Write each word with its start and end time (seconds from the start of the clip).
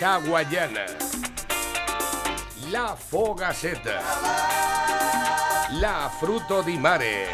hawaiana, 0.00 0.84
la 2.70 2.94
fogaseta, 2.94 4.00
la 5.80 6.10
fruto 6.18 6.60
di 6.60 6.76
mare, 6.76 7.28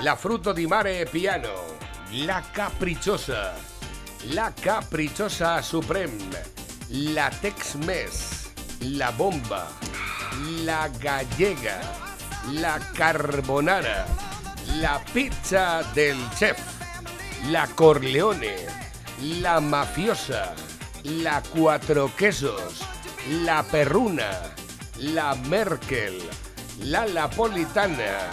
la 0.00 0.16
fruto 0.16 0.52
di 0.52 0.66
mare 0.66 1.06
piano, 1.10 1.76
la 2.24 2.42
caprichosa, 2.50 3.54
la 4.30 4.50
caprichosa 4.58 5.60
supreme, 5.60 6.42
la 6.88 7.28
Tex-Mex, 7.28 8.50
la 8.96 9.12
bomba, 9.12 9.68
la 10.64 10.88
gallega, 10.98 11.78
la 12.52 12.78
carbonara, 12.94 14.06
la 14.80 15.00
pizza 15.12 15.82
del 15.92 16.16
chef, 16.34 16.60
la 17.50 17.68
Corleone, 17.74 18.54
la 19.40 19.60
mafiosa, 19.60 20.70
la 21.04 21.42
cuatro 21.42 22.10
quesos, 22.16 22.80
la 23.44 23.62
perruna, 23.62 24.30
la 24.98 25.34
Merkel, 25.34 26.20
la 26.80 27.06
napolitana, 27.06 28.28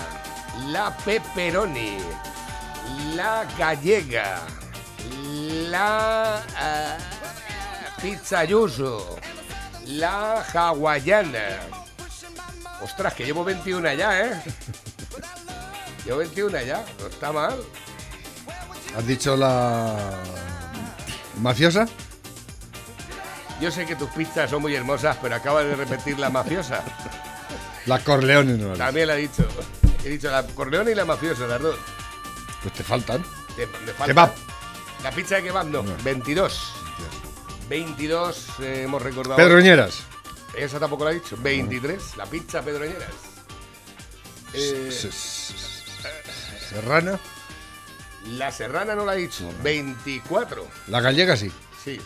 la 0.68 0.96
pepperoni, 0.98 1.98
la 3.16 3.46
gallega, 3.58 4.42
la 5.70 6.44
ah, 6.58 6.98
pizza 8.02 8.44
yuso, 8.44 9.18
la 9.86 10.44
hawaiana. 10.54 11.60
Ostras, 12.82 13.14
que 13.14 13.26
llevo 13.26 13.44
21 13.44 13.94
ya, 13.94 14.22
¿eh? 14.22 14.42
Llevo 16.06 16.20
21 16.20 16.62
ya, 16.62 16.86
no 17.00 17.08
está 17.08 17.32
mal. 17.32 17.60
¿Has 18.96 19.06
dicho 19.06 19.36
la 19.36 20.16
mafiosa? 21.42 21.88
Yo 23.62 23.72
sé 23.72 23.86
que 23.86 23.96
tus 23.96 24.10
pizzas 24.12 24.50
son 24.50 24.62
muy 24.62 24.74
hermosas, 24.76 25.18
pero 25.22 25.36
acaba 25.36 25.64
de 25.64 25.76
repetir 25.76 26.18
la 26.18 26.30
mafiosa. 26.30 26.84
La 27.86 28.00
Corleone 28.00 28.54
no. 28.54 28.70
la- 28.76 28.86
También 28.86 29.08
la 29.08 29.16
he 29.16 29.22
dicho. 29.22 29.46
He 30.04 30.10
dicho 30.10 30.30
la 30.32 30.46
Corleone 30.48 30.92
y 30.92 30.96
la 30.96 31.06
mafiosa, 31.06 31.46
las 31.48 31.62
dos. 31.62 31.76
Pues 32.62 32.74
te 32.74 32.84
faltan. 32.84 33.24
Te- 33.56 33.68
falta- 33.68 34.06
Kebab. 34.06 34.32
La 35.04 35.12
pizza 35.12 35.36
de 35.36 35.44
kebab 35.44 35.68
no, 35.68 35.84
22. 36.04 36.74
22 37.70 38.48
eh, 38.60 38.82
hemos 38.84 39.02
recordado. 39.02 39.38
Pedroñeras. 39.38 40.02
Esa 40.56 40.80
tampoco 40.80 41.06
la 41.06 41.12
he 41.12 41.16
dicho. 41.16 41.38
23, 41.40 42.18
la 42.18 42.26
pizza 42.26 42.62
pedroñeras. 42.62 43.10
Eh, 44.54 44.90
Serrana. 46.70 47.20
la 48.32 48.52
serrana 48.52 48.96
no 48.96 49.06
la 49.06 49.16
he 49.16 49.20
dicho. 49.20 49.50
24. 49.64 50.68
La 50.88 51.02
gallega 51.02 51.38
sí. 51.38 51.52
Sí. 51.84 52.00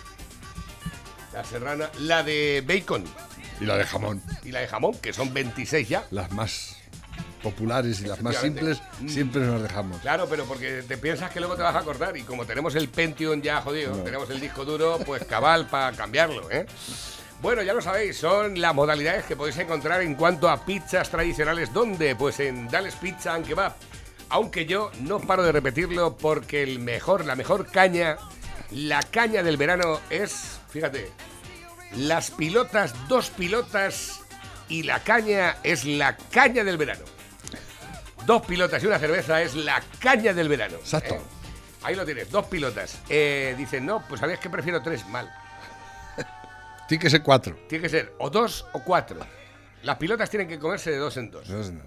La 1.33 1.43
serrana. 1.43 1.89
La 1.99 2.23
de 2.23 2.63
bacon 2.65 3.03
Y 3.59 3.65
la 3.65 3.77
de 3.77 3.83
jamón. 3.85 4.21
y 4.43 4.51
la 4.51 4.59
de 4.61 4.67
jamón, 4.67 4.97
que 4.99 5.13
son 5.13 5.33
26 5.33 5.89
ya. 5.89 6.05
Las 6.11 6.31
más 6.31 6.77
populares 7.41 7.99
y 7.99 8.05
las 8.05 8.21
más 8.21 8.37
simples 8.37 8.77
Efectivamente. 8.77 9.05
Mm. 9.05 9.09
siempre 9.13 9.41
nos 9.41 9.61
dejamos. 9.61 9.99
Claro, 10.01 10.27
pero 10.29 10.45
porque 10.45 10.81
te 10.87 10.97
piensas 10.97 11.29
que 11.31 11.39
luego 11.41 11.55
te 11.55 11.61
vas 11.63 11.75
a 11.75 11.79
acordar 11.79 12.15
y 12.15 12.21
como 12.23 12.45
tenemos 12.45 12.73
el 12.75 12.87
Pentium 12.87 13.41
ya 13.41 13.61
jodido, 13.61 13.91
tenemos 13.97 14.29
el 14.29 14.39
disco 14.39 14.63
duro, 14.63 14.97
pues 15.05 15.25
cabal 15.25 15.67
para 15.67 15.91
cambiarlo, 15.95 16.49
¿eh? 16.51 16.65
Bueno, 17.41 17.61
ya 17.61 17.73
lo 17.73 17.81
sabéis, 17.81 18.17
son 18.17 18.61
las 18.61 18.73
modalidades 18.73 19.25
que 19.25 19.35
podéis 19.35 19.57
encontrar 19.57 20.01
en 20.01 20.15
cuanto 20.15 20.49
a 20.49 20.63
pizzas 20.65 21.09
tradicionales. 21.09 21.73
¿Dónde? 21.73 22.15
Pues 22.15 22.39
en 22.39 22.69
Dales 22.69 22.95
Pizza 22.95 23.33
and 23.33 23.45
Kebab. 23.45 23.73
Aunque 24.29 24.65
yo 24.65 24.91
no 25.01 25.19
paro 25.19 25.43
de 25.43 25.51
repetirlo 25.51 26.15
porque 26.15 26.63
el 26.63 26.79
mejor, 26.79 27.25
la 27.25 27.35
mejor 27.35 27.67
caña, 27.69 28.15
la 28.71 29.01
caña 29.03 29.43
del 29.43 29.57
verano 29.57 29.99
es, 30.09 30.61
fíjate, 30.73 31.09
las 31.95 32.31
pilotas, 32.31 32.93
dos 33.07 33.29
pilotas 33.29 34.19
y 34.67 34.83
la 34.83 34.99
caña 35.03 35.57
es 35.63 35.85
la 35.85 36.17
caña 36.17 36.63
del 36.63 36.77
verano. 36.77 37.05
Dos 38.25 38.45
pilotas 38.45 38.81
y 38.83 38.87
una 38.87 38.99
cerveza 38.99 39.41
es 39.41 39.53
la 39.55 39.81
caña 39.99 40.33
del 40.33 40.49
verano. 40.49 40.77
Exacto. 40.77 41.15
¿eh? 41.15 41.21
Ahí 41.83 41.95
lo 41.95 42.05
tienes, 42.05 42.29
dos 42.31 42.45
pilotas. 42.47 42.99
Eh, 43.09 43.53
dicen, 43.57 43.85
no, 43.85 44.03
pues 44.07 44.19
sabías 44.21 44.39
que 44.39 44.49
prefiero 44.49 44.81
tres. 44.81 45.05
Mal. 45.09 45.31
Tiene 46.87 47.01
que 47.01 47.09
ser 47.09 47.21
cuatro. 47.21 47.57
Tiene 47.67 47.83
que 47.83 47.89
ser 47.89 48.13
o 48.19 48.29
dos 48.29 48.65
o 48.73 48.79
cuatro. 48.83 49.19
Las 49.83 49.97
pilotas 49.97 50.29
tienen 50.29 50.47
que 50.47 50.57
comerse 50.59 50.91
de 50.91 50.97
dos 50.97 51.17
en 51.17 51.29
dos. 51.29 51.43
Eso 51.49 51.59
es- 51.59 51.71
no. 51.71 51.81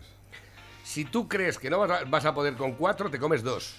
Si 0.84 1.04
tú 1.06 1.26
crees 1.28 1.58
que 1.58 1.68
no 1.70 1.78
vas 1.80 2.02
a, 2.02 2.04
vas 2.04 2.24
a 2.26 2.32
poder 2.34 2.54
con 2.54 2.74
cuatro, 2.74 3.10
te 3.10 3.18
comes 3.18 3.42
dos. 3.42 3.74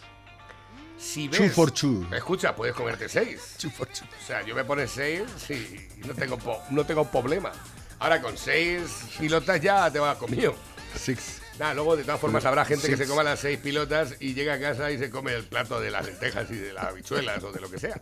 Si 0.97 1.27
ves, 1.27 1.37
Two 1.39 1.49
for 1.49 1.71
two. 1.71 2.07
Escucha, 2.13 2.55
puedes 2.55 2.75
comerte 2.75 3.07
seis. 3.07 3.55
Chu, 3.57 3.69
fu, 3.69 3.85
chu. 3.85 4.03
O 4.05 4.25
sea, 4.25 4.41
yo 4.43 4.55
me 4.55 4.63
pones 4.63 4.89
seis 4.91 5.21
y 5.49 6.07
no 6.07 6.13
tengo, 6.13 6.37
po- 6.37 6.61
no 6.71 6.85
tengo 6.85 7.05
problema. 7.09 7.51
Ahora 7.99 8.21
con 8.21 8.37
seis 8.37 8.81
pilotas 9.19 9.61
ya 9.61 9.91
te 9.91 9.99
vas 9.99 10.17
comido. 10.17 10.55
Six. 10.95 11.41
Nada, 11.59 11.73
luego 11.73 11.95
de 11.97 12.03
todas 12.03 12.19
formas 12.21 12.45
habrá 12.45 12.65
gente 12.65 12.87
que 12.87 12.95
Sí. 12.97 13.03
se 13.03 13.09
coma 13.09 13.23
las 13.23 13.39
seis 13.39 13.57
pilotas 13.59 14.15
y 14.19 14.33
llega 14.33 14.53
a 14.55 14.59
casa 14.59 14.91
y 14.91 14.97
se 14.99 15.09
come 15.09 15.33
el 15.33 15.43
plato 15.45 15.79
de 15.79 15.89
las 15.91 16.05
lentejas 16.05 16.49
y 16.51 16.55
de 16.55 16.73
las 16.73 16.85
habichuelas 16.85 17.43
o 17.43 17.51
de 17.51 17.59
lo 17.61 17.69
que 17.69 17.79
sea. 17.79 17.99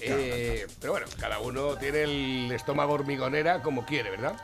Eh, 0.00 0.66
pero 0.80 0.92
bueno, 0.92 1.06
cada 1.18 1.38
uno 1.40 1.76
tiene 1.76 2.02
el 2.02 2.52
estómago 2.52 2.92
hormigonera 2.92 3.62
como 3.62 3.84
quiere, 3.86 4.10
¿verdad? 4.10 4.36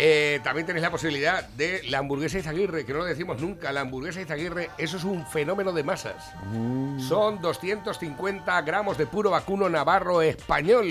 Eh, 0.00 0.38
también 0.44 0.64
tenéis 0.64 0.84
la 0.84 0.92
posibilidad 0.92 1.42
de 1.48 1.82
la 1.88 1.98
hamburguesa 1.98 2.38
Izaguirre, 2.38 2.86
que 2.86 2.92
no 2.92 3.00
lo 3.00 3.04
decimos 3.04 3.40
nunca. 3.40 3.72
La 3.72 3.80
hamburguesa 3.80 4.20
Izaguirre, 4.20 4.70
eso 4.78 4.96
es 4.96 5.02
un 5.02 5.26
fenómeno 5.26 5.72
de 5.72 5.82
masas. 5.82 6.32
Son 7.08 7.42
250 7.42 8.62
gramos 8.62 8.96
de 8.96 9.06
puro 9.06 9.30
vacuno 9.30 9.68
navarro 9.68 10.22
español. 10.22 10.86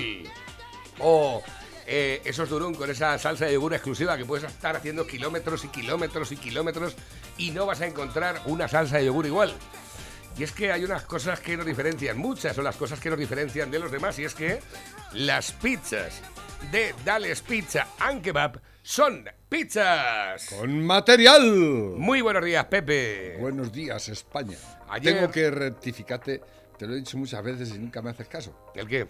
O 1.00 1.41
eh, 1.85 2.22
esos 2.25 2.50
durum 2.50 2.75
con 2.75 2.91
esa 2.91 3.18
salsa 3.18 3.45
de 3.45 3.53
yogur 3.53 3.73
exclusiva 3.73 4.18
que 4.18 4.25
puedes 4.25 4.44
estar 4.44 4.75
haciendo 4.75 5.07
kilómetros 5.07 5.63
y 5.63 5.69
kilómetros 5.69 6.34
y 6.34 6.35
kilómetros 6.35 6.97
y 7.38 7.51
no 7.51 7.66
vas 7.66 7.79
a 7.79 7.88
encontrar 7.88 8.41
una 8.45 8.68
salsa 8.68 8.97
de 8.97 9.06
yogur 9.06 9.25
igual. 9.25 9.53
Y 10.38 10.44
es 10.44 10.51
que 10.51 10.74
hay 10.74 10.84
unas 10.84 11.03
cosas 11.03 11.39
que 11.39 11.56
nos 11.56 11.66
diferencian, 11.66 12.18
muchas 12.18 12.57
son 12.57 12.66
las 12.66 12.75
cosas 12.75 13.00
que 13.00 13.09
nos 13.09 13.18
diferencian 13.18 13.72
de 13.72 13.79
los 13.79 13.89
demás, 13.89 14.19
y 14.19 14.25
es 14.25 14.35
que 14.35 14.59
las 15.13 15.53
pizzas 15.53 16.22
de 16.72 16.94
Dales 17.06 17.41
Pizza 17.41 17.88
and 18.00 18.22
Kebab 18.22 18.59
son 18.90 19.25
pizzas. 19.50 20.46
Con 20.58 20.86
material. 20.86 21.44
Muy 21.98 22.22
buenos 22.22 22.46
días, 22.46 22.64
Pepe. 22.66 23.36
Buenos 23.38 23.70
días, 23.70 24.08
España. 24.08 24.58
Ayer- 24.88 25.16
Tengo 25.16 25.30
que 25.30 25.52
rectificarte. 25.52 26.42
Te 26.78 26.88
lo 26.88 26.94
he 26.94 26.98
dicho 26.98 27.18
muchas 27.18 27.44
veces 27.44 27.70
y 27.75 27.80
nunca 27.80 28.02
me 28.02 28.12
haces 28.12 28.30
caso. 28.30 28.72
¿El 28.75 28.88
qué? 28.88 29.06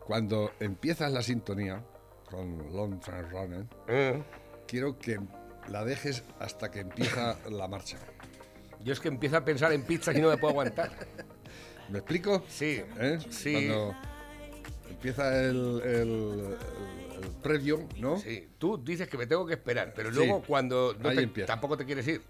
Cuando 0.00 0.52
empiezas 0.60 1.10
la 1.10 1.22
sintonía 1.22 1.82
con 2.30 2.70
Long 2.76 3.00
Trans 3.00 3.30
Runner, 3.32 3.64
Eh, 3.88 4.22
quiero 4.68 4.98
que 4.98 5.18
la 5.68 5.84
dejes 5.86 6.22
hasta 6.38 6.70
que 6.70 6.80
empieza 6.80 7.38
la 7.50 7.66
marcha. 7.66 7.96
yo 8.82 8.92
es 8.92 9.00
que 9.00 9.08
empiezo 9.08 9.38
a 9.38 9.44
pensar 9.46 9.72
en 9.72 9.84
pizzas 9.84 10.14
y 10.16 10.20
no 10.20 10.28
me 10.28 10.36
puedo 10.36 10.50
aguantar. 10.50 10.90
¿Me 11.88 12.00
explico? 12.00 12.44
Sí, 12.46 12.82
¿Eh? 12.98 13.18
sí. 13.30 13.52
Cuando 13.54 13.94
empieza 14.90 15.40
el, 15.44 15.80
el- 15.82 16.56
el 16.58 17.03
previo, 17.42 17.86
¿no? 17.98 18.18
Sí, 18.18 18.48
tú 18.58 18.82
dices 18.82 19.08
que 19.08 19.16
me 19.18 19.26
tengo 19.26 19.46
que 19.46 19.54
esperar, 19.54 19.92
pero 19.94 20.10
Sí. 20.10 20.16
luego 20.16 20.42
cuando 20.42 20.94
no 20.98 21.10
te- 21.12 21.26
tampoco 21.44 21.76
te 21.76 21.84
quieres 21.84 22.06
ir. 22.08 22.22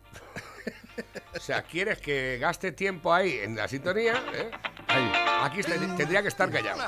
o 1.36 1.40
sea, 1.40 1.62
quieres 1.62 1.98
que 1.98 2.38
gaste 2.40 2.72
tiempo 2.72 3.12
ahí 3.12 3.38
en 3.42 3.56
la 3.56 3.66
sintonía, 3.68 4.14
¿eh? 4.34 4.50
Ahí. 4.88 5.12
aquí 5.42 5.62
te- 5.62 5.78
tendría 5.96 6.22
que 6.22 6.28
estar 6.28 6.50
callado. 6.50 6.80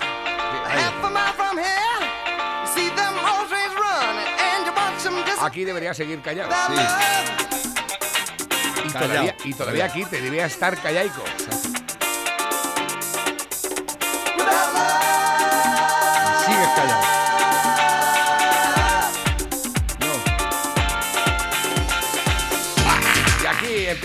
Sí, 2.74 2.90
just 5.26 5.42
Aquí 5.42 5.64
debería 5.64 5.94
seguir 5.94 6.20
callado. 6.22 6.50
Y 8.84 8.90
Callao. 8.90 9.08
todavía, 9.08 9.36
y 9.44 9.54
todavía 9.54 9.84
aquí 9.86 10.04
te 10.04 10.20
debería 10.20 10.46
estar 10.46 10.80
callaico. 10.80 11.22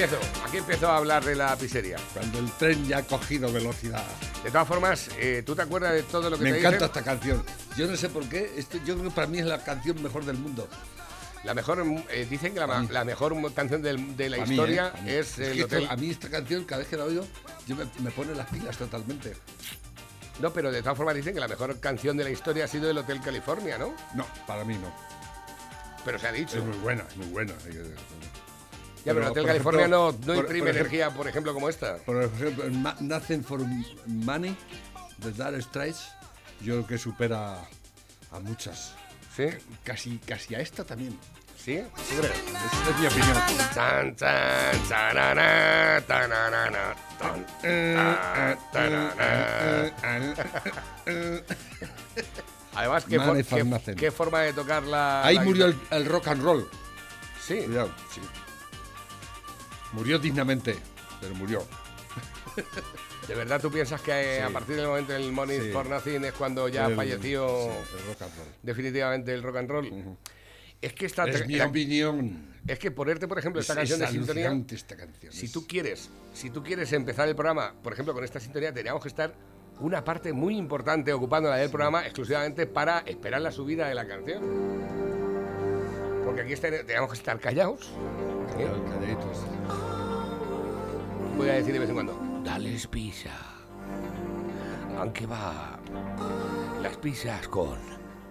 Empiezo, 0.03 0.44
aquí 0.45 0.57
empiezo 0.57 0.88
a 0.89 0.98
hablar 0.98 1.24
de 1.24 1.36
la 1.36 1.56
pizzería. 1.56 1.98
Cuando 2.13 2.39
el 2.39 2.51
tren 2.53 2.86
ya 2.88 3.00
ha 3.00 3.03
cogido 3.03 3.51
velocidad. 3.51 4.03
De 4.44 4.50
todas 4.51 4.68
formas, 4.68 5.09
eh, 5.19 5.44
¿tú 5.45 5.56
te 5.56 5.62
acuerdas 5.62 5.94
de 5.94 6.03
todo 6.03 6.30
lo 6.30 6.38
que 6.38 6.44
Me 6.45 6.51
te 6.53 6.59
encanta 6.59 6.77
dicen? 6.77 6.88
esta 6.88 7.03
canción. 7.03 7.44
Yo 7.77 7.88
no 7.88 7.95
sé 7.95 8.09
por 8.09 8.27
qué. 8.27 8.51
Esto, 8.57 8.77
yo 8.86 8.95
creo 8.95 9.09
que 9.09 9.15
para 9.15 9.27
mí 9.27 9.39
es 9.39 9.45
la 9.45 9.63
canción 9.63 10.01
mejor 10.01 10.25
del 10.25 10.38
mundo. 10.38 10.68
La 11.44 11.53
mejor, 11.53 11.83
eh, 12.09 12.27
dicen 12.30 12.53
que 12.53 12.59
la, 12.59 13.03
mejor 13.06 13.53
canción 13.53 13.81
de 13.81 13.94
la 14.30 14.38
Para 14.38 14.45
mí, 14.48 14.53
historia 14.56 14.94
¿eh? 15.06 15.19
Es 15.19 15.39
el 15.39 15.53
que 15.53 15.62
esto- 15.62 15.75
hotel. 15.77 15.88
a 15.89 15.95
mí 15.95 16.09
esta 16.12 16.30
canción, 16.30 16.63
cada 16.65 16.80
vez 16.80 16.88
que 16.88 16.98
la 16.98 17.06
oigo, 17.06 17.25
yo 17.68 17.75
me, 17.75 17.86
me 18.00 18.12
pone 18.12 18.36
las 18.36 18.48
pilas 18.50 18.77
totalmente. 18.77 19.33
No, 20.39 20.53
pero 20.53 20.71
de 20.71 20.81
todas 20.81 20.98
formas 20.98 21.15
dicen 21.15 21.33
que 21.33 21.39
la 21.39 21.48
mejor 21.48 21.80
canción 21.80 22.15
de 22.18 22.24
la 22.25 22.30
historia 22.30 22.65
ha 22.65 22.68
sido 22.68 22.89
el 22.89 22.98
Hotel 22.98 23.21
California, 23.21 23.77
¿no? 23.77 23.94
No, 24.15 24.25
para 24.48 24.63
mí 24.65 24.75
no. 24.75 24.92
Pero 26.06 26.18
se 26.19 26.27
ha 26.27 26.31
dicho. 26.31 26.57
Es 26.57 26.63
muy 26.63 26.77
buena, 26.77 27.03
es 27.09 27.18
muy 27.18 27.27
buena. 27.27 27.53
Ya, 29.06 29.13
pero, 29.13 29.25
el 29.25 29.31
Hotel 29.31 29.45
California 29.45 29.81
ejemplo, 29.81 29.98
no, 29.98 30.12
no 30.12 30.18
por- 30.19 30.36
imprime 30.36 30.45
por 30.45 30.51
ejemplo- 30.51 30.69
energía, 30.80 31.09
por 31.12 31.27
ejemplo, 31.27 31.53
como 31.53 31.69
esta. 31.69 31.98
Por 31.98 32.24
ejemplo, 32.24 32.65
Nothing 33.00 33.44
for 33.44 33.62
Money, 34.06 34.56
de 35.18 35.31
Dire 35.31 35.62
Straits, 35.62 36.09
yo 36.62 36.74
creo 36.75 36.88
que 36.88 36.98
supera 36.98 37.62
a 38.31 38.39
muchas. 38.39 38.94
¿Sí? 39.36 39.45
Casi, 39.83 40.18
casi 40.19 40.56
a 40.56 40.59
esta 40.59 40.83
también. 40.83 41.18
¿Sí? 41.57 41.80
¿Tú 42.09 42.15
crees? 42.19 42.33
Es, 42.33 42.89
es 42.89 43.00
mi 43.00 43.07
opinión. 43.07 43.38
Tan. 43.74 44.15
Además, 52.74 53.06
¿qué, 53.06 53.18
for- 53.18 53.27
Mane 53.27 53.44
qué- 53.44 53.50
Farnacen. 53.50 53.95
qué 53.95 54.12
forma 54.12 54.39
de 54.42 54.53
tocar 54.53 54.83
la. 54.83 55.25
Ahí 55.25 55.36
la 55.36 55.44
murió 55.44 55.74
el 55.92 56.06
rock 56.06 56.27
and 56.30 56.42
roll. 56.44 56.69
Sí. 57.45 57.57
Cuidado, 57.65 57.94
sí. 58.13 58.21
Murió 59.93 60.17
dignamente, 60.19 60.75
pero 61.19 61.35
murió. 61.35 61.65
¿De 63.27 63.35
verdad 63.35 63.61
tú 63.61 63.71
piensas 63.71 64.01
que 64.01 64.11
eh, 64.11 64.41
a 64.41 64.47
Sí. 64.47 64.53
partir 64.53 64.75
del 64.75 64.88
momento 64.88 65.13
del 65.13 65.31
Money 65.31 65.59
Sí. 65.61 65.69
for 65.71 65.88
Nothing 65.88 66.25
es 66.25 66.33
cuando 66.33 66.67
ya 66.67 66.88
El- 66.88 66.95
falleció 66.95 67.47
sí, 67.47 67.97
el 67.99 68.07
rock 68.07 68.21
and 68.23 68.35
roll. 68.38 68.47
definitivamente 68.63 69.33
el 69.33 69.43
rock 69.43 69.55
and 69.57 69.69
roll? 69.69 70.17
Es 70.81 70.93
que 70.93 71.05
esta. 71.05 71.25
Es 71.29 71.45
mi 71.47 71.55
la- 71.55 71.67
opinión. 71.67 72.55
es 72.67 72.79
que 72.79 72.89
ponerte, 72.91 73.27
por 73.27 73.38
ejemplo, 73.39 73.61
esta 73.61 73.73
Es- 73.73 73.77
canción 73.77 74.01
es 74.01 74.07
de 74.07 74.17
sintonía. 74.17 74.65
esta 74.71 74.95
canción. 74.97 75.31
Si 75.31 75.49
tú 75.49 75.67
quieres, 75.67 76.09
si 76.33 76.49
tú 76.49 76.63
quieres 76.63 76.91
empezar 76.93 77.27
el 77.27 77.35
programa, 77.35 77.73
por 77.83 77.93
ejemplo, 77.93 78.13
con 78.13 78.23
esta 78.23 78.39
sintonía, 78.39 78.73
teníamos 78.73 79.01
que 79.01 79.09
estar 79.09 79.33
una 79.79 80.03
parte 80.03 80.33
muy 80.33 80.57
importante 80.57 81.13
ocupando 81.13 81.49
la 81.49 81.57
del 81.57 81.69
programa 81.69 82.03
exclusivamente 82.05 82.65
para 82.67 82.99
esperar 82.99 83.41
la 83.41 83.51
subida 83.51 83.88
de 83.88 83.95
la 83.95 84.07
canción. 84.07 85.00
Porque 86.31 86.44
aquí 86.44 86.56
teníamos 86.56 87.12
que 87.12 87.18
estar 87.18 87.38
callados. 87.42 87.92
¿eh? 88.57 88.72
Calladitos. 88.89 89.45
Voy 91.36 91.50
a 91.50 91.56
decir 91.56 91.74
de 91.74 91.80
vez 91.80 91.89
en 91.89 91.95
cuando, 91.95 92.18
dales 92.42 92.88
pizza. 92.88 93.31
Aunque 94.98 95.25
va 95.25 95.78
las 96.81 96.95
pizzas 96.95 97.50
con 97.50 97.78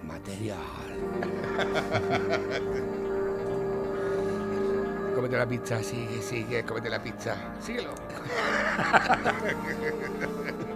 material. 0.02 0.56
cómete 5.14 5.37
la 5.37 5.46
pizza, 5.46 5.82
sigue, 5.82 6.23
sigue, 6.23 6.64
cómete 6.64 6.88
la 6.88 7.03
pizza. 7.03 7.37
Síguelo. 7.61 7.91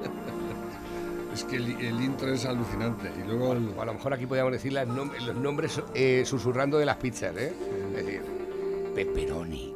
Es 1.35 1.45
que 1.45 1.57
el, 1.57 1.69
el 1.81 2.01
intro 2.01 2.33
es 2.33 2.47
alucinante. 2.47 3.11
Y 3.23 3.27
luego 3.29 3.53
el, 3.55 3.75
a 3.79 3.85
lo 3.85 3.95
mejor 3.95 4.15
aquí 4.15 4.25
podríamos 4.27 4.53
decir 4.53 4.73
las 4.73 4.87
nom- 4.89 5.13
los 5.27 5.35
nombres 5.37 5.83
eh, 5.95 6.23
susurrando 6.25 6.79
de 6.79 6.87
las 6.87 6.97
pizzas, 6.97 7.37
¿eh? 7.37 7.53
Es 7.97 8.07
decir, 8.07 8.23
pepperoni, 8.95 9.75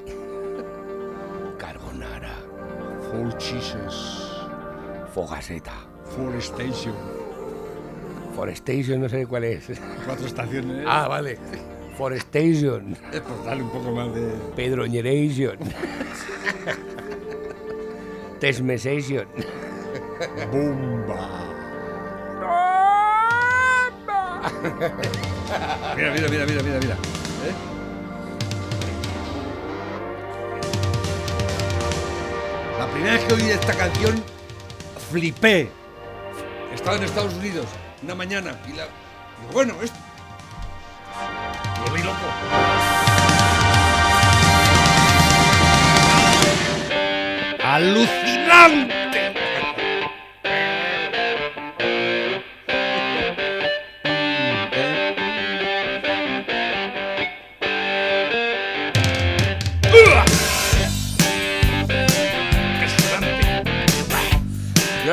carbonara, 1.59 2.33
Four 3.11 3.37
Cheeses, 3.39 4.31
fogaseta, 5.13 5.73
Forestation. 6.17 6.95
forestation, 8.37 9.01
no 9.01 9.09
sé 9.09 9.27
cuál 9.27 9.43
es. 9.45 9.67
Cuatro 10.07 10.27
estaciones. 10.27 10.87
Ah, 10.89 11.09
vale. 11.09 11.37
Forestation, 11.97 12.97
Es 13.13 13.21
por 13.23 13.45
darle 13.45 13.65
un 13.65 13.71
poco 13.71 13.91
más 13.91 14.15
de. 14.15 14.31
pedroñeration, 14.55 15.59
tesmesation. 18.41 19.27
¡Bomba! 20.19 21.45
Mira, 25.97 26.11
mira, 26.13 26.29
mira, 26.29 26.47
mira, 26.47 26.63
mira, 26.63 26.79
mira. 26.81 26.95
¿Eh? 26.95 27.55
La 32.79 32.87
primera 32.89 33.13
vez 33.15 33.25
que 33.25 33.35
oí 33.35 33.51
esta 33.51 33.75
canción, 33.75 34.25
flipé. 35.11 35.71
Estaba 36.75 36.97
en 36.97 37.05
Estados 37.05 37.35
Unidos 37.35 37.67
una 38.03 38.15
mañana 38.17 38.59
y 38.67 38.73
la. 38.73 38.85
digo, 38.85 39.53
bueno, 39.53 39.75
esto. 39.83 39.99
Lo 41.87 41.93
vi 41.95 42.03
loco. 42.03 42.17
¡Alucinante! 47.63 49.08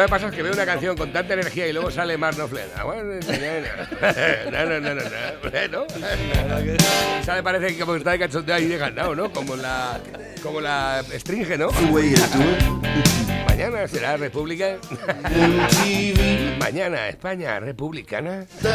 Me 0.06 0.10
pasa 0.10 0.28
es 0.28 0.36
que 0.36 0.44
veo 0.44 0.54
una 0.54 0.68
canción 0.68 0.96
con 0.96 1.12
tanta 1.12 1.34
energía 1.34 1.68
y 1.68 1.74
luego 1.74 1.90
sale 1.90 2.16
Knopfler. 2.16 2.70
Ah, 2.78 2.84
bueno, 2.84 3.14
No, 4.52 4.66
no, 4.66 4.80
no, 4.80 4.94
no, 4.94 5.02
no. 5.02 5.10
¿No? 5.72 5.88
Sale 7.24 7.42
parece 7.42 7.74
que 7.74 7.80
como 7.80 7.96
está 7.96 8.12
de 8.12 8.20
cachondeo 8.20 8.56
ahí 8.56 8.68
de 8.68 8.78
ganado, 8.78 9.16
¿no? 9.16 9.32
Como 9.32 9.56
la, 9.56 10.00
como 10.44 10.62
la 10.62 11.04
stringe, 11.12 11.58
¿no? 11.58 11.70
Mañana 13.48 13.88
será 13.88 14.16
República. 14.18 14.76
Mañana 16.60 17.10
España 17.10 17.60
republicana. 17.60 18.46
De 18.62 18.70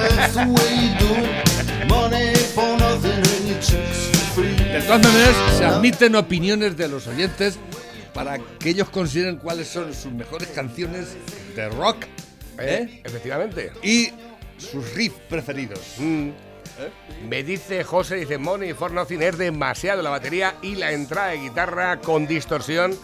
todas 4.83 5.03
maneras, 5.03 5.37
se 5.57 5.65
admiten 5.65 6.17
opiniones 6.17 6.77
de 6.77 6.89
los 6.89 7.07
oyentes 7.07 7.57
para 8.13 8.39
que 8.39 8.71
ellos 8.71 8.89
consideren 8.91 9.37
cuáles 9.37 9.69
son 9.69 9.93
sus 9.95 10.13
mejores 10.13 10.49
canciones 10.49 11.17
de 11.55 11.69
rock 11.71 12.05
¿eh? 12.59 13.01
Efectivamente. 13.05 13.73
y 13.83 14.11
sus 14.59 14.95
riffs 14.95 15.19
preferidos. 15.29 15.81
Mm. 15.99 16.31
Me 17.29 17.43
dice 17.43 17.85
José, 17.85 18.17
dice 18.17 18.39
Money 18.39 18.73
for 18.73 18.91
Nothing 18.91 19.23
es 19.23 19.37
demasiado 19.37 20.01
la 20.03 20.11
batería 20.11 20.55
y 20.63 20.77
la 20.77 20.93
entrada 20.93 21.29
de 21.29 21.39
guitarra 21.39 22.01
con 22.01 22.27
distorsión, 22.27 22.97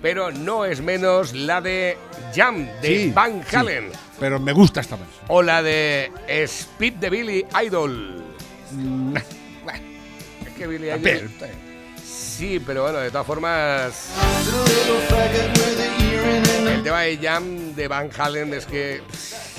pero 0.00 0.30
no 0.30 0.64
es 0.64 0.80
menos 0.80 1.32
la 1.32 1.60
de 1.60 1.96
Jam 2.34 2.68
de 2.80 2.88
Sí, 3.04 3.12
Van 3.12 3.42
sí, 3.48 3.56
Halen 3.56 3.90
pero 4.20 4.38
me 4.38 4.52
gusta 4.52 4.80
esta 4.80 4.96
más. 4.96 5.08
o 5.26 5.42
la 5.42 5.62
de 5.62 6.12
Speed 6.28 6.94
de 6.94 7.10
Billy 7.10 7.44
Idol. 7.64 8.22
Mm, 8.70 9.16
Es 10.46 10.52
que 10.56 10.66
Billy 10.68 10.88
Idol. 10.90 11.30
Sí, 12.36 12.60
pero 12.64 12.82
bueno, 12.82 12.98
de 12.98 13.10
todas 13.10 13.26
formas. 13.26 14.10
El 16.66 16.82
tema 16.82 17.02
de 17.02 17.16
Jam 17.18 17.74
de 17.74 17.88
Van 17.88 18.10
Halen 18.16 18.52
es 18.54 18.66
que. 18.66 19.02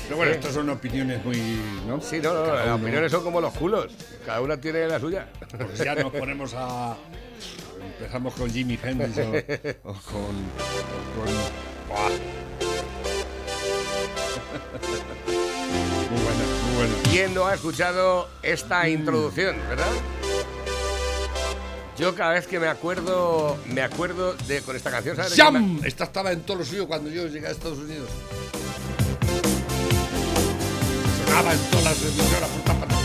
Pero 0.04 0.18
bueno, 0.18 0.32
estas 0.34 0.54
son 0.54 0.70
opiniones 0.70 1.24
muy. 1.24 1.38
¿no? 1.88 2.02
Sí, 2.02 2.20
no, 2.22 2.34
no, 2.34 2.54
las 2.54 2.68
opiniones 2.80 3.12
son 3.12 3.24
como 3.24 3.40
los 3.40 3.54
culos. 3.54 3.92
Cada 4.26 4.42
una 4.42 4.58
tiene 4.58 4.88
la 4.88 5.00
suya. 5.00 5.28
Pues 5.58 5.78
ya 5.80 5.96
nos 5.96 6.12
ponemos 6.12 6.54
a. 6.56 6.96
Empezamos 7.98 8.34
con 8.34 8.50
Jimmy 8.52 8.78
Hendrix 8.84 9.18
o, 9.20 9.22
o 9.90 9.94
con. 9.94 9.94
o 9.94 9.94
con- 11.16 11.88
¡Buah! 11.88 12.10
Muy 16.10 16.22
buena, 16.22 16.44
muy 16.66 16.76
buena. 16.76 16.94
¿Quién 17.12 17.34
no 17.34 17.46
ha 17.48 17.54
escuchado 17.56 18.28
esta 18.44 18.88
introducción, 18.90 19.56
verdad? 19.70 19.88
Yo 21.98 22.14
cada 22.14 22.34
vez 22.34 22.46
que 22.46 22.60
me 22.60 22.68
acuerdo, 22.68 23.58
me 23.68 23.82
acuerdo 23.82 24.34
de 24.48 24.62
con 24.62 24.76
esta 24.76 24.92
canción, 24.92 25.16
¿sabes? 25.16 25.34
¡Jam! 25.36 25.80
Esta 25.86 26.04
estaba 26.04 26.34
en 26.34 26.42
todo 26.42 26.58
lo 26.58 26.66
suyo 26.66 26.88
cuando 26.88 27.10
yo 27.10 27.26
llegué 27.28 27.48
a 27.48 27.52
Estados 27.52 27.78
Unidos. 27.78 28.10
Sonaba 31.26 31.54
en 31.54 31.60
todas 31.72 31.86
las 31.86 32.02
emisoras 32.02 32.50
por 32.50 32.62
partes. 32.64 32.98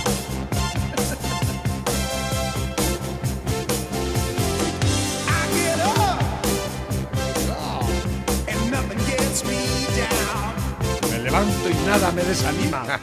Me 11.11 11.19
levanto 11.21 11.71
y 11.71 11.75
nada 11.87 12.11
me 12.11 12.25
desanima. 12.25 13.01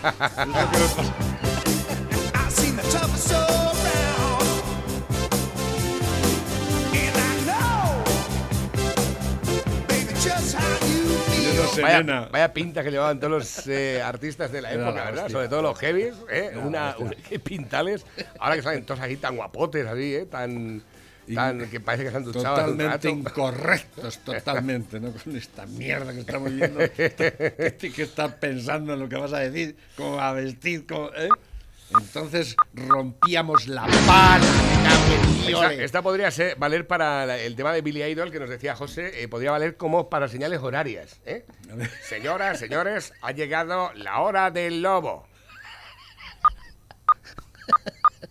Yo 10.54 11.64
no 11.64 11.68
sé, 11.70 11.82
Vaya, 11.82 12.00
nena. 12.00 12.30
vaya 12.32 12.54
pinta 12.54 12.84
que 12.84 12.92
llevaban 12.92 13.20
todos 13.20 13.32
los 13.32 13.68
eh, 13.68 14.02
artistas 14.02 14.52
de 14.52 14.62
la 14.62 14.74
época, 14.74 15.06
¿verdad? 15.06 15.30
Sobre 15.30 15.48
todo 15.48 15.62
los 15.62 15.78
heavies, 15.80 16.16
¿eh? 16.30 16.52
Una, 16.64 16.96
pintales. 17.44 18.06
Ahora 18.40 18.56
que 18.56 18.62
salen 18.62 18.86
todos 18.86 19.02
aquí 19.02 19.18
tan 19.18 19.36
guapotes, 19.36 19.86
así, 19.86 20.16
¿eh? 20.16 20.26
Tan, 20.26 20.82
tan 21.34 21.70
que 21.70 21.80
parece 21.80 22.06
que 22.06 22.12
se 22.12 22.18
han 22.18 22.24
duchado 22.24 22.56
Totalmente 22.56 23.10
incorrectos, 23.10 24.20
totalmente, 24.20 25.00
¿no? 25.00 25.12
Con 25.12 25.36
esta 25.36 25.66
mierda 25.66 26.14
que 26.14 26.22
estamos 26.22 26.54
viendo. 26.54 26.80
que 26.80 27.76
que 27.94 28.02
estar 28.04 28.40
pensando 28.40 28.94
en 28.94 29.00
lo 29.00 29.10
que 29.10 29.18
vas 29.18 29.34
a 29.34 29.40
decir, 29.40 29.76
cómo 29.96 30.16
vas 30.16 30.32
a 30.32 30.34
vestir, 30.34 30.86
cómo, 30.88 31.10
¿eh? 31.16 31.30
Entonces 31.92 32.56
rompíamos 32.74 33.68
la 33.68 33.84
pana. 34.06 34.46
Esta, 35.48 35.74
esta 35.74 36.02
podría 36.02 36.30
ser, 36.32 36.58
valer 36.58 36.86
para 36.86 37.26
la- 37.26 37.38
el 37.38 37.56
tema 37.56 37.72
de 37.72 37.82
Billy 37.82 38.04
Idol 38.04 38.32
que 38.32 38.40
nos 38.40 38.50
decía 38.50 38.76
José, 38.76 39.24
eh, 39.24 39.28
podría 39.30 39.52
valer 39.52 39.78
como 39.78 40.10
para 40.10 40.28
señales 40.28 40.60
horarias. 40.62 41.22
¿eh? 41.26 41.46
Señoras, 42.04 42.60
señores, 42.60 43.14
ha 43.22 43.32
llegado 43.32 43.92
la 43.94 44.20
hora 44.20 44.52
del 44.52 44.82
lobo. 44.82 45.26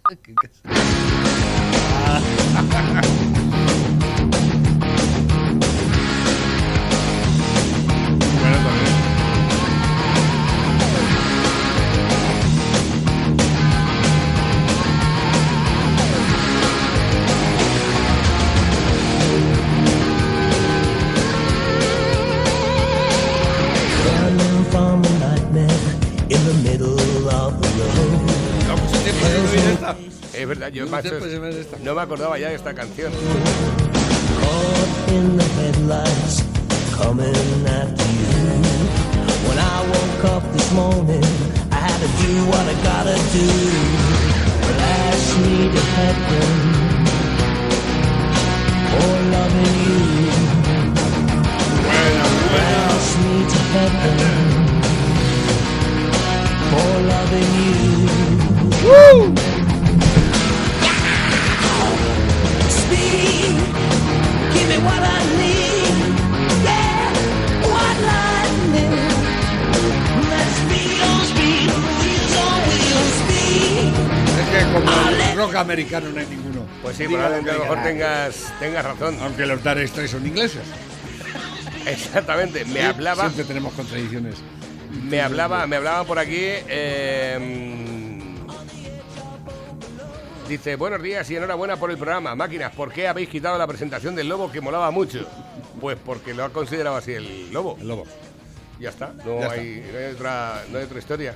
Es 30.47 30.50
verdad, 30.50 30.69
yo 30.69 30.87
No 30.87 30.91
pues, 31.00 31.83
no 31.83 31.95
me 31.97 32.03
acordaba 32.03 32.38
ya 32.38 32.50
de 32.50 32.55
esta 32.55 32.73
canción. 32.73 33.12
Rock 75.37 75.54
americano 75.56 76.09
no 76.11 76.21
hay 76.21 76.26
ninguno. 76.26 76.66
Pues 76.83 76.97
sí, 76.97 77.04
probablemente 77.04 77.50
a 77.50 77.54
lo 77.54 77.61
que 77.62 77.68
mejor 77.68 77.83
tengas, 77.85 78.52
tengas 78.59 78.85
razón. 78.85 79.18
Aunque 79.21 79.47
los 79.47 79.62
Dire 79.62 79.87
Straits 79.87 80.11
son 80.12 80.26
ingleses. 80.26 80.62
Exactamente, 81.87 82.64
me 82.64 82.73
Sí, 82.80 82.87
hablaba, 82.87 83.23
Siempre 83.25 83.45
tenemos 83.45 83.73
contradicciones. 83.75 84.37
me 85.04 85.21
hablaba, 85.21 85.66
me 85.66 85.76
hablaban 85.76 86.06
por 86.06 86.18
aquí. 86.18 86.37
eh, 86.40 87.83
dice, 90.49 90.76
buenos 90.76 91.03
días 91.03 91.29
y 91.31 91.37
enhorabuena 91.37 91.76
por 91.76 91.91
el 91.91 91.97
programa. 91.97 92.35
Máquinas, 92.35 92.75
¿por 92.75 92.93
qué 92.93 93.09
habéis 93.09 93.29
quitado 93.29 93.59
la 93.59 93.67
presentación 93.67 94.15
del 94.15 94.29
lobo 94.29 94.50
que 94.50 94.61
molaba 94.61 94.91
mucho? 94.91 95.26
Pues 95.81 95.99
porque 96.05 96.35
lo 96.35 96.45
ha 96.45 96.50
considerado 96.50 96.97
así 96.97 97.12
el 97.12 97.53
lobo. 97.53 97.76
El 97.81 97.88
lobo. 97.88 98.05
Ya 98.79 98.91
está, 98.91 99.12
no, 99.25 99.41
Ya 99.41 99.50
hay, 99.50 99.88
no 99.93 99.99
hay 99.99 100.12
otra, 100.12 100.65
no 100.71 100.79
hay 100.79 100.85
otra 100.85 100.99
historia. 100.99 101.35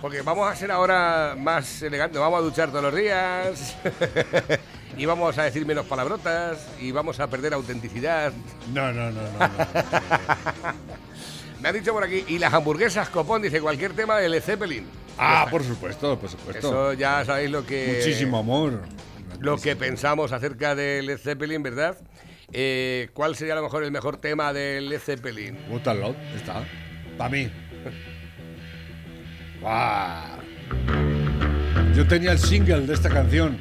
Porque 0.00 0.22
vamos 0.22 0.50
a 0.50 0.54
ser 0.54 0.70
ahora 0.70 1.34
más 1.36 1.82
elegantes, 1.82 2.20
vamos 2.20 2.38
a 2.38 2.42
duchar 2.42 2.68
todos 2.68 2.84
los 2.84 2.94
días 2.94 3.74
y 4.96 5.06
vamos 5.06 5.38
a 5.38 5.44
decir 5.44 5.64
menos 5.64 5.86
palabrotas 5.86 6.68
y 6.78 6.92
vamos 6.92 7.18
a 7.20 7.26
perder 7.26 7.54
autenticidad. 7.54 8.32
No, 8.72 8.92
no, 8.92 9.10
no, 9.10 9.22
no. 9.22 9.38
no. 9.38 9.48
Me 11.60 11.70
ha 11.70 11.72
dicho 11.72 11.94
por 11.94 12.04
aquí, 12.04 12.24
y 12.28 12.38
las 12.38 12.52
hamburguesas 12.52 13.08
copón, 13.08 13.40
dice 13.40 13.60
cualquier 13.60 13.94
tema 13.94 14.18
de 14.18 14.28
Led 14.28 14.42
Zeppelin. 14.42 14.86
Ah, 15.18 15.46
por 15.50 15.62
supuesto, 15.64 16.18
por 16.18 16.30
supuesto. 16.30 16.68
Eso 16.68 16.92
ya 16.94 17.24
sabéis 17.24 17.50
lo 17.50 17.64
que... 17.66 17.96
Muchísimo 17.98 18.38
amor. 18.38 18.82
Lo 19.40 19.56
que 19.58 19.76
pensamos 19.76 20.32
acerca 20.32 20.74
de 20.74 21.02
Led 21.02 21.18
Zeppelin, 21.18 21.62
¿verdad? 21.62 21.98
Eh, 22.52 23.08
¿Cuál 23.14 23.34
sería 23.36 23.54
a 23.54 23.56
lo 23.56 23.62
mejor 23.62 23.82
el 23.84 23.90
mejor 23.90 24.16
tema 24.18 24.52
de 24.52 24.80
Led 24.80 25.00
Zeppelin? 25.00 25.58
What 25.68 25.86
a 25.88 25.94
Lot, 25.94 26.16
está. 26.36 26.64
Para 27.18 27.30
mí. 27.30 27.50
Guau. 29.60 30.38
Yo 31.94 32.06
tenía 32.06 32.32
el 32.32 32.38
single 32.38 32.86
de 32.86 32.94
esta 32.94 33.08
canción 33.08 33.58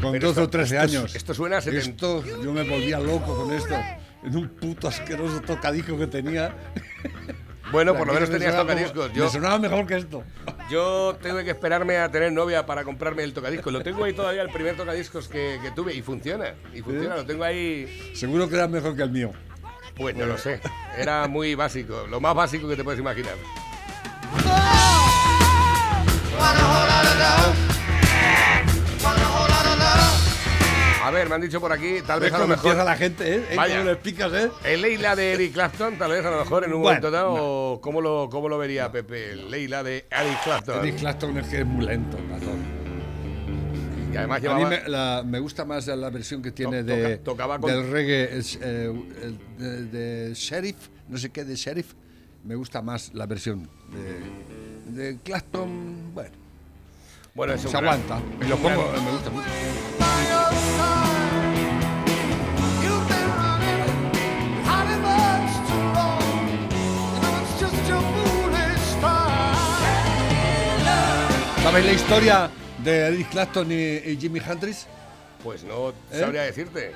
con 0.00 0.12
Pero 0.12 0.28
12 0.28 0.40
o 0.40 0.44
esto- 0.44 0.50
13 0.50 0.76
esto- 0.76 0.98
años. 0.98 1.14
esto 1.14 1.34
suena 1.34 1.56
a 1.56 1.58
Esto, 1.60 2.24
yo 2.42 2.52
me 2.52 2.62
volvía 2.62 2.98
loco 2.98 3.36
con 3.36 3.52
esto. 3.52 3.74
En 4.24 4.36
un 4.36 4.48
puto 4.48 4.88
asqueroso 4.88 5.40
tocadisco 5.40 5.98
que 5.98 6.06
tenía. 6.06 6.54
Bueno, 7.72 7.94
por 7.96 8.06
lo 8.06 8.12
menos 8.12 8.28
me 8.28 8.38
tenías 8.38 8.54
como- 8.54 8.66
tocadiscos. 8.68 9.08
Me 9.10 9.14
Yo, 9.16 9.28
sonaba 9.30 9.58
mejor 9.58 9.86
que 9.86 9.96
esto. 9.96 10.22
Yo 10.70 11.16
tengo 11.22 11.38
que 11.42 11.50
esperarme 11.50 11.96
a 11.96 12.10
tener 12.10 12.30
novia 12.32 12.64
para 12.66 12.84
comprarme 12.84 13.22
el 13.24 13.32
tocadiscos. 13.32 13.72
Lo 13.72 13.82
tengo 13.82 14.04
ahí 14.04 14.12
todavía, 14.12 14.42
el 14.42 14.50
primer 14.50 14.76
tocadiscos 14.76 15.26
que, 15.28 15.58
que 15.62 15.70
tuve, 15.70 15.94
y 15.94 16.02
funciona. 16.02 16.54
Y 16.74 16.82
funciona, 16.82 17.16
lo 17.16 17.24
tengo 17.26 17.42
ahí. 17.44 18.12
Seguro 18.14 18.48
que 18.48 18.54
era 18.56 18.68
mejor 18.68 18.94
que 18.94 19.02
el 19.02 19.10
mío. 19.10 19.32
Pues 19.96 20.14
no 20.16 20.26
lo 20.26 20.38
sé. 20.38 20.60
Era 20.96 21.26
muy 21.28 21.54
básico, 21.54 22.06
lo 22.08 22.20
más 22.20 22.34
básico 22.34 22.68
que 22.68 22.76
te 22.76 22.84
puedes 22.84 23.00
imaginar. 23.00 23.34
A 31.02 31.10
ver, 31.10 31.28
me 31.28 31.34
han 31.34 31.40
dicho 31.40 31.60
por 31.60 31.72
aquí, 31.72 31.96
tal 32.06 32.20
vez 32.20 32.30
¿Ves 32.30 32.34
a 32.40 32.42
lo 32.42 32.48
mejor. 32.48 32.66
empieza 32.72 32.84
la 32.84 32.96
gente, 32.96 33.34
eh? 33.36 33.44
Vaya. 33.56 33.78
¿Cómo 33.78 33.90
explicas, 33.90 34.32
eh? 34.32 34.50
El 34.64 34.82
Leila 34.82 35.16
de 35.16 35.32
Eric 35.32 35.52
Clapton, 35.52 35.96
tal 35.98 36.12
vez 36.12 36.24
a 36.24 36.30
lo 36.30 36.38
mejor 36.38 36.64
en 36.64 36.72
un 36.72 36.82
Bueno, 36.82 37.00
momento 37.00 37.10
dado. 37.10 37.34
o 37.74 37.80
¿cómo, 37.80 38.00
lo, 38.00 38.28
¿Cómo 38.30 38.48
lo 38.48 38.56
vería 38.58 38.92
Pepe? 38.92 39.32
El 39.32 39.50
Leila 39.50 39.82
de 39.82 40.06
Eric 40.10 40.42
Clapton. 40.44 40.78
Eric 40.78 40.98
Clapton 41.00 41.38
es 41.38 41.46
que 41.48 41.60
es 41.60 41.66
muy 41.66 41.84
lento, 41.86 42.16
ratón. 42.30 42.82
Y 44.12 44.16
además 44.16 44.36
A 44.36 44.40
mí 44.40 44.46
llevaba. 44.46 44.68
me, 44.68 44.88
la- 44.88 45.22
me 45.26 45.38
gusta 45.40 45.64
más 45.64 45.86
la 45.88 46.10
versión 46.10 46.40
que 46.42 46.52
tiene 46.52 46.84
To- 46.84 46.86
de, 46.92 47.16
toca- 47.16 47.24
tocaba 47.24 47.58
con- 47.58 47.70
del 47.70 47.90
reggae, 47.90 48.38
es, 48.38 48.58
eh, 48.62 48.92
de, 49.58 49.84
de 49.86 50.34
Sheriff, 50.34 50.76
no 51.08 51.16
sé 51.18 51.30
qué, 51.30 51.44
de 51.44 51.56
Sheriff. 51.56 51.94
Me 52.44 52.54
gusta 52.54 52.82
más 52.82 53.12
la 53.14 53.26
versión 53.26 53.68
de, 53.90 55.02
de 55.02 55.18
Clapton. 55.22 56.12
Bueno, 56.14 56.30
Bueno, 57.34 57.54
es 57.54 57.64
un 57.64 57.70
se 57.70 57.76
gran- 57.78 58.00
aguanta. 58.02 58.20
es 58.40 58.48
Lo 58.50 58.56
pongo, 58.58 58.92
me 59.04 59.10
gusta 59.12 59.30
mucho. 59.30 59.48
¿Sabes 71.62 71.84
la 71.86 71.92
historia 71.92 72.50
de 72.84 72.98
Eric 73.08 73.30
Clapton 73.30 73.70
y, 73.70 73.74
y 73.74 74.16
Jimi 74.20 74.40
Hendrix? 74.40 74.86
Pues 75.42 75.62
no 75.64 75.90
¿Eh? 75.90 76.18
sabría 76.20 76.42
decirte. 76.42 76.92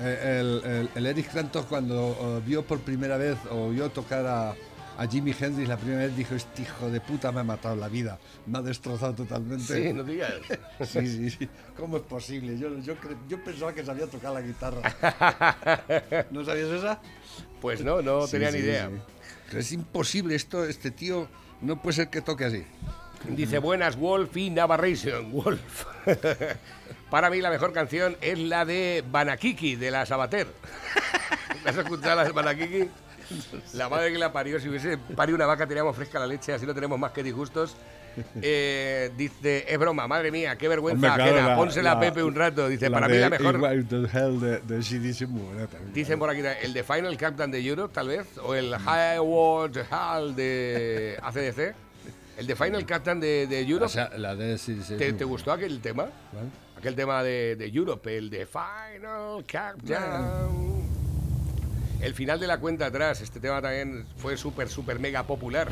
Eh, 0.00 0.38
el, 0.40 0.62
el- 0.70 0.88
el 0.94 1.06
Eric 1.06 1.30
Clapton 1.30 1.64
cuando 1.68 2.16
eh, 2.38 2.42
vio 2.46 2.64
por 2.64 2.80
primera 2.80 3.16
vez 3.18 3.36
o 3.50 3.68
vio 3.70 3.90
tocar 3.90 4.26
a, 4.26 4.50
a 4.98 5.06
Jimi 5.06 5.34
Hendrix 5.38 5.68
la 5.68 5.76
primera 5.76 6.00
vez 6.06 6.16
dijo, 6.16 6.34
este 6.34 6.62
hijo 6.62 6.90
de 6.90 7.00
puta 7.00 7.30
me 7.32 7.40
ha 7.40 7.44
matado 7.44 7.76
la 7.76 7.88
vida, 7.88 8.18
me 8.46 8.58
ha 8.58 8.62
destrozado 8.62 9.14
totalmente. 9.14 9.64
Sí, 9.88 9.92
no 9.92 10.02
digas. 10.04 10.32
Sí, 10.86 11.06
sí, 11.06 11.30
sí. 11.30 11.48
¿Cómo 11.76 11.98
es 11.98 12.02
posible? 12.02 12.58
Yo, 12.58 12.76
yo, 12.80 12.94
yo 13.28 13.44
pensaba 13.44 13.72
que 13.74 13.84
sabía 13.84 14.06
tocar 14.06 14.32
la 14.32 14.40
guitarra. 14.40 14.80
¿No 16.30 16.44
sabías 16.44 16.68
esa? 16.70 17.00
Pues 17.60 17.84
no, 17.84 18.00
no 18.02 18.26
Sí, 18.26 18.32
tenía 18.32 18.50
sí, 18.50 18.58
ni 18.58 18.64
idea. 18.64 18.90
sí. 19.50 19.58
Es 19.58 19.72
imposible 19.72 20.34
esto, 20.34 20.64
este 20.64 20.90
tío 20.90 21.28
no 21.60 21.80
puede 21.80 21.96
ser 21.96 22.08
que 22.08 22.20
toque 22.22 22.46
así. 22.46 22.64
Dice 23.28 23.58
buenas 23.58 23.96
Wolf 23.96 24.36
y 24.36 24.50
Navarration. 24.50 25.30
Wolf. 25.32 25.84
Para 27.10 27.30
mí 27.30 27.40
la 27.40 27.50
mejor 27.50 27.72
canción 27.72 28.16
es 28.20 28.38
la 28.38 28.64
de 28.64 29.04
Banakiki 29.10 29.76
de 29.76 29.90
la 29.90 30.06
Sabater. 30.06 30.46
¿Has 31.64 31.76
escuchado 31.76 32.16
la 32.16 32.24
de 32.24 32.32
Banakiki? 32.32 32.88
La 33.74 33.88
madre 33.88 34.12
que 34.12 34.18
la 34.18 34.32
parió, 34.32 34.58
si 34.60 34.68
hubiese 34.68 34.98
parido 34.98 35.36
una 35.36 35.46
vaca 35.46 35.66
teníamos 35.66 35.94
fresca 35.96 36.18
la 36.18 36.26
leche, 36.26 36.52
así 36.52 36.66
no 36.66 36.74
tenemos 36.74 36.98
más 36.98 37.12
que 37.12 37.22
disgustos. 37.22 37.76
Eh, 38.42 39.10
dice, 39.16 39.64
es 39.66 39.78
broma, 39.78 40.06
madre 40.06 40.30
mía, 40.30 40.56
qué 40.58 40.68
vergüenza 40.68 40.96
Hombre, 40.96 41.14
claro, 41.14 41.36
ajena, 41.36 41.48
la- 41.48 41.56
pónsela 41.56 41.92
a 41.92 42.00
Pepe 42.00 42.22
un 42.22 42.34
rato. 42.34 42.68
Dice, 42.68 42.90
para 42.90 43.08
mí 43.08 43.16
la 43.16 43.30
mejor. 43.30 43.58
De, 43.58 44.60
de 44.60 44.78
CDC 44.80 45.28
muy 45.28 45.42
buena 45.42 45.66
también. 45.66 45.94
Dicen 45.94 46.18
por 46.18 46.28
aquí, 46.28 46.42
el 46.62 46.74
de 46.74 46.82
Final 46.82 47.16
Countdown 47.16 47.50
de 47.50 47.66
Europe, 47.66 47.94
tal 47.94 48.08
vez, 48.08 48.26
o 48.42 48.54
el 48.54 48.76
High 48.76 49.18
World 49.20 49.86
Hall 49.90 50.36
de 50.36 51.18
ACDC. 51.22 51.74
El 52.36 52.46
de 52.46 52.56
Final 52.56 52.86
Countdown 52.86 53.20
de, 53.20 53.46
de 53.46 53.60
Europe. 53.60 53.86
O 53.86 53.88
sea, 53.88 54.10
la 54.16 54.34
de 54.34 54.56
CDC. 54.56 54.96
¿Te, 54.96 55.12
te 55.12 55.24
gustó 55.24 55.52
aquel 55.52 55.80
tema? 55.80 56.06
Aquel 56.78 56.94
tema 56.96 57.22
de, 57.22 57.56
de 57.56 57.66
Europe, 57.68 58.16
el 58.16 58.30
de 58.30 58.46
Final 58.46 59.44
Countdown. 59.50 60.82
El 62.00 62.14
final 62.14 62.40
de 62.40 62.46
la 62.48 62.58
cuenta 62.58 62.86
atrás, 62.86 63.20
este 63.20 63.38
tema 63.38 63.62
también 63.62 64.06
fue 64.16 64.36
súper, 64.36 64.68
súper 64.68 64.98
mega 64.98 65.22
popular. 65.24 65.68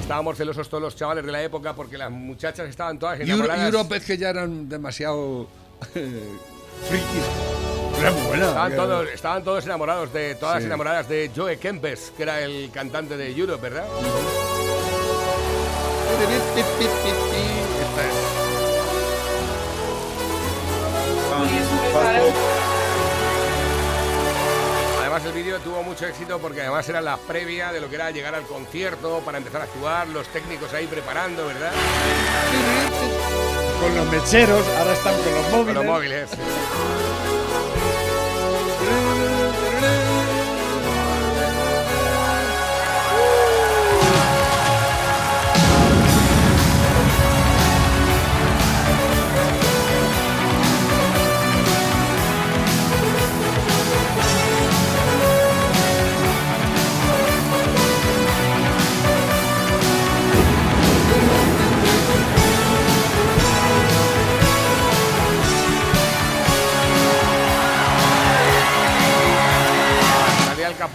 estábamos 0.00 0.36
celosos 0.36 0.68
todos 0.68 0.82
los 0.82 0.94
chavales 0.94 1.24
de 1.26 1.32
la 1.32 1.42
época 1.42 1.74
porque 1.74 1.98
las 1.98 2.10
muchachas 2.12 2.68
estaban 2.68 2.98
todas 2.98 3.18
Euro- 3.18 3.32
enamoradas. 3.34 3.72
Europe 3.72 3.96
es 3.96 4.04
que 4.04 4.16
ya 4.16 4.30
eran 4.30 4.68
demasiado 4.68 5.48
eh, 5.96 6.20
frikis. 6.88 7.24
Buena. 8.28 8.46
Estaban 8.46 8.76
todos, 8.76 9.08
estaban 9.10 9.42
todos 9.44 9.64
enamorados 9.64 10.12
de, 10.12 10.36
todas 10.36 10.60
Sí. 10.60 10.66
enamoradas 10.66 11.08
de 11.08 11.30
Joe 11.34 11.58
Kempes, 11.58 12.12
que 12.16 12.22
era 12.22 12.40
el 12.42 12.70
cantante 12.70 13.16
de 13.16 13.32
Europe, 13.36 13.60
¿verdad? 13.60 13.86
Además 25.00 25.24
el 25.24 25.32
vídeo 25.32 25.58
tuvo 25.60 25.82
mucho 25.82 26.06
éxito 26.06 26.38
porque 26.38 26.60
además 26.62 26.88
era 26.88 27.00
la 27.00 27.16
previa 27.16 27.72
de 27.72 27.80
lo 27.80 27.88
que 27.88 27.96
era 27.96 28.10
llegar 28.10 28.34
al 28.34 28.44
concierto 28.44 29.20
para 29.24 29.38
empezar 29.38 29.62
a 29.62 29.64
actuar, 29.64 30.08
los 30.08 30.26
técnicos 30.28 30.72
ahí 30.74 30.86
preparando, 30.86 31.46
¿verdad? 31.46 31.72
Con 33.80 33.96
los 33.96 34.06
mecheros, 34.10 34.66
ahora 34.78 34.92
están 34.92 35.14
con 35.14 35.32
los 35.34 35.44
Con 35.46 35.58
móviles. 35.58 35.74
los 35.74 35.84
móviles. 35.84 36.30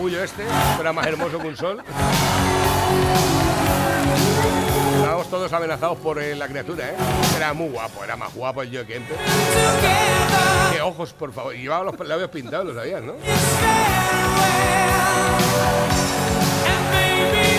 Capullo 0.03 0.21
este, 0.21 0.43
que 0.43 0.81
era 0.81 0.91
más 0.91 1.07
hermoso 1.07 1.39
que 1.39 1.47
un 1.47 1.55
sol. 1.55 1.81
Estábamos 4.97 5.29
todos 5.29 5.53
amenazados 5.53 5.97
por 5.99 6.21
eh, 6.21 6.35
la 6.35 6.47
criatura, 6.49 6.89
¿eh? 6.89 6.95
Era 7.37 7.53
muy 7.53 7.69
guapo, 7.69 8.03
era 8.03 8.17
más 8.17 8.33
guapo 8.33 8.61
el 8.63 8.69
Joe 8.75 8.85
Kempes. 8.85 9.15
Qué 10.73 10.81
ojos, 10.81 11.13
por 11.13 11.31
favor. 11.31 11.55
Y 11.55 11.61
llevaba 11.61 11.85
los 11.85 11.97
labios 12.05 12.29
pintados, 12.31 12.65
lo 12.65 12.73
sabías, 12.75 13.01
¿no? 13.01 13.13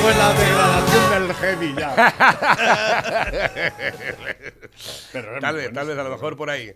Pues 0.03 0.17
la 0.19 0.35
degradación 0.35 1.11
del 1.29 1.35
heavy 1.35 1.75
ya. 1.79 2.15
Pero 5.13 5.39
Tal 5.41 5.55
vez, 5.57 5.73
tal 5.73 5.87
vez, 5.87 5.97
a 5.99 6.03
lo 6.03 6.11
mejor 6.11 6.37
por 6.37 6.51
ahí. 6.51 6.73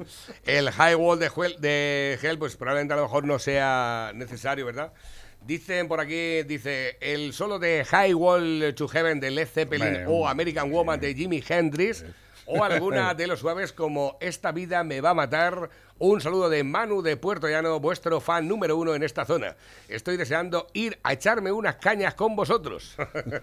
El 0.47 0.71
high 0.71 0.95
wall 0.95 1.19
de, 1.19 1.29
Hell- 1.29 1.59
de 1.59 2.19
Hell, 2.23 2.39
pues 2.39 2.57
probablemente 2.57 2.95
a 2.95 2.97
lo 2.97 3.03
mejor 3.03 3.25
no 3.25 3.39
sea 3.39 4.13
necesario, 4.15 4.65
¿verdad? 4.65 4.93
Dicen 5.47 5.89
por 5.89 5.99
aquí, 6.01 6.43
dice, 6.43 6.99
el 7.01 7.33
solo 7.33 7.59
de 7.59 7.85
High 7.85 8.13
Wall 8.15 8.75
to 8.77 8.87
Heaven 8.89 9.19
de 9.21 9.31
Led 9.31 9.49
Zeppelin 9.49 9.87
Hombre, 9.89 10.07
o. 10.07 10.29
American 10.29 10.71
Woman 10.71 11.01
de 11.01 11.15
Jimi 11.15 11.43
Hendrix 11.47 12.05
o 12.45 12.63
alguna 12.65 13.15
de 13.15 13.27
los 13.27 13.41
suaves 13.41 13.73
como 13.73 14.19
Esta 14.21 14.53
vida 14.53 14.85
me 14.85 15.01
va 15.01 15.11
a 15.11 15.15
matar. 15.15 15.71
Un 16.01 16.21
saludo 16.21 16.49
de 16.49 16.63
Manu 16.63 17.03
de 17.03 17.17
Puerto 17.17 17.49
Llano, 17.49 17.81
vuestro 17.81 18.21
fan 18.21 18.47
número 18.47 18.77
uno 18.77 18.95
en 18.95 19.03
esta 19.03 19.25
zona. 19.25 19.57
Estoy 19.89 20.17
deseando 20.17 20.69
ir 20.73 20.97
a 21.03 21.15
echarme 21.15 21.51
unas 21.51 21.75
cañas 21.77 22.15
con 22.15 22.37
vosotros. 22.37 22.95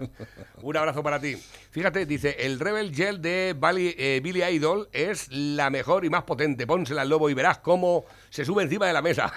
Un 0.62 0.78
abrazo 0.78 1.04
para 1.04 1.20
ti. 1.20 1.36
Fíjate, 1.72 2.06
dice, 2.06 2.38
el 2.40 2.60
Rebel 2.62 2.96
Gel 2.96 3.22
de 3.22 3.54
Bali- 3.60 3.94
eh, 3.98 4.22
Billy 4.24 4.42
Idol 4.44 4.88
es 4.94 5.28
la 5.32 5.70
mejor 5.70 6.06
y 6.06 6.10
más 6.10 6.24
potente. 6.24 6.66
Pónsela 6.66 7.02
al 7.02 7.10
lobo 7.10 7.30
y 7.30 7.34
verás 7.34 7.58
cómo 7.58 8.06
se 8.30 8.46
sube 8.46 8.64
encima 8.64 8.88
de 8.88 8.94
la 8.94 9.02
mesa. 9.02 9.34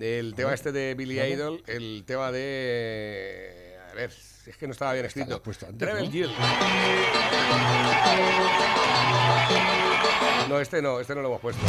El 0.00 0.34
tema 0.34 0.54
este 0.54 0.72
de 0.72 0.94
Billy 0.94 1.20
Idol, 1.20 1.62
el 1.66 2.04
tema 2.06 2.32
de... 2.32 3.76
A 3.90 3.94
ver, 3.94 4.10
es 4.10 4.56
que 4.56 4.66
no 4.66 4.72
estaba 4.72 4.94
bien 4.94 5.04
escrito. 5.04 5.42
antes, 5.68 5.88
Rebel 5.88 6.10
¿no? 6.10 6.28
No, 10.48 10.60
este 10.60 10.80
no, 10.80 10.98
este 10.98 11.14
no 11.14 11.20
lo 11.20 11.28
hemos 11.28 11.40
puesto. 11.40 11.62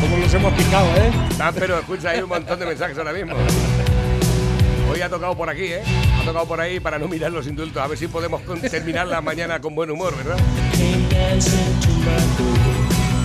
Como 0.00 0.16
los 0.16 0.34
hemos 0.34 0.52
picado, 0.54 0.96
¿eh? 0.96 1.12
Ah, 1.38 1.52
pero 1.54 1.78
escucha, 1.78 2.10
hay 2.10 2.20
un 2.22 2.28
montón 2.28 2.58
de 2.58 2.66
mensajes 2.66 2.98
ahora 2.98 3.12
mismo. 3.12 3.34
Hoy 4.90 5.00
ha 5.02 5.08
tocado 5.08 5.36
por 5.36 5.48
aquí, 5.48 5.64
¿eh? 5.64 5.82
Ha 6.20 6.24
tocado 6.24 6.46
por 6.46 6.60
ahí 6.60 6.80
para 6.80 6.98
no 6.98 7.06
mirar 7.08 7.30
los 7.30 7.46
indultos. 7.46 7.80
A 7.82 7.86
ver 7.86 7.96
si 7.96 8.08
podemos 8.08 8.42
terminar 8.70 9.06
la 9.06 9.20
mañana 9.20 9.60
con 9.60 9.74
buen 9.74 9.90
humor, 9.90 10.14
¿verdad? 10.16 10.36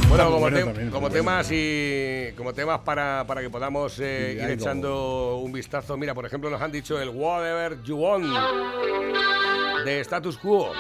Bueno, 0.08 0.26
como, 0.26 0.40
bueno 0.40 0.58
te- 0.58 0.64
también, 0.64 0.90
como 0.92 1.08
está 1.08 1.20
bueno. 1.22 1.32
temas 1.32 1.48
y 1.52 2.32
como 2.38 2.54
temas 2.54 2.80
para, 2.82 3.26
para 3.28 3.42
que 3.42 3.50
podamos 3.50 4.00
eh, 4.00 4.40
ir 4.42 4.50
echando 4.52 5.38
un 5.38 5.52
vistazo. 5.52 5.98
Mira, 5.98 6.14
por 6.14 6.26
ejemplo, 6.26 6.50
nos 6.50 6.62
han 6.62 6.72
dicho 6.72 7.02
el 7.02 7.10
Whatever 7.10 7.82
You 7.84 7.98
Want 7.98 8.26
de 9.86 10.00
Status 10.02 10.38
Quo. 10.38 10.72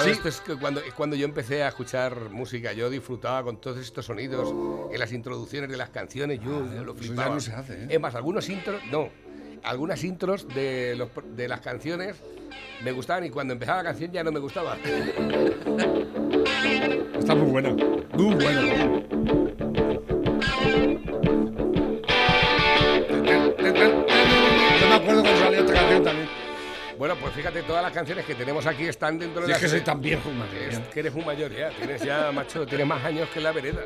Sí. 0.00 0.10
Esto 0.10 0.28
es 0.28 0.40
que 0.40 0.56
cuando, 0.56 0.80
es 0.80 0.92
cuando 0.94 1.16
yo 1.16 1.24
empecé 1.24 1.62
a 1.62 1.68
escuchar 1.68 2.30
música, 2.30 2.72
yo 2.72 2.90
disfrutaba 2.90 3.42
con 3.42 3.60
todos 3.60 3.78
estos 3.78 4.06
sonidos 4.06 4.54
en 4.92 4.98
las 4.98 5.12
introducciones 5.12 5.70
de 5.70 5.76
las 5.76 5.90
canciones, 5.90 6.40
yo, 6.40 6.66
yo 6.74 6.84
lo 6.84 6.94
flipaba. 6.94 7.34
no 7.34 7.40
se 7.40 7.52
hace, 7.52 7.84
¿eh? 7.84 7.86
Es 7.90 8.00
más, 8.00 8.14
algunos 8.14 8.48
intros, 8.48 8.80
no, 8.90 9.08
algunas 9.62 10.04
intros 10.04 10.46
de, 10.48 10.94
los, 10.96 11.08
de 11.36 11.48
las 11.48 11.60
canciones 11.60 12.16
me 12.82 12.92
gustaban 12.92 13.24
y 13.24 13.30
cuando 13.30 13.54
empezaba 13.54 13.82
la 13.82 13.90
canción 13.90 14.12
ya 14.12 14.22
no 14.22 14.30
me 14.32 14.40
gustaba. 14.40 14.76
Está 17.18 17.34
muy 17.34 17.50
buena. 17.50 17.70
Muy 17.70 18.34
buena. 18.34 18.62
Yo 24.80 24.88
me 24.88 24.94
acuerdo 24.94 25.22
cuando 25.22 25.40
salía 25.40 25.60
esta 25.60 25.74
canción 25.74 26.04
también. 26.04 26.37
Bueno, 26.98 27.14
pues 27.14 27.32
fíjate, 27.32 27.62
todas 27.62 27.80
las 27.80 27.92
canciones 27.92 28.24
que 28.24 28.34
tenemos 28.34 28.66
aquí 28.66 28.84
están 28.84 29.20
dentro 29.20 29.42
de 29.42 29.46
Si 29.46 29.52
las 29.52 29.62
es 29.62 29.70
que 29.70 29.78
soy 29.78 29.84
tan 29.84 30.00
viejo, 30.00 30.30
Es 30.68 30.80
que 30.80 30.98
eres 30.98 31.14
un 31.14 31.24
mayor 31.24 31.54
ya, 31.54 31.70
tienes 31.70 32.02
ya, 32.02 32.32
macho, 32.32 32.66
tienes 32.66 32.88
más 32.88 33.04
años 33.04 33.28
que 33.32 33.40
la 33.40 33.52
vereda. 33.52 33.84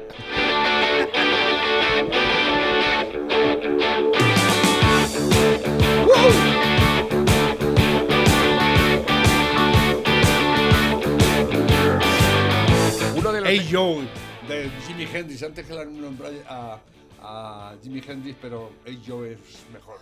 Uno 13.15 13.33
de 13.33 13.41
los 13.43 13.51
Hey 13.51 13.69
Joe, 13.71 14.09
de 14.49 14.71
Jimi 14.87 15.07
Hendrix. 15.13 15.43
Antes 15.43 15.67
que 15.67 15.75
la 15.75 15.85
nombré 15.85 16.43
a, 16.49 16.79
a 17.21 17.75
Jimi 17.83 18.03
Hendrix, 18.09 18.39
pero 18.41 18.73
Hey 18.87 19.03
Joe 19.07 19.33
es 19.33 19.39
mejor. 19.71 19.99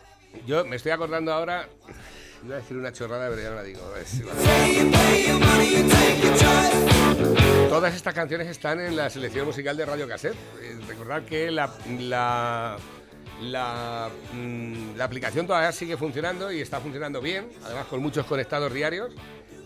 Yo 0.46 0.64
me 0.64 0.76
estoy 0.76 0.92
acordando 0.92 1.32
ahora. 1.32 1.68
Iba 2.44 2.54
a 2.56 2.58
decir 2.58 2.76
una 2.76 2.92
chorrada, 2.92 3.28
pero 3.28 3.42
ya 3.42 3.50
no 3.50 3.56
la 3.56 3.62
digo. 3.62 3.80
Todas 7.68 7.94
estas 7.94 8.14
canciones 8.14 8.48
están 8.48 8.80
en 8.80 8.96
la 8.96 9.10
selección 9.10 9.46
musical 9.46 9.76
de 9.76 9.84
Radio 9.84 10.08
Cassette. 10.08 10.36
Eh, 10.62 10.78
Recordad 10.88 11.22
que 11.24 11.50
la, 11.50 11.70
la, 11.98 12.78
la, 13.42 14.08
mm, 14.32 14.96
la 14.96 15.04
aplicación 15.04 15.46
todavía 15.46 15.70
sigue 15.72 15.96
funcionando 15.98 16.50
y 16.50 16.60
está 16.60 16.80
funcionando 16.80 17.20
bien, 17.20 17.48
además 17.64 17.86
con 17.86 18.00
muchos 18.00 18.24
conectados 18.26 18.72
diarios. 18.72 19.12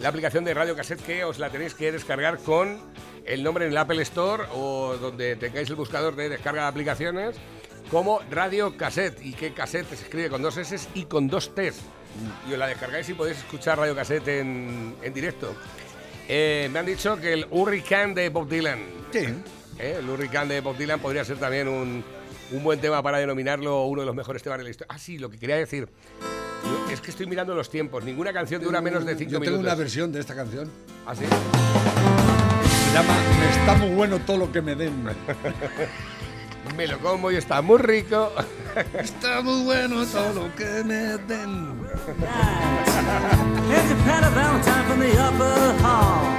La 0.01 0.09
aplicación 0.09 0.45
de 0.45 0.53
Radio 0.55 0.75
Cassette 0.75 1.03
que 1.03 1.25
os 1.25 1.39
la 1.39 1.51
tenéis 1.51 1.75
que 1.75 1.93
descargar 1.93 2.39
con 2.39 2.81
el 3.25 3.45
nombre 3.45 3.67
en 3.67 3.71
el 3.71 3.79
Apple 3.79 4.03
Store 4.03 4.45
o 4.53 4.97
donde 5.01 5.37
tengáis 5.37 5.71
el 5.71 5.77
buscador 5.77 6.17
de 6.17 6.29
descarga 6.29 6.63
de 6.63 6.69
aplicaciones 6.69 7.37
como 7.91 8.21
Radio 8.31 8.77
Cassette 8.77 9.23
y 9.23 9.35
que 9.35 9.55
cassette 9.55 9.89
se 9.89 9.95
escribe 9.95 10.29
con 10.31 10.43
dos 10.43 10.57
S 10.57 10.89
y 10.95 11.05
con 11.05 11.29
dos 11.29 11.55
T's. 11.55 11.77
Y 12.49 12.53
os 12.53 12.59
la 12.59 12.67
descargáis 12.69 13.09
y 13.09 13.15
podéis 13.15 13.39
escuchar 13.39 13.79
Radio 13.79 13.95
Cassette 13.95 14.29
en, 14.29 14.95
en 15.03 15.15
directo. 15.15 15.55
Eh, 16.29 16.69
me 16.73 16.79
han 16.79 16.87
dicho 16.87 17.17
que 17.17 17.33
el 17.33 17.47
Hurricane 17.51 18.15
de 18.15 18.29
Bob 18.31 18.49
Dylan. 18.49 18.79
Sí. 19.13 19.27
¿eh? 19.79 19.97
El 19.99 20.09
Hurricane 20.09 20.55
de 20.55 20.61
Bob 20.61 20.77
Dylan 20.77 21.01
podría 21.01 21.25
ser 21.25 21.37
también 21.39 21.69
un, 21.69 22.05
un 22.53 22.63
buen 22.65 22.81
tema 22.81 23.03
para 23.03 23.19
denominarlo 23.19 23.85
uno 23.85 24.03
de 24.03 24.07
los 24.07 24.15
mejores 24.15 24.43
temas 24.43 24.59
de 24.59 24.65
la 24.65 24.71
historia. 24.71 24.95
Ah, 24.95 24.99
sí, 24.99 25.19
lo 25.19 25.29
que 25.31 25.39
quería 25.39 25.57
decir. 25.57 25.89
Yo- 26.65 26.93
es 26.93 27.01
que 27.01 27.11
estoy 27.11 27.27
mirando 27.27 27.55
los 27.55 27.69
tiempos. 27.69 28.05
Ninguna 28.05 28.33
canción 28.33 28.63
dura 28.63 28.81
menos 28.81 29.05
de 29.05 29.17
5 29.17 29.31
Yo 29.31 29.39
tengo 29.41 29.57
minutos. 29.59 29.67
una 29.67 29.75
versión 29.75 30.13
de 30.13 30.21
esta 30.21 30.35
canción. 30.35 30.71
¿Ah, 31.07 31.15
sí? 31.15 31.25
Se 31.27 32.95
llama 32.95 33.15
Me 33.41 33.51
está 33.61 33.75
muy 33.75 33.91
bueno 33.95 34.19
todo 34.21 34.39
lo 34.39 34.53
que 34.53 34.63
me 34.63 34.75
den. 34.75 35.05
Me 36.77 36.87
lo 36.87 36.99
como 36.99 37.31
y 37.31 37.37
está 37.37 37.63
muy 37.63 37.79
rico. 37.79 38.33
está 38.99 39.41
muy 39.43 39.63
bueno 39.65 40.05
todo 40.07 40.33
lo 40.33 40.55
que 40.57 40.83
me 40.85 41.17
den. 41.27 41.75
The 44.99 45.11
upper 45.21 45.85
hall. 45.85 46.35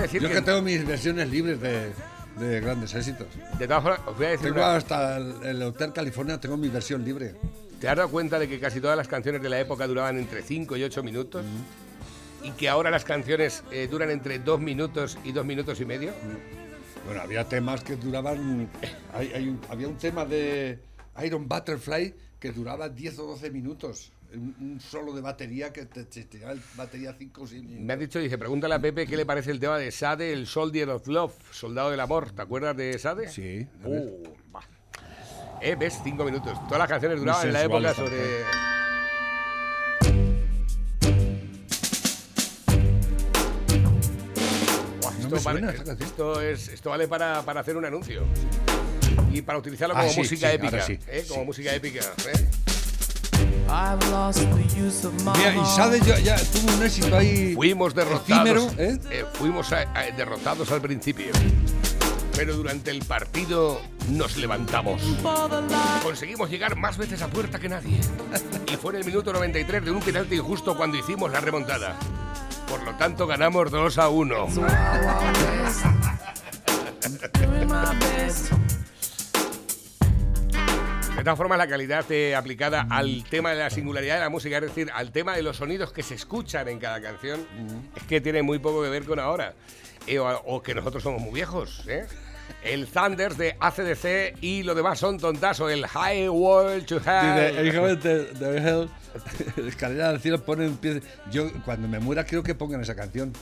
decir 0.00 0.20
Yo 0.22 0.28
que, 0.28 0.34
que 0.34 0.42
tengo 0.42 0.62
mis 0.62 0.86
versiones 0.86 1.28
libres 1.28 1.60
de, 1.60 1.92
de 2.38 2.60
grandes 2.60 2.94
éxitos. 2.94 3.26
de 3.58 3.66
todas 3.66 3.82
formas, 3.82 4.00
os 4.06 4.16
voy 4.16 4.26
a 4.26 4.30
decir 4.30 4.46
Tengo 4.52 4.60
una- 4.66 4.76
hasta 4.76 5.16
el, 5.16 5.34
el 5.44 5.62
Hotel 5.62 5.92
California, 5.92 6.38
tengo 6.40 6.56
mi 6.56 6.68
versión 6.68 7.04
libre. 7.04 7.34
¿Te 7.80 7.88
has 7.88 7.96
dado 7.96 8.08
cuenta 8.08 8.38
de 8.38 8.48
que 8.48 8.58
casi 8.58 8.80
todas 8.80 8.96
las 8.96 9.08
canciones 9.08 9.40
de 9.42 9.48
la 9.48 9.60
época 9.60 9.86
duraban 9.86 10.18
entre 10.18 10.42
5 10.42 10.76
y 10.76 10.84
8 10.84 11.02
minutos? 11.02 11.44
Y 12.42 12.50
que 12.52 12.68
ahora 12.68 12.90
las 12.90 13.04
canciones 13.04 13.62
eh, 13.70 13.88
duran 13.90 14.10
entre 14.10 14.38
2 14.38 14.60
minutos 14.60 15.18
y 15.24 15.32
2 15.32 15.44
minutos 15.44 15.80
y 15.80 15.84
medio. 15.84 16.12
Bueno, 17.08 17.22
había 17.22 17.42
temas 17.48 17.82
que 17.82 17.96
duraban. 17.96 18.68
hay- 19.14 19.32
hay 19.34 19.48
un- 19.48 19.60
había 19.70 19.88
un 19.88 19.96
tema 19.96 20.26
de 20.26 20.78
Iron 21.24 21.48
Butterfly 21.48 22.14
que 22.38 22.52
duraba 22.52 22.90
10 22.90 23.18
o 23.18 23.24
12 23.28 23.50
minutos. 23.50 24.12
Un, 24.34 24.54
un 24.60 24.78
solo 24.78 25.14
de 25.14 25.22
batería 25.22 25.72
que 25.72 25.86
te, 25.86 26.04
te 26.04 26.40
batería 26.76 27.14
5 27.18 27.42
o 27.42 27.46
6 27.46 27.62
minutos. 27.62 27.82
Me 27.86 27.94
ha 27.94 27.96
dicho, 27.96 28.18
dice, 28.18 28.36
pregúntale 28.36 28.74
a 28.74 28.78
Pepe 28.78 29.06
qué 29.06 29.16
le 29.16 29.24
parece 29.24 29.50
el 29.50 29.58
tema 29.58 29.78
de 29.78 29.90
Sade, 29.90 30.34
el 30.34 30.46
Soldier 30.46 30.90
of 30.90 31.06
Love, 31.08 31.32
Soldado 31.50 31.90
del 31.90 32.00
Amor. 32.00 32.30
¿Te 32.32 32.42
acuerdas 32.42 32.76
de 32.76 32.98
Sade? 32.98 33.28
Sí. 33.30 33.66
Uh. 33.82 34.22
Eh, 35.62 35.76
ves, 35.80 35.98
5 36.04 36.24
minutos. 36.26 36.52
Todas 36.66 36.78
las 36.78 36.88
canciones 36.88 37.20
duraban 37.20 37.46
en 37.46 37.52
la 37.54 37.62
época 37.64 37.94
sobre... 37.94 38.18
No 45.28 45.36
esto, 45.36 45.50
me 45.50 45.60
suena 45.60 45.66
vale, 45.72 46.04
esto 46.04 46.40
es, 46.40 46.68
esto 46.68 46.90
vale 46.90 47.08
para, 47.08 47.42
para 47.42 47.60
hacer 47.60 47.76
un 47.76 47.84
anuncio. 47.84 48.22
Y 49.32 49.42
para 49.42 49.58
utilizarlo 49.58 49.94
Ah, 49.96 50.00
como 50.00 50.12
sí, 50.12 50.20
música 50.20 50.48
sí, 50.48 50.54
épica. 50.56 50.82
sí, 50.82 50.98
¿eh? 51.08 51.24
Como 51.28 51.40
sí. 51.40 51.46
música 51.46 51.74
épica. 51.74 52.00
¿eh? 52.00 52.46
I've 53.70 54.10
lost 54.10 54.38
the 54.40 54.80
use 54.82 55.06
of 55.06 55.12
my 55.24 55.32
Mira, 55.36 55.54
y 55.54 55.64
Sade 55.76 56.00
ya, 56.00 56.18
ya 56.18 56.36
tuvo 56.36 56.72
un 56.74 56.82
éxito 56.82 57.14
ahí. 57.16 57.54
Fuimos 57.54 57.94
derrotados. 57.94 58.22
efímero, 58.28 58.70
¿eh? 58.78 58.98
eh, 59.10 59.24
fuimos 59.34 59.70
a- 59.72 59.82
a- 59.94 60.10
derrotados 60.16 60.70
al 60.72 60.80
principio. 60.80 61.26
Pero 62.34 62.56
durante 62.56 62.90
el 62.90 63.04
partido 63.04 63.80
nos 64.10 64.36
levantamos. 64.36 65.02
Conseguimos 66.02 66.48
llegar 66.48 66.76
más 66.76 66.96
veces 66.96 67.20
a 67.20 67.28
puerta 67.28 67.58
que 67.58 67.68
nadie. 67.68 68.00
Y 68.72 68.76
fue 68.76 68.92
en 68.94 69.00
el 69.00 69.04
minuto 69.04 69.32
93 69.32 69.84
de 69.84 69.90
un 69.90 70.00
penalti 70.00 70.36
injusto 70.36 70.76
cuando 70.76 70.96
hicimos 70.96 71.30
la 71.30 71.40
remontada. 71.40 71.98
Por 72.68 72.82
lo 72.82 72.94
tanto, 72.96 73.26
ganamos 73.26 73.70
2 73.70 73.98
a 73.98 74.08
1. 74.08 74.44
Wild, 74.44 74.56
wild 74.58 74.66
west. 75.62 75.84
Doing 77.40 77.66
my 77.66 77.96
best. 78.00 78.52
De 81.16 81.24
todas 81.24 81.36
formas, 81.36 81.58
la 81.58 81.66
calidad 81.66 82.04
eh, 82.12 82.36
aplicada 82.36 82.86
al 82.90 83.24
tema 83.24 83.50
de 83.50 83.56
la 83.56 83.70
singularidad 83.70 84.14
de 84.14 84.20
la 84.20 84.28
música, 84.28 84.56
es 84.58 84.62
decir, 84.62 84.90
al 84.94 85.10
tema 85.10 85.34
de 85.34 85.42
los 85.42 85.56
sonidos 85.56 85.92
que 85.92 86.02
se 86.02 86.14
escuchan 86.14 86.68
en 86.68 86.78
cada 86.78 87.00
canción, 87.00 87.44
es 87.96 88.02
que 88.04 88.20
tiene 88.20 88.42
muy 88.42 88.58
poco 88.60 88.82
que 88.82 88.88
ver 88.88 89.04
con 89.04 89.18
ahora. 89.18 89.54
Eh, 90.06 90.18
o, 90.18 90.28
o 90.46 90.62
que 90.62 90.74
nosotros 90.74 91.02
somos 91.02 91.20
muy 91.20 91.32
viejos. 91.32 91.84
¿eh? 91.88 92.06
El 92.62 92.86
Thunders 92.86 93.36
de 93.38 93.56
ACDC 93.60 94.38
y 94.42 94.62
lo 94.62 94.74
demás 94.74 94.98
son 94.98 95.18
tontas 95.18 95.60
o 95.60 95.68
el 95.70 95.86
High 95.86 96.28
World 96.28 96.86
to 96.86 96.96
Hell. 96.96 97.56
el 97.56 97.76
joven 97.76 98.00
de, 98.00 98.56
Hell, 98.58 98.90
escalera 99.68 100.10
al 100.10 100.20
cielo, 100.20 100.44
pone 100.44 100.66
un 100.66 100.76
pie. 100.76 101.00
Yo, 101.30 101.50
cuando 101.64 101.88
me 101.88 101.98
muera, 101.98 102.24
quiero 102.24 102.42
que 102.42 102.54
pongan 102.54 102.80
esa 102.80 102.94
canción. 102.94 103.32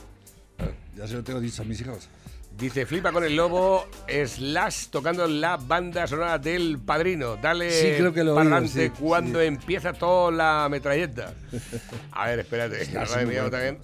Ya 0.96 1.06
se 1.06 1.14
lo 1.14 1.24
tengo 1.24 1.40
dicho 1.40 1.62
a 1.62 1.64
mis 1.64 1.80
hijos. 1.80 2.08
Dice, 2.56 2.86
flipa 2.86 3.12
con 3.12 3.22
el 3.22 3.36
lobo, 3.36 3.86
Slash 4.08 4.86
tocando 4.86 5.26
la 5.26 5.58
banda 5.58 6.06
sonora 6.06 6.38
del 6.38 6.78
padrino. 6.78 7.36
Dale 7.36 7.70
Sí, 7.70 7.88
creo 7.98 8.14
que 8.14 8.24
lo 8.24 8.34
oído, 8.34 8.44
pa'lante 8.50 8.86
sí, 8.86 8.90
cuando 8.98 9.40
sí. 9.40 9.46
empieza 9.46 9.92
toda 9.92 10.30
la 10.32 10.68
metralleta. 10.70 11.34
A 12.12 12.28
ver, 12.28 12.38
espérate, 12.40 12.86
lo 12.92 13.00
han 13.00 13.20
enviado 13.20 13.50
también. 13.50 13.78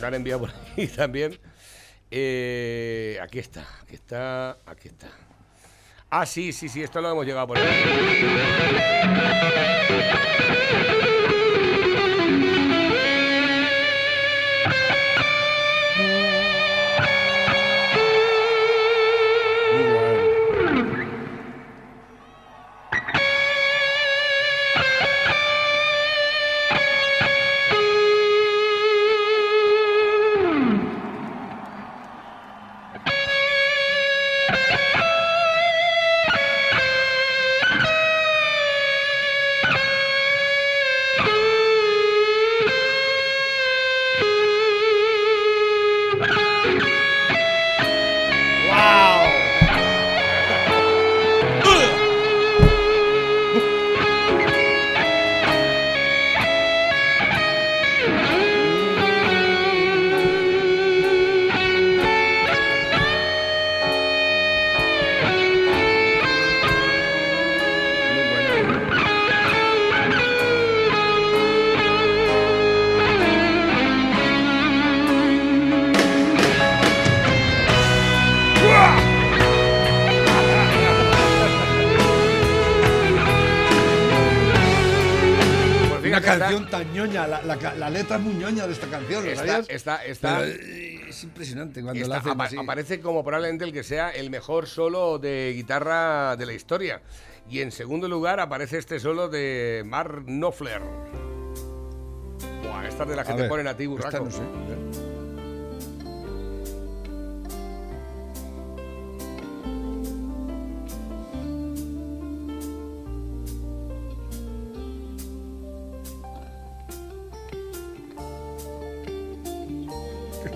Lo 0.00 0.06
han 0.08 0.14
enviado 0.14 0.40
por 0.40 0.50
ahí 0.76 0.86
también. 0.96 1.38
Eh, 2.10 3.18
aquí 3.20 3.38
está, 3.38 3.66
aquí 3.82 3.94
está, 3.94 4.58
aquí 4.66 4.88
está. 4.88 5.08
Ah, 6.08 6.24
sí, 6.24 6.52
sí, 6.52 6.68
sí, 6.68 6.82
esto 6.82 7.00
lo 7.00 7.10
hemos 7.10 7.26
llegado 7.26 7.48
por 7.48 7.58
ahí. 7.58 7.66
Está- 86.32 86.38
canción 86.38 86.70
tan 86.70 86.92
ñoña, 86.92 87.26
la, 87.26 87.42
la 87.42 87.56
ca- 87.58 87.74
la 87.74 87.90
letra 87.90 88.16
es 88.16 88.22
muy 88.22 88.34
ñoña 88.34 88.66
de 88.66 88.72
esta 88.72 88.86
canción, 88.88 89.24
¿lo 89.24 89.30
Está, 89.30 89.46
sabías? 89.46 89.66
está, 89.68 90.04
está, 90.04 90.38
Pero, 90.40 91.08
es 91.08 91.24
impresionante 91.24 91.82
cuando 91.82 92.00
Está- 92.00 92.14
la 92.14 92.18
hacen 92.20 92.32
apa- 92.32 92.44
así. 92.44 92.56
aparece 92.56 93.00
como 93.00 93.24
probablemente 93.24 93.64
el 93.64 93.72
que 93.72 93.82
sea 93.82 94.10
el 94.10 94.30
mejor 94.30 94.66
solo 94.66 95.18
de 95.18 95.52
guitarra 95.54 96.36
de 96.36 96.46
la 96.46 96.52
historia. 96.52 97.02
Y 97.48 97.60
en 97.60 97.70
segundo 97.70 98.08
lugar 98.08 98.40
aparece 98.40 98.78
este 98.78 98.98
solo 98.98 99.28
de 99.28 99.82
Mark 99.86 100.24
Knopfler. 100.26 100.82
Buah, 102.62 102.88
esta 102.88 103.04
es 103.04 103.08
de 103.08 103.16
la 103.16 103.24
que 103.24 103.32
A 103.32 103.36
te 103.36 103.42
ver, 103.42 103.48
ponen 103.50 103.68
a 103.68 103.76
ti, 103.76 103.84
esta 103.84 104.18
burraco. 104.20 104.24
no 104.24 104.30
sé, 104.30 104.42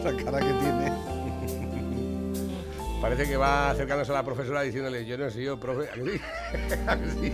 a 0.06 0.10
ver. 0.10 0.24
La 0.24 0.24
cara 0.24 0.38
que 0.38 0.52
tiene. 0.52 0.92
Parece 3.00 3.26
que 3.26 3.36
va 3.36 3.70
acercándose 3.70 4.12
a 4.12 4.14
la 4.14 4.22
profesora 4.24 4.62
diciéndole, 4.62 5.06
yo 5.06 5.16
no 5.16 5.26
he 5.26 5.30
sido 5.30 5.58
profe. 5.58 5.88
¿A 5.88 5.94
que 5.94 6.10
sí? 6.10 6.20
¿A 6.86 6.98
que 6.98 7.10
sí? 7.10 7.30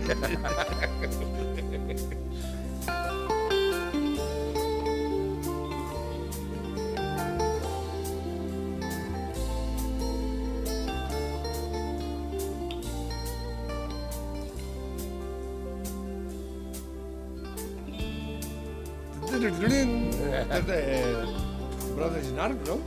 Es 22.15 22.31
de 22.31 22.37
¿no? 22.65 22.77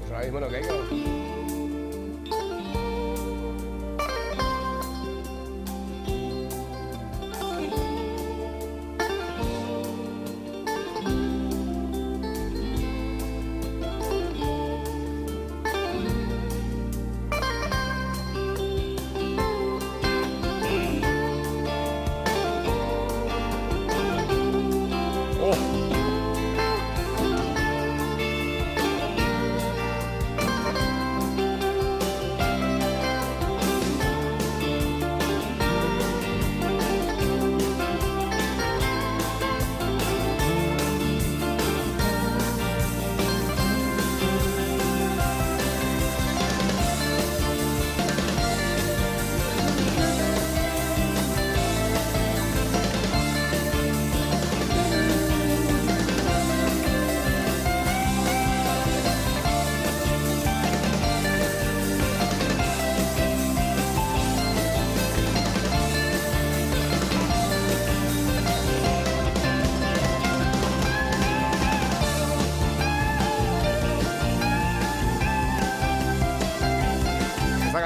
Pues 0.00 0.12
ahora 0.12 0.24
mismo 0.24 0.40
no 0.40 0.48
caigo. 0.48 1.25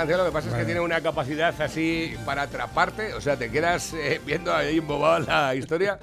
Canción, 0.01 0.19
lo 0.19 0.25
que 0.27 0.33
pasa 0.33 0.49
es 0.49 0.55
que 0.55 0.65
tiene 0.65 0.81
una 0.81 1.01
capacidad 1.01 1.55
así 1.61 2.15
para 2.25 2.43
atraparte, 2.43 3.15
o 3.15 3.21
sea, 3.21 3.37
te 3.37 3.51
quedas 3.51 3.93
eh, 3.95 4.21
viendo 4.25 4.55
ahí 4.55 4.79
embobado 4.79 5.21
la 5.27 5.55
historia. 5.55 5.99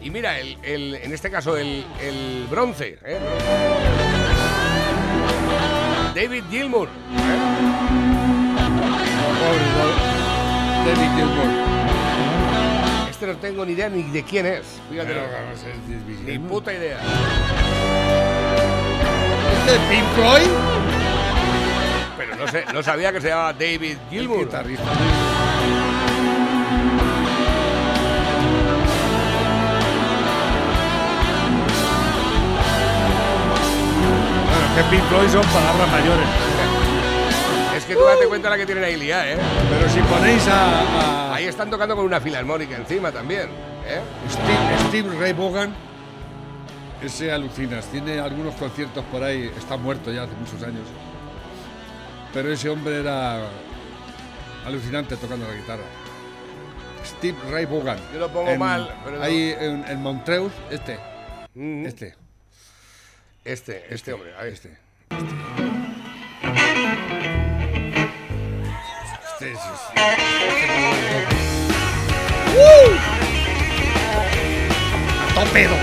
Y 0.00 0.10
mira, 0.10 0.38
el, 0.38 0.58
el- 0.62 0.94
en 0.96 1.12
este 1.12 1.30
caso, 1.30 1.56
el, 1.56 1.84
el 2.00 2.46
bronce. 2.50 2.98
¿eh? 3.04 3.18
David 6.14 6.44
Gilmour. 6.50 6.88
Pobre 9.38 10.94
David 10.94 11.10
Gilmour. 11.16 11.50
Este 13.10 13.26
no 13.26 13.36
tengo 13.36 13.64
ni 13.64 13.72
idea 13.72 13.88
ni 13.88 14.02
de 14.04 14.22
quién 14.24 14.46
es. 14.46 14.64
Fíjate, 14.90 15.14
ni 16.26 16.38
puta 16.40 16.72
idea. 16.72 16.98
¿Este 19.58 19.74
es 19.76 19.80
Pink 19.88 20.04
Floyd? 20.14 20.71
No 22.52 22.58
sé, 22.58 22.64
no 22.74 22.82
sabía 22.82 23.10
que 23.10 23.20
se 23.22 23.28
llamaba 23.28 23.54
David 23.54 23.96
Gilmour. 24.10 24.44
Guitarrista. 24.44 24.84
Bueno, 34.50 34.66
es 34.66 34.74
que 34.76 34.90
Pink 34.90 35.02
Floyd 35.08 35.28
son 35.28 35.42
palabras 35.50 35.90
mayores. 35.92 36.28
Es 37.74 37.84
que 37.86 37.94
tú 37.94 38.04
date 38.04 38.26
cuenta 38.28 38.50
la 38.50 38.58
que 38.58 38.66
tienen 38.66 38.84
ahí 38.84 38.96
liada, 38.96 39.30
¿eh? 39.30 39.38
Pero 39.70 39.88
si 39.88 40.00
ponéis 40.00 40.46
a, 40.48 41.30
a 41.30 41.34
Ahí 41.34 41.46
están 41.46 41.70
tocando 41.70 41.96
con 41.96 42.04
una 42.04 42.20
filarmónica 42.20 42.76
encima 42.76 43.10
también, 43.10 43.48
¿eh? 43.86 44.02
Steve, 44.30 44.88
Steve 44.88 45.18
Ray 45.18 45.32
Vaughan, 45.32 45.74
ese 47.02 47.32
alucinas. 47.32 47.86
Tiene 47.86 48.20
algunos 48.20 48.54
conciertos 48.56 49.02
por 49.06 49.22
ahí. 49.22 49.50
Está 49.56 49.78
muerto 49.78 50.12
ya 50.12 50.24
hace 50.24 50.34
muchos 50.34 50.62
años. 50.62 50.86
Pero 52.32 52.52
ese 52.52 52.68
hombre 52.68 53.00
era 53.00 53.46
alucinante 54.64 55.16
tocando 55.16 55.46
la 55.46 55.54
guitarra. 55.54 55.82
Steve 57.04 57.36
Ray 57.50 57.66
Vaughan. 57.66 57.98
Yo 58.12 58.20
lo 58.20 58.32
pongo 58.32 58.56
mal, 58.56 58.94
pero 59.04 59.18
no. 59.18 59.22
Ahí 59.22 59.54
en, 59.58 59.84
en 59.86 60.00
Montreux, 60.02 60.52
este. 60.70 60.98
Mm, 61.54 61.86
Este. 61.86 62.14
Este, 63.44 63.92
este 63.92 64.12
hombre, 64.12 64.32
a 64.38 64.44
ver. 64.44 64.52
Este. 64.52 64.78
Este 69.32 69.52
es. 69.52 69.58
¡Uh! 72.54 72.92
¡A 75.40 75.44
topedo! 75.44 75.74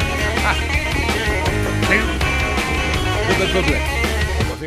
Pues 3.39 3.98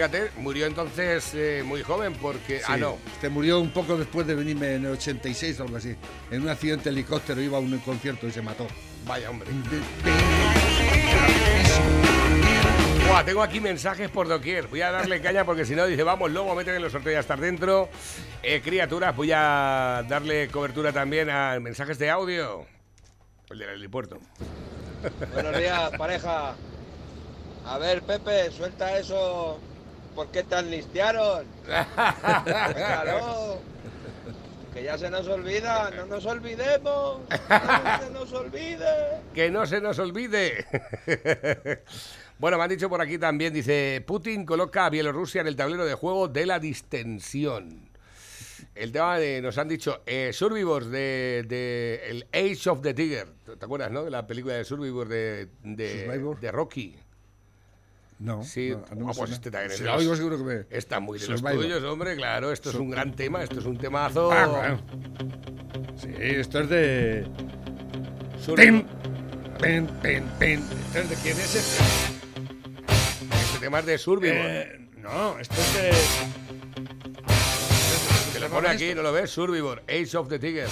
fíjate, 0.09 0.33
murió 0.39 0.67
entonces 0.67 1.33
eh, 1.35 1.63
muy 1.65 1.83
joven 1.83 2.13
porque... 2.15 2.61
Ah, 2.67 2.77
no. 2.77 2.99
Este 3.13 3.29
murió 3.29 3.61
un 3.61 3.71
poco 3.71 3.97
después 3.97 4.27
de 4.27 4.35
venirme 4.35 4.75
en 4.75 4.85
el 4.85 4.93
86 4.93 5.61
o 5.61 5.63
algo 5.63 5.77
así. 5.77 5.95
En 6.29 6.43
un 6.43 6.49
accidente 6.49 6.85
de 6.85 6.91
helicóptero 6.91 7.41
iba 7.41 7.59
a 7.59 7.61
un 7.61 7.79
concierto 7.79 8.27
y 8.27 8.33
se 8.33 8.43
mató. 8.43 8.67
Vaya, 9.07 9.31
hombre. 9.31 9.49
Buah, 13.07 13.25
tengo 13.25 13.43
aquí 13.45 13.61
mensajes 13.61 14.11
por 14.11 14.27
doquier. 14.27 14.67
Voy 14.67 14.81
a 14.81 14.91
darle 14.91 15.21
caña 15.21 15.45
porque 15.45 15.65
si 15.65 15.77
no 15.77 15.87
dice, 15.87 16.03
vamos, 16.03 16.33
luego 16.33 16.53
meten 16.57 16.75
en 16.75 16.83
los 16.83 16.91
sorteos 16.91 17.19
a 17.19 17.21
estar 17.21 17.41
dentro. 17.41 17.89
Eh, 18.43 18.61
criaturas, 18.61 19.15
voy 19.15 19.31
a 19.33 20.05
darle 20.09 20.49
cobertura 20.49 20.93
también 20.93 21.31
a 21.31 21.61
mensajes 21.61 21.97
de 22.01 22.11
audio. 22.11 22.67
El 23.51 23.59
del 23.61 23.69
helipuerto. 23.69 24.19
Buenos 25.33 25.57
días, 25.57 25.93
pareja. 25.97 26.57
A 27.67 27.79
ver, 27.79 28.03
Pepe, 28.03 28.51
suelta 28.51 28.99
eso. 28.99 29.61
¿Por 30.15 30.29
qué 30.29 30.43
te 30.43 30.63
listearon? 30.63 31.47
Claro. 31.95 33.61
Que 34.75 34.85
ya 34.85 34.97
se 34.97 35.11
nos 35.11 35.29
olvida, 35.29 35.91
no 35.91 36.07
nos 36.07 36.25
olvidemos. 36.25 37.21
No 37.49 37.99
se 38.01 38.11
nos 38.11 38.33
olvide. 38.33 38.87
Que 39.35 39.51
no 39.51 39.67
se 39.67 39.81
nos 39.81 39.99
olvide. 39.99 40.65
bueno, 42.39 42.57
me 42.57 42.65
han 42.65 42.71
dicho 42.71 42.89
por 42.89 43.01
aquí 43.03 43.19
también, 43.19 43.53
dice, 43.53 44.03
Putin 44.07 44.47
coloca 44.47 44.87
a 44.87 44.91
Bielorrusia 44.91 45.43
en 45.43 45.49
el 45.49 45.57
tablero 45.57 45.85
de 45.85 45.95
juego 45.95 46.29
de 46.29 46.47
la 46.47 46.59
distensión. 46.59 47.91
El 48.75 48.93
tema 48.93 49.19
de, 49.19 49.43
nos 49.43 49.59
han 49.59 49.69
dicho, 49.69 50.03
eh, 50.07 50.31
Survivors 50.33 50.91
de, 50.91 51.45
de 51.47 52.01
el 52.09 52.27
Age 52.33 52.71
of 52.71 52.81
the 52.81 52.95
Tiger. 52.95 53.29
¿Te 53.45 53.65
acuerdas, 53.65 53.91
no? 53.91 54.05
De 54.05 54.11
la 54.11 54.27
película 54.27 54.55
de 54.55 54.65
Survivors 54.65 55.11
de, 55.11 55.49
de, 55.63 56.07
¿Survivor? 56.07 56.41
de 56.41 56.53
Rocky. 56.53 56.97
No. 58.23 58.43
Sí, 58.45 58.71
no, 58.71 58.85
no 58.95 59.07
me 59.07 59.11
ah, 59.11 59.15
pues 59.17 59.33
este 59.33 59.51
también 59.51 59.73
es 59.73 59.79
Si 59.79 59.83
los- 59.85 59.99
oigo 59.99 60.15
seguro 60.15 60.39
que 60.39 60.45
me. 60.45 60.67
Está 60.71 61.01
muy 61.01 61.19
de 61.19 61.27
los 61.27 61.43
tuyos, 61.43 61.83
hombre, 61.83 62.15
claro. 62.15 62.53
Esto 62.53 62.71
es 62.71 62.77
un 62.77 62.89
gran 62.89 63.13
tema, 63.17 63.43
esto 63.43 63.59
es 63.59 63.67
un 63.67 63.77
temazo. 63.77 64.31
Ah, 64.31 64.47
bueno. 64.47 64.81
Sí, 66.01 66.09
esto 66.17 66.61
es 66.61 66.69
de. 66.69 67.27
Survivor. 68.45 68.85
Pen, 69.59 69.87
pen, 70.01 70.25
pen. 70.39 70.61
¿Esto 70.87 70.99
es 71.01 71.11
de 71.11 71.17
quién 71.17 71.37
es 71.37 71.55
este? 71.57 71.83
Este 73.45 73.59
tema 73.61 73.81
es 73.81 73.87
de 73.87 73.99
Survivor. 73.99 74.37
Eh, 74.39 74.89
no, 74.99 75.39
esto 75.41 75.55
es 75.61 75.75
de. 75.75 75.91
Te 78.35 78.41
lo 78.41 78.49
pone 78.51 78.69
aquí, 78.69 78.95
¿no 78.95 79.03
lo 79.03 79.13
ves? 79.13 79.31
Survivor, 79.31 79.83
Age 79.89 80.17
of 80.17 80.29
the 80.29 80.39
Tiger. 80.39 80.69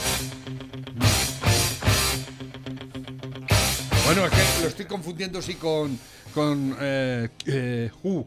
Bueno, 4.13 4.27
es 4.27 4.33
que 4.33 4.63
lo 4.63 4.67
estoy 4.69 4.87
confundiendo, 4.87 5.41
sí, 5.41 5.55
con. 5.55 5.97
con. 6.35 6.77
Eh, 6.81 7.29
eh, 7.47 7.91
Who. 8.03 8.27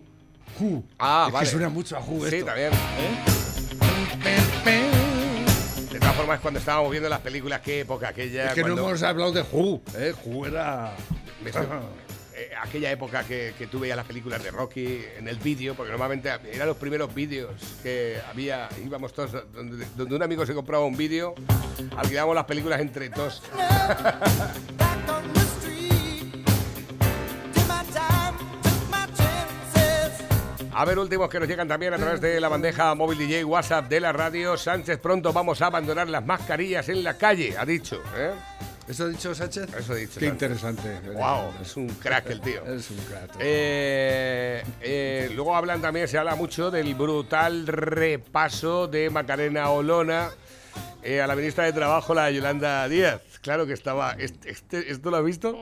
Who. 0.57 0.81
Ah, 0.97 1.25
es 1.27 1.33
vale. 1.33 1.45
que 1.45 1.51
suena 1.51 1.67
mucho 1.67 1.97
a 1.97 1.99
Who 1.99 2.25
Sí, 2.29 2.35
esto. 2.35 2.45
también. 2.45 2.71
De 5.91 5.99
todas 5.99 6.15
formas, 6.15 6.39
cuando 6.39 6.61
estábamos 6.61 6.89
viendo 6.89 7.09
las 7.09 7.19
películas, 7.19 7.59
qué 7.59 7.81
época 7.81 8.07
aquella. 8.07 8.45
Es 8.47 8.53
que 8.53 8.61
cuando- 8.61 8.81
no 8.81 8.87
hemos 8.87 9.03
hablado 9.03 9.33
de 9.33 9.41
Who. 9.41 9.81
¿eh? 9.97 10.13
Who 10.23 10.45
era. 10.45 10.95
Eh, 11.45 12.49
aquella 12.61 12.89
época 12.89 13.25
que, 13.25 13.53
que 13.57 13.67
tú 13.67 13.79
veías 13.81 13.97
las 13.97 14.05
películas 14.05 14.41
de 14.41 14.51
Rocky 14.51 15.01
en 15.17 15.27
el 15.27 15.35
vídeo, 15.35 15.75
porque 15.75 15.91
normalmente 15.91 16.31
eran 16.53 16.67
los 16.69 16.77
primeros 16.77 17.13
vídeos 17.13 17.51
que 17.83 18.19
había, 18.29 18.69
íbamos 18.83 19.11
todos, 19.11 19.33
donde, 19.53 19.85
donde 19.97 20.15
un 20.15 20.23
amigo 20.23 20.45
se 20.45 20.53
compraba 20.53 20.85
un 20.85 20.95
vídeo, 20.95 21.35
alquilábamos 21.97 22.35
las 22.35 22.45
películas 22.45 22.79
entre 22.79 23.09
todos. 23.09 23.43
A 30.83 30.85
ver, 30.85 30.99
últimos 30.99 31.29
que 31.29 31.39
nos 31.39 31.47
llegan 31.47 31.65
también 31.65 31.93
a 31.93 31.97
través 31.97 32.19
de 32.19 32.41
la 32.41 32.49
bandeja 32.49 32.93
móvil 32.93 33.17
DJ 33.17 33.45
WhatsApp 33.45 33.87
de 33.87 34.01
la 34.01 34.11
radio. 34.11 34.57
Sánchez, 34.57 34.99
pronto 34.99 35.31
vamos 35.31 35.61
a 35.61 35.67
abandonar 35.67 36.09
las 36.09 36.25
mascarillas 36.25 36.89
en 36.89 37.05
la 37.05 37.17
calle, 37.17 37.55
ha 37.57 37.65
dicho. 37.65 38.03
¿eh? 38.17 38.31
¿Eso 38.85 39.05
ha 39.05 39.07
dicho 39.07 39.33
Sánchez? 39.33 39.73
Eso 39.79 39.93
ha 39.93 39.95
dicho 39.95 40.19
Qué 40.19 40.27
Sánchez. 40.27 40.33
interesante. 40.33 40.99
Wow, 41.13 41.53
es 41.61 41.77
un 41.77 41.87
crack 41.87 42.29
el 42.31 42.41
tío. 42.41 42.65
Es 42.65 42.91
un 42.91 42.97
crack. 42.97 43.31
Eh, 43.39 44.61
eh, 44.81 45.31
luego 45.33 45.55
hablan 45.55 45.81
también, 45.81 46.05
se 46.09 46.17
habla 46.17 46.35
mucho 46.35 46.69
del 46.69 46.93
brutal 46.95 47.65
repaso 47.65 48.87
de 48.89 49.09
Macarena 49.09 49.69
Olona 49.69 50.31
eh, 51.01 51.21
a 51.21 51.27
la 51.27 51.37
ministra 51.37 51.63
de 51.63 51.71
Trabajo, 51.71 52.13
la 52.13 52.29
Yolanda 52.29 52.89
Díaz. 52.89 53.21
Claro 53.43 53.67
que 53.67 53.73
estaba. 53.73 54.13
Este, 54.13 54.49
este- 54.49 54.89
¿Esto 54.91 55.11
lo 55.11 55.17
has 55.17 55.25
visto? 55.25 55.53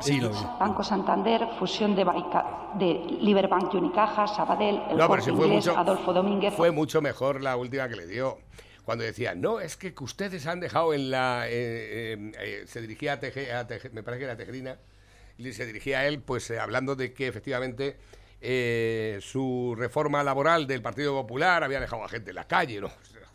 Sí, 0.00 0.18
lo 0.20 0.30
vi. 0.30 0.36
Banco 0.58 0.82
Santander, 0.82 1.46
fusión 1.58 1.94
de, 1.94 2.04
Baica- 2.04 2.72
de 2.78 2.94
Liberbank 3.20 3.72
y 3.74 3.76
Unicaja, 3.76 4.26
Sabadell, 4.26 4.76
el 4.76 4.96
No, 4.96 4.96
pero 4.96 5.06
Corte 5.08 5.24
si 5.26 5.30
fue 5.30 5.46
Inglés, 5.46 5.66
mucho, 5.66 5.78
Adolfo 5.78 6.12
Domínguez. 6.14 6.54
fue 6.54 6.70
mucho 6.70 7.00
mejor 7.02 7.42
la 7.42 7.56
última 7.56 7.88
que 7.88 7.96
le 7.96 8.06
dio. 8.06 8.38
Cuando 8.84 9.04
decía, 9.04 9.34
no, 9.36 9.60
es 9.60 9.76
que 9.76 9.94
ustedes 10.00 10.46
han 10.46 10.58
dejado 10.58 10.92
en 10.94 11.10
la. 11.10 11.46
eh, 11.48 11.52
eh, 11.52 12.32
eh, 12.40 12.64
se 12.66 12.80
dirigía 12.80 13.12
a, 13.12 13.20
Teje- 13.20 13.52
a 13.52 13.68
Teje- 13.68 13.90
me 13.92 14.02
parece 14.02 14.20
que 14.20 14.24
era 14.24 14.36
Tejerina, 14.36 14.78
y 15.36 15.52
se 15.52 15.66
dirigía 15.66 16.00
a 16.00 16.06
él, 16.06 16.18
pues 16.20 16.50
hablando 16.50 16.96
de 16.96 17.12
que 17.12 17.28
efectivamente 17.28 17.98
eh, 18.40 19.18
su 19.20 19.74
reforma 19.78 20.24
laboral 20.24 20.66
del 20.66 20.82
Partido 20.82 21.12
Popular 21.14 21.62
había 21.62 21.78
dejado 21.78 22.02
a 22.04 22.08
gente 22.08 22.30
en 22.30 22.36
la 22.36 22.46
calle, 22.48 22.80
¿no? 22.80 22.90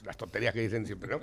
Las 0.07 0.15
tonterías 0.15 0.53
que 0.53 0.61
dicen 0.61 0.85
siempre, 0.85 1.09
¿no? 1.09 1.19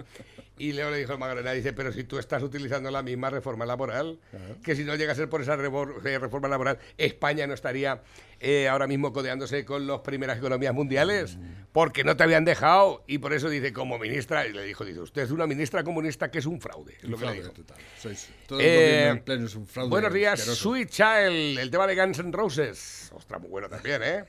Y 0.58 0.72
Leo 0.72 0.90
le 0.90 0.98
dijo 0.98 1.12
al 1.12 1.18
Magdalena, 1.18 1.52
dice, 1.52 1.72
pero 1.72 1.90
si 1.90 2.04
tú 2.04 2.18
estás 2.18 2.42
utilizando 2.42 2.90
la 2.90 3.02
misma 3.02 3.30
reforma 3.30 3.64
laboral, 3.64 4.20
que 4.62 4.76
si 4.76 4.84
no 4.84 4.94
llega 4.94 5.12
a 5.12 5.14
ser 5.14 5.30
por 5.30 5.40
esa 5.40 5.54
eh, 5.54 6.18
reforma 6.18 6.48
laboral, 6.48 6.78
España 6.98 7.46
no 7.46 7.54
estaría 7.54 8.02
eh, 8.40 8.68
ahora 8.68 8.86
mismo 8.86 9.10
codeándose 9.14 9.64
con 9.64 9.86
las 9.86 10.00
primeras 10.00 10.36
economías 10.36 10.74
mundiales, 10.74 11.38
porque 11.72 12.04
no 12.04 12.14
te 12.14 12.24
habían 12.24 12.44
dejado, 12.44 13.02
y 13.06 13.16
por 13.18 13.32
eso 13.32 13.48
dice, 13.48 13.72
como 13.72 13.98
ministra, 13.98 14.46
y 14.46 14.52
le 14.52 14.62
dijo, 14.64 14.84
dice, 14.84 15.00
usted 15.00 15.22
es 15.22 15.30
una 15.30 15.46
ministra 15.46 15.82
comunista 15.82 16.30
que 16.30 16.40
es 16.40 16.46
un 16.46 16.60
fraude, 16.60 16.94
es 17.02 17.04
lo 17.04 17.16
que 17.16 17.24
le 17.24 17.32
Fraude 17.32 17.40
dijo. 17.40 17.52
total. 17.54 17.76
Sois- 18.02 18.28
todo 18.46 18.60
el 18.60 18.66
Eh, 18.66 19.08
en 19.08 19.24
pleno 19.24 19.46
es 19.46 19.54
un 19.54 19.66
fraude. 19.66 19.88
buenos 19.88 20.12
días, 20.12 20.34
asqueroso. 20.40 20.62
Sweet 20.62 20.90
Child, 20.90 21.58
el 21.58 21.70
tema 21.70 21.86
de 21.86 21.96
Guns 21.96 22.18
N' 22.18 22.32
Roses. 22.32 23.10
Ostras, 23.14 23.40
muy 23.40 23.48
bueno 23.50 23.68
también, 23.70 24.02
¿eh? 24.04 24.24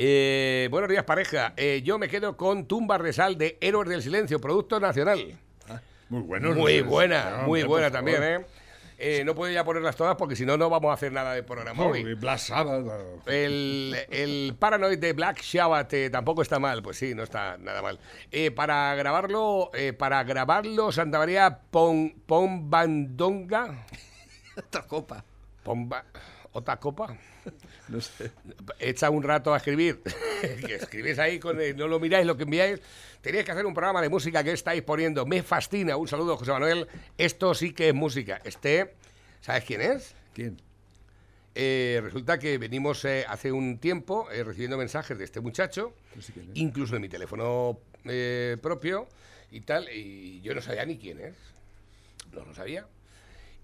Eh, 0.00 0.68
buenos 0.70 0.88
días, 0.88 1.02
pareja. 1.02 1.54
Eh, 1.56 1.82
yo 1.84 1.98
me 1.98 2.08
quedo 2.08 2.36
con 2.36 2.66
Tumbas 2.68 3.02
de 3.02 3.12
Sal 3.12 3.36
de 3.36 3.58
Héroes 3.60 3.88
del 3.88 4.00
Silencio, 4.00 4.40
producto 4.40 4.78
nacional. 4.78 5.36
Muy 6.08 6.22
bueno. 6.22 6.54
Muy 6.54 6.82
¿no? 6.82 6.88
buena, 6.88 7.30
No, 7.30 7.36
muy 7.48 7.62
hombre, 7.62 7.64
buena 7.68 7.90
también, 7.90 8.18
favor. 8.18 8.40
¿eh? 8.42 8.46
Eh, 9.00 9.24
no 9.24 9.34
puedo 9.34 9.52
ya 9.52 9.64
ponerlas 9.64 9.96
todas 9.96 10.14
porque 10.14 10.36
si 10.36 10.46
no, 10.46 10.56
no 10.56 10.70
vamos 10.70 10.90
a 10.90 10.94
hacer 10.94 11.10
nada 11.10 11.34
de 11.34 11.42
programa 11.42 11.84
Oh, 11.84 11.88
hoy. 11.90 12.04
El, 13.26 13.96
el 14.10 14.54
Paranoid 14.56 14.98
de 15.00 15.12
Black 15.14 15.42
Sabbath 15.42 15.92
eh, 15.94 16.10
tampoco 16.10 16.42
está 16.42 16.60
mal, 16.60 16.80
pues 16.80 16.96
sí, 16.96 17.12
no 17.16 17.24
está 17.24 17.58
nada 17.58 17.82
mal. 17.82 17.98
Eh, 18.30 18.52
para 18.52 18.94
grabarlo, 18.94 19.70
eh, 19.74 19.92
para 19.94 20.22
grabarlo, 20.22 20.92
Santa 20.92 21.18
María 21.18 21.58
Pon, 21.72 22.22
Pombandonga, 22.24 23.84
Esta 24.56 24.82
copa. 24.86 25.24
Pomba, 25.64 26.04
otra 26.58 26.78
copa, 26.78 27.16
No 27.88 28.00
sé. 28.00 28.30
echa 28.78 29.10
un 29.10 29.22
rato 29.22 29.52
a 29.54 29.56
escribir, 29.56 30.00
que 30.66 30.74
escribís 30.74 31.18
ahí, 31.18 31.38
con 31.38 31.60
el- 31.60 31.76
no 31.76 31.88
lo 31.88 31.98
miráis, 32.00 32.26
lo 32.26 32.36
que 32.36 32.42
enviáis. 32.44 32.80
Tenéis 33.20 33.44
que 33.44 33.52
hacer 33.52 33.66
un 33.66 33.74
programa 33.74 34.00
de 34.02 34.08
música 34.08 34.44
que 34.44 34.52
estáis 34.52 34.82
poniendo. 34.82 35.26
Me 35.26 35.42
fascina. 35.42 35.96
Un 35.96 36.06
saludo, 36.06 36.36
José 36.36 36.52
Manuel. 36.52 36.86
Esto 37.16 37.52
sí 37.54 37.72
que 37.72 37.88
es 37.88 37.94
música. 37.94 38.40
Este, 38.44 38.94
¿sabes 39.40 39.64
quién 39.64 39.80
es? 39.80 40.14
¿Quién? 40.34 40.60
Eh, 41.54 41.98
resulta 42.02 42.38
que 42.38 42.56
venimos 42.58 43.04
eh, 43.04 43.24
hace 43.28 43.50
un 43.50 43.78
tiempo 43.78 44.30
eh, 44.30 44.44
recibiendo 44.44 44.78
mensajes 44.78 45.18
de 45.18 45.24
este 45.24 45.40
muchacho, 45.40 45.92
No 46.14 46.22
sé 46.22 46.32
quién 46.32 46.50
es. 46.50 46.56
incluso 46.56 46.94
de 46.94 47.00
mi 47.00 47.08
teléfono 47.08 47.80
eh, 48.04 48.56
propio 48.62 49.08
y 49.50 49.62
tal, 49.62 49.88
y 49.92 50.40
yo 50.42 50.54
no 50.54 50.60
sabía 50.60 50.84
ni 50.86 50.96
quién 50.98 51.18
es. 51.18 51.34
No 52.32 52.44
lo 52.44 52.54
sabía. 52.54 52.86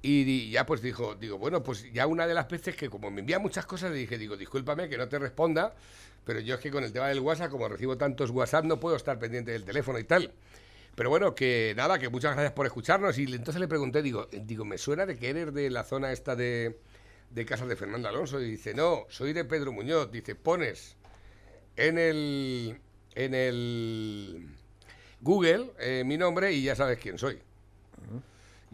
Y 0.07 0.51
ya 0.51 0.67
pues 0.67 0.83
dijo, 0.83 1.15
digo, 1.15 1.39
bueno, 1.39 1.63
pues 1.63 1.91
ya 1.91 2.07
una 2.07 2.27
de 2.27 2.35
las 2.35 2.47
veces 2.47 2.77
que 2.77 2.91
como 2.91 3.11
me 3.11 3.21
envía 3.21 3.39
muchas 3.39 3.65
cosas, 3.65 3.91
le 3.91 3.97
dije, 3.97 4.19
digo, 4.19 4.37
discúlpame 4.37 4.87
que 4.87 4.99
no 4.99 5.09
te 5.09 5.19
responda, 5.19 5.75
pero 6.27 6.41
yo 6.41 6.57
es 6.57 6.61
que 6.61 6.71
con 6.71 6.85
el 6.85 6.93
tema 6.93 7.09
del 7.09 7.21
WhatsApp, 7.21 7.51
como 7.51 7.67
recibo 7.71 7.97
tantos 7.97 8.29
WhatsApp, 8.29 8.67
no 8.67 8.79
puedo 8.79 8.97
estar 8.97 9.19
pendiente 9.19 9.53
del 9.53 9.65
teléfono 9.65 9.99
y 9.99 10.05
tal. 10.05 10.35
Pero 10.95 11.09
bueno, 11.09 11.35
que 11.35 11.73
nada, 11.75 11.99
que 11.99 12.11
muchas 12.11 12.35
gracias 12.35 12.53
por 12.53 12.67
escucharnos. 12.67 13.17
Y 13.17 13.23
entonces 13.23 13.59
le 13.59 13.67
pregunté, 13.67 14.03
digo, 14.03 14.29
digo, 14.31 14.67
me 14.67 14.77
suena 14.77 15.07
de 15.07 15.17
que 15.17 15.31
eres 15.31 15.55
de 15.55 15.71
la 15.71 15.85
zona 15.85 16.13
esta 16.13 16.37
de, 16.37 16.79
de 17.31 17.47
casa 17.47 17.65
de 17.65 17.75
Fernando 17.75 18.07
Alonso. 18.07 18.43
Y 18.43 18.51
dice, 18.51 18.75
no, 18.75 19.07
soy 19.09 19.33
de 19.33 19.47
Pedro 19.47 19.73
Muñoz. 19.73 20.13
Dice, 20.13 20.35
pones 20.35 20.99
en 21.77 21.97
el, 21.97 22.79
en 23.15 23.35
el 23.35 24.49
Google 25.23 25.73
eh, 25.79 26.03
mi 26.05 26.19
nombre 26.19 26.53
y 26.53 26.63
ya 26.63 26.77
sabes 26.77 26.99
quién 26.99 27.17
soy. 27.17 27.41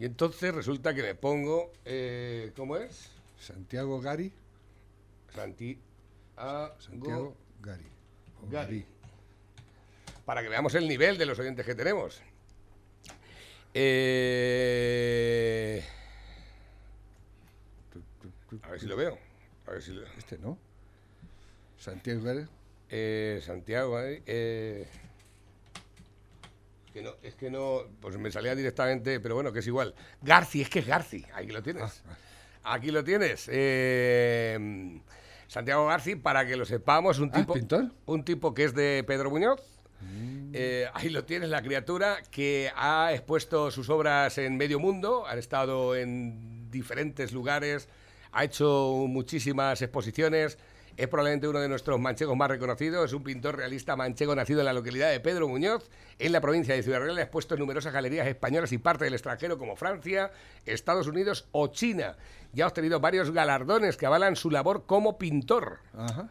Y 0.01 0.05
entonces 0.05 0.53
resulta 0.55 0.95
que 0.95 1.03
me 1.03 1.13
pongo, 1.13 1.71
eh, 1.85 2.51
¿cómo 2.55 2.75
es? 2.75 3.11
Santiago 3.39 4.01
Gari. 4.01 4.33
Santiago 5.31 5.79
Santiago 6.79 7.35
Gari. 7.61 7.85
Gari. 8.49 8.83
para 10.25 10.41
que 10.41 10.49
veamos 10.49 10.73
el 10.73 10.87
nivel 10.87 11.19
de 11.19 11.27
los 11.27 11.37
oyentes 11.37 11.63
que 11.67 11.75
tenemos. 11.75 12.19
Eh, 13.75 15.83
a 18.63 18.71
ver 18.71 18.79
si 18.79 18.87
lo 18.87 18.97
veo. 18.97 19.19
A 19.67 19.71
ver 19.71 19.83
si 19.83 19.91
lo 19.91 20.03
Este, 20.17 20.39
¿no? 20.39 20.57
Santiago 21.77 22.23
Gari. 22.23 22.47
eh, 22.89 23.39
Santiago, 23.45 23.99
eh, 24.01 24.87
que 26.91 27.01
no, 27.01 27.11
es 27.23 27.35
que 27.35 27.49
no, 27.49 27.81
pues 27.99 28.17
me 28.17 28.31
salía 28.31 28.55
directamente, 28.55 29.19
pero 29.19 29.35
bueno, 29.35 29.51
que 29.53 29.59
es 29.59 29.67
igual. 29.67 29.93
Garci, 30.21 30.61
es 30.61 30.69
que 30.69 30.79
es 30.79 30.87
Garci, 30.87 31.25
aquí 31.33 31.47
lo 31.51 31.61
tienes. 31.63 32.03
Aquí 32.63 32.91
lo 32.91 33.03
tienes. 33.03 33.47
eh, 33.51 34.99
Santiago 35.47 35.87
Garci, 35.87 36.15
para 36.15 36.45
que 36.45 36.55
lo 36.55 36.65
sepamos, 36.65 37.19
un 37.19 37.29
Ah, 37.33 37.37
tipo. 37.39 37.55
Mm. 37.55 37.91
un 38.05 38.23
tipo 38.23 38.53
que 38.53 38.63
es 38.65 38.73
de 38.73 39.03
Pedro 39.05 39.29
Muñoz. 39.29 39.61
Eh, 40.53 40.87
ahí 40.93 41.09
lo 41.09 41.23
tienes, 41.25 41.49
la 41.49 41.61
criatura 41.61 42.17
que 42.31 42.71
ha 42.75 43.11
expuesto 43.13 43.69
sus 43.71 43.89
obras 43.89 44.37
en 44.37 44.57
medio 44.57 44.79
mundo, 44.79 45.25
ha 45.27 45.35
estado 45.37 45.95
en 45.95 46.69
diferentes 46.71 47.31
lugares, 47.31 47.87
ha 48.31 48.43
hecho 48.43 49.05
muchísimas 49.07 49.81
exposiciones, 49.81 50.57
es 50.97 51.07
probablemente 51.07 51.47
uno 51.47 51.59
de 51.59 51.69
nuestros 51.69 51.99
manchegos 51.99 52.35
más 52.35 52.49
reconocidos, 52.49 53.05
es 53.05 53.13
un 53.13 53.23
pintor 53.23 53.57
realista 53.57 53.95
manchego 53.95 54.35
nacido 54.35 54.59
en 54.59 54.65
la 54.65 54.73
localidad 54.73 55.11
de 55.11 55.19
Pedro 55.19 55.47
Muñoz, 55.47 55.89
en 56.19 56.31
la 56.31 56.41
provincia 56.41 56.75
de 56.75 56.83
Ciudad 56.83 56.99
Real, 56.99 57.17
ha 57.17 57.21
expuesto 57.21 57.55
en 57.55 57.59
numerosas 57.59 57.93
galerías 57.93 58.27
españolas 58.27 58.71
y 58.71 58.77
parte 58.77 59.05
del 59.05 59.13
extranjero 59.13 59.57
como 59.57 59.75
Francia, 59.75 60.31
Estados 60.65 61.07
Unidos 61.07 61.47
o 61.51 61.67
China. 61.67 62.15
Ya 62.53 62.65
ha 62.65 62.67
obtenido 62.67 62.99
varios 62.99 63.31
galardones 63.31 63.95
que 63.95 64.05
avalan 64.05 64.35
su 64.35 64.51
labor 64.51 64.85
como 64.85 65.17
pintor. 65.17 65.79
Ajá. 65.97 66.29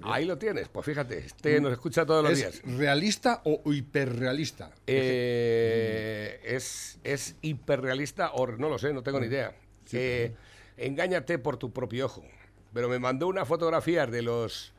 No. 0.00 0.12
Ahí 0.12 0.24
lo 0.24 0.38
tienes, 0.38 0.68
pues 0.68 0.86
fíjate, 0.86 1.18
este 1.18 1.60
nos 1.60 1.72
escucha 1.72 2.06
todos 2.06 2.22
los 2.22 2.36
días. 2.36 2.54
¿Es 2.54 2.76
realista 2.76 3.42
o 3.44 3.72
hiperrealista? 3.72 4.70
Eh, 4.86 6.40
es, 6.44 6.98
es 7.02 7.36
hiperrealista 7.42 8.30
o 8.30 8.46
no 8.46 8.68
lo 8.68 8.78
sé, 8.78 8.92
no 8.92 9.02
tengo 9.02 9.20
ni 9.20 9.26
idea. 9.26 9.54
Eh, 9.92 10.34
engáñate 10.76 11.38
por 11.38 11.56
tu 11.56 11.72
propio 11.72 12.06
ojo. 12.06 12.24
Pero 12.72 12.88
me 12.88 12.98
mandó 12.98 13.26
una 13.28 13.44
fotografía 13.46 14.06
de 14.06 14.22
los 14.22 14.72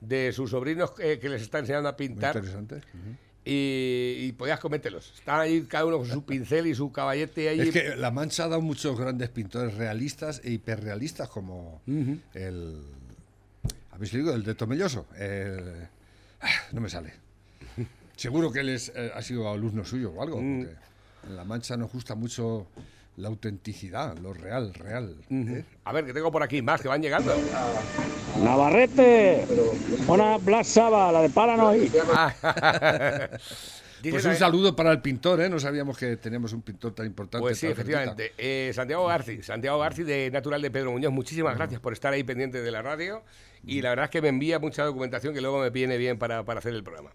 de 0.00 0.32
sus 0.32 0.50
sobrinos 0.50 0.92
eh, 1.00 1.18
que 1.20 1.28
les 1.28 1.42
está 1.42 1.58
enseñando 1.58 1.88
a 1.88 1.92
Muy 1.92 1.98
pintar 1.98 2.36
interesante. 2.36 2.80
Y, 3.44 4.26
y 4.26 4.32
podías 4.32 4.60
comértelos. 4.60 5.12
Están 5.14 5.40
ahí 5.40 5.62
cada 5.62 5.86
uno 5.86 5.98
con 5.98 6.06
su 6.06 6.24
pincel 6.24 6.66
y 6.66 6.74
su 6.74 6.92
caballete 6.92 7.48
ahí. 7.48 7.60
Es 7.60 7.70
que 7.72 7.96
La 7.96 8.10
Mancha 8.10 8.44
ha 8.44 8.48
dado 8.48 8.60
muchos 8.60 8.98
grandes 9.00 9.30
pintores 9.30 9.74
realistas 9.74 10.40
e 10.44 10.50
hiperrealistas 10.52 11.28
como 11.28 11.80
el... 12.34 12.82
¿Habéis 13.90 14.12
leído? 14.12 14.34
El 14.34 14.44
de 14.44 14.54
Tomelloso. 14.54 15.06
El- 15.16 15.88
ah, 16.40 16.48
no 16.72 16.80
me 16.80 16.88
sale. 16.88 17.14
Seguro 18.16 18.52
que 18.52 18.60
él 18.60 18.68
es, 18.68 18.92
eh, 18.94 19.10
ha 19.14 19.22
sido 19.22 19.50
alumno 19.50 19.84
suyo 19.84 20.12
o 20.12 20.22
algo. 20.22 20.36
porque 20.36 20.76
en 21.26 21.36
La 21.36 21.44
Mancha 21.44 21.76
nos 21.76 21.90
gusta 21.90 22.14
mucho 22.14 22.66
la 23.16 23.28
autenticidad, 23.28 24.16
lo 24.18 24.32
real, 24.32 24.72
real. 24.74 25.16
¿eh? 25.30 25.64
A 25.84 25.92
ver, 25.92 26.06
que 26.06 26.12
tengo 26.14 26.30
por 26.32 26.42
aquí 26.42 26.62
más 26.62 26.80
que 26.80 26.88
van 26.88 27.02
llegando. 27.02 27.34
Navarrete, 28.42 29.46
una 30.08 30.38
Black 30.38 30.64
Sabbath, 30.64 31.12
la 31.12 31.22
de 31.22 31.30
Paranoid. 31.30 31.92
Pues 34.02 34.14
un 34.14 34.20
también- 34.22 34.38
saludo 34.38 34.74
para 34.74 34.92
el 34.92 35.02
pintor, 35.02 35.42
¿eh? 35.42 35.50
No 35.50 35.60
sabíamos 35.60 35.98
que 35.98 36.16
teníamos 36.16 36.54
un 36.54 36.62
pintor 36.62 36.94
tan 36.94 37.04
importante. 37.04 37.42
Pues 37.42 37.58
sí, 37.58 37.66
efectivamente. 37.66 38.32
Eh, 38.38 38.72
Santiago 38.74 39.06
Garci, 39.06 39.42
Santiago 39.42 39.78
Garci 39.78 40.04
de 40.04 40.30
Natural 40.30 40.62
de 40.62 40.70
Pedro 40.70 40.92
Muñoz, 40.92 41.12
muchísimas 41.12 41.54
gracias 41.54 41.82
por 41.82 41.92
estar 41.92 42.10
ahí 42.14 42.24
pendiente 42.24 42.62
de 42.62 42.70
la 42.70 42.80
radio 42.80 43.22
y 43.62 43.82
la 43.82 43.90
verdad 43.90 44.06
es 44.06 44.10
que 44.10 44.22
me 44.22 44.28
envía 44.28 44.58
mucha 44.58 44.84
documentación 44.84 45.34
que 45.34 45.42
luego 45.42 45.60
me 45.60 45.68
viene 45.68 45.98
bien 45.98 46.18
para, 46.18 46.42
para 46.46 46.60
hacer 46.60 46.72
el 46.74 46.82
programa. 46.82 47.10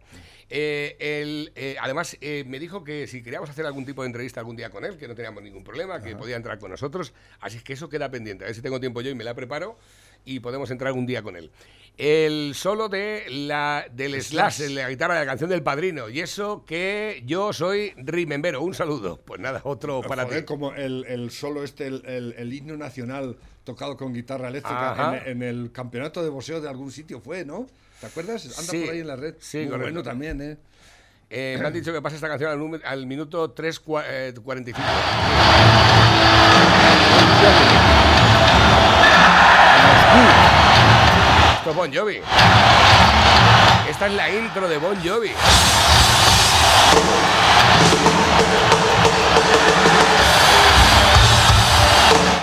Eh, 0.50 0.96
el, 1.00 1.52
eh, 1.56 1.76
además, 1.82 2.18
eh, 2.22 2.44
me 2.48 2.60
dijo 2.60 2.84
que 2.84 3.08
si 3.08 3.24
queríamos 3.24 3.50
hacer 3.50 3.66
algún 3.66 3.86
tipo 3.86 4.04
de 4.04 4.08
entrevista 4.08 4.40
algún 4.40 4.56
día 4.56 4.70
con 4.70 4.86
él, 4.86 4.98
que 4.98 5.08
no 5.08 5.16
teníamos 5.16 5.42
ningún 5.44 5.64
problema, 5.64 6.02
que 6.02 6.16
podía 6.16 6.36
entrar 6.36 6.60
con 6.60 6.70
nosotros, 6.72 7.14
así 7.40 7.58
es 7.58 7.64
que 7.64 7.74
eso 7.74 7.90
queda 7.90 8.10
pendiente. 8.12 8.44
A 8.44 8.48
ver 8.48 8.56
si 8.56 8.62
tengo 8.62 8.80
tiempo 8.80 9.02
yo 9.02 9.10
y 9.10 9.16
me 9.16 9.24
la 9.24 9.34
preparo 9.34 9.78
y 10.24 10.40
podemos 10.40 10.70
entrar 10.72 10.94
un 10.94 11.06
día 11.06 11.24
con 11.24 11.36
él. 11.36 11.52
El 11.98 12.54
solo 12.56 12.90
de 12.90 13.24
la, 13.30 13.88
del 13.92 14.22
slash, 14.22 14.62
en 14.62 14.76
la 14.76 14.90
guitarra 14.90 15.14
de 15.14 15.22
la 15.22 15.26
canción 15.26 15.50
del 15.50 15.64
padrino. 15.64 16.10
Y 16.10 16.20
eso 16.20 16.66
que 16.66 17.24
yo 17.26 17.54
soy 17.54 17.94
Rimembero. 17.98 18.62
Un 18.62 18.74
saludo. 18.74 19.18
Pues 19.26 19.40
nada, 19.40 19.62
otro 19.64 20.02
para 20.02 20.26
Joder, 20.26 20.42
ti. 20.42 20.46
como 20.46 20.74
el, 20.74 21.06
el 21.08 21.32
solo 21.32 21.64
este, 21.64 21.88
el, 21.88 22.04
el- 22.06 22.36
el 22.38 22.54
himno 22.54 22.76
nacional 22.76 23.38
tocado 23.64 23.96
con 23.98 24.14
guitarra 24.14 24.50
eléctrica 24.50 25.22
en, 25.26 25.42
en 25.42 25.44
el 25.44 25.72
campeonato 25.72 26.22
de 26.22 26.30
boxeo 26.30 26.60
de 26.60 26.68
algún 26.70 26.92
sitio 26.92 27.20
fue, 27.22 27.46
¿no? 27.46 27.66
¿Te 28.00 28.08
acuerdas? 28.08 28.46
Anda 28.60 28.72
Sí, 28.72 28.82
por 28.82 28.94
ahí 28.94 29.00
en 29.00 29.08
la 29.08 29.16
red. 29.16 29.36
sí, 29.40 29.58
Muy 29.60 29.68
correcto. 29.68 29.84
bueno 29.86 30.04
también, 30.04 30.42
¿eh? 30.42 30.58
Eh, 31.30 31.58
me 31.60 31.68
han 31.68 31.74
dicho 31.74 31.92
que 31.92 32.02
pasa 32.02 32.16
esta 32.16 32.28
canción 32.28 32.52
al, 32.52 32.82
al 32.86 33.06
minuto 33.08 33.56
3.45. 33.56 34.76
Esto 41.58 41.70
es 41.72 41.76
Bon 41.76 41.94
Jovi. 41.94 42.20
Esta 43.90 44.08
es 44.08 44.14
la 44.14 44.30
intro 44.30 44.68
de 44.68 44.78
Bon 44.78 44.96
Jovi. 45.04 45.32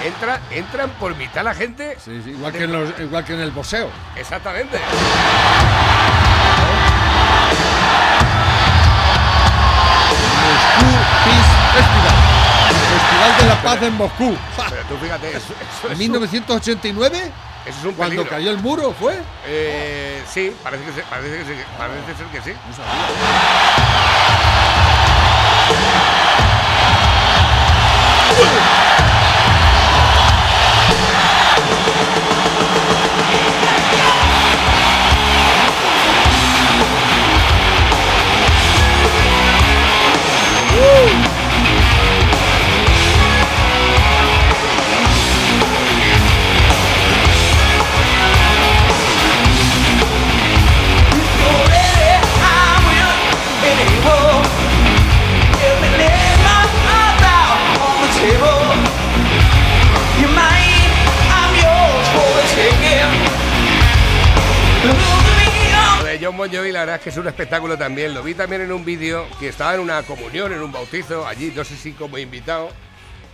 Entra, 0.05 0.40
entran 0.50 0.90
por 0.98 1.14
mitad 1.16 1.44
la 1.44 1.55
gente. 1.55 1.96
Sí, 2.05 2.20
sí, 2.24 2.30
igual, 2.30 2.53
que 2.53 2.64
en 2.64 2.72
los- 2.72 2.98
igual 3.00 3.24
que 3.24 3.34
en 3.34 3.40
el 3.40 3.50
boxeo. 3.53 3.88
Exactamente. 4.16 4.78
Moscú 10.42 10.88
Peace 11.24 11.55
Festival. 11.74 12.16
Festival 12.92 13.32
de 13.38 13.44
la 13.46 13.62
Paz 13.62 13.82
en 13.82 13.94
Moscú. 13.96 14.36
Pero 14.70 14.82
tú 14.88 14.96
fíjate, 14.98 15.28
eso, 15.30 15.38
eso 15.55 15.86
¿En 15.86 15.92
es, 15.92 15.98
1989? 15.98 17.18
un, 17.18 17.68
eso 17.70 17.78
es 17.78 17.84
un 17.84 17.92
Cuando 17.94 18.16
peligro. 18.16 18.30
cayó 18.30 18.50
el 18.50 18.59
muro, 18.59 18.94
¿fue? 18.98 19.18
Eh, 19.46 20.22
sí, 20.30 20.55
parece, 20.62 20.84
que 20.84 20.92
se- 20.92 21.03
parece, 21.03 21.38
que 21.38 21.44
se- 21.44 21.66
parece 21.78 22.14
ser 22.16 22.26
que 22.26 22.42
sí. 22.42 22.53
No 22.68 22.76
sabía. 22.76 24.12
Bon 66.43 66.51
Jovi 66.51 66.72
la 66.72 66.80
verdad 66.80 66.97
es 66.97 67.03
que 67.03 67.11
es 67.11 67.16
un 67.18 67.28
espectáculo 67.28 67.78
también. 67.78 68.12
Lo 68.12 68.20
vi 68.20 68.34
también 68.34 68.62
en 68.62 68.72
un 68.72 68.84
vídeo 68.84 69.28
que 69.38 69.47
estaba 69.47 69.74
en 69.76 69.80
una 69.80 70.03
comunión, 70.03 70.53
en 70.53 70.61
un 70.61 70.72
bautizo, 70.72 71.24
allí, 71.24 71.53
no 71.55 71.62
sé 71.62 71.76
si 71.76 71.93
como 71.93 72.18
invitado. 72.18 72.70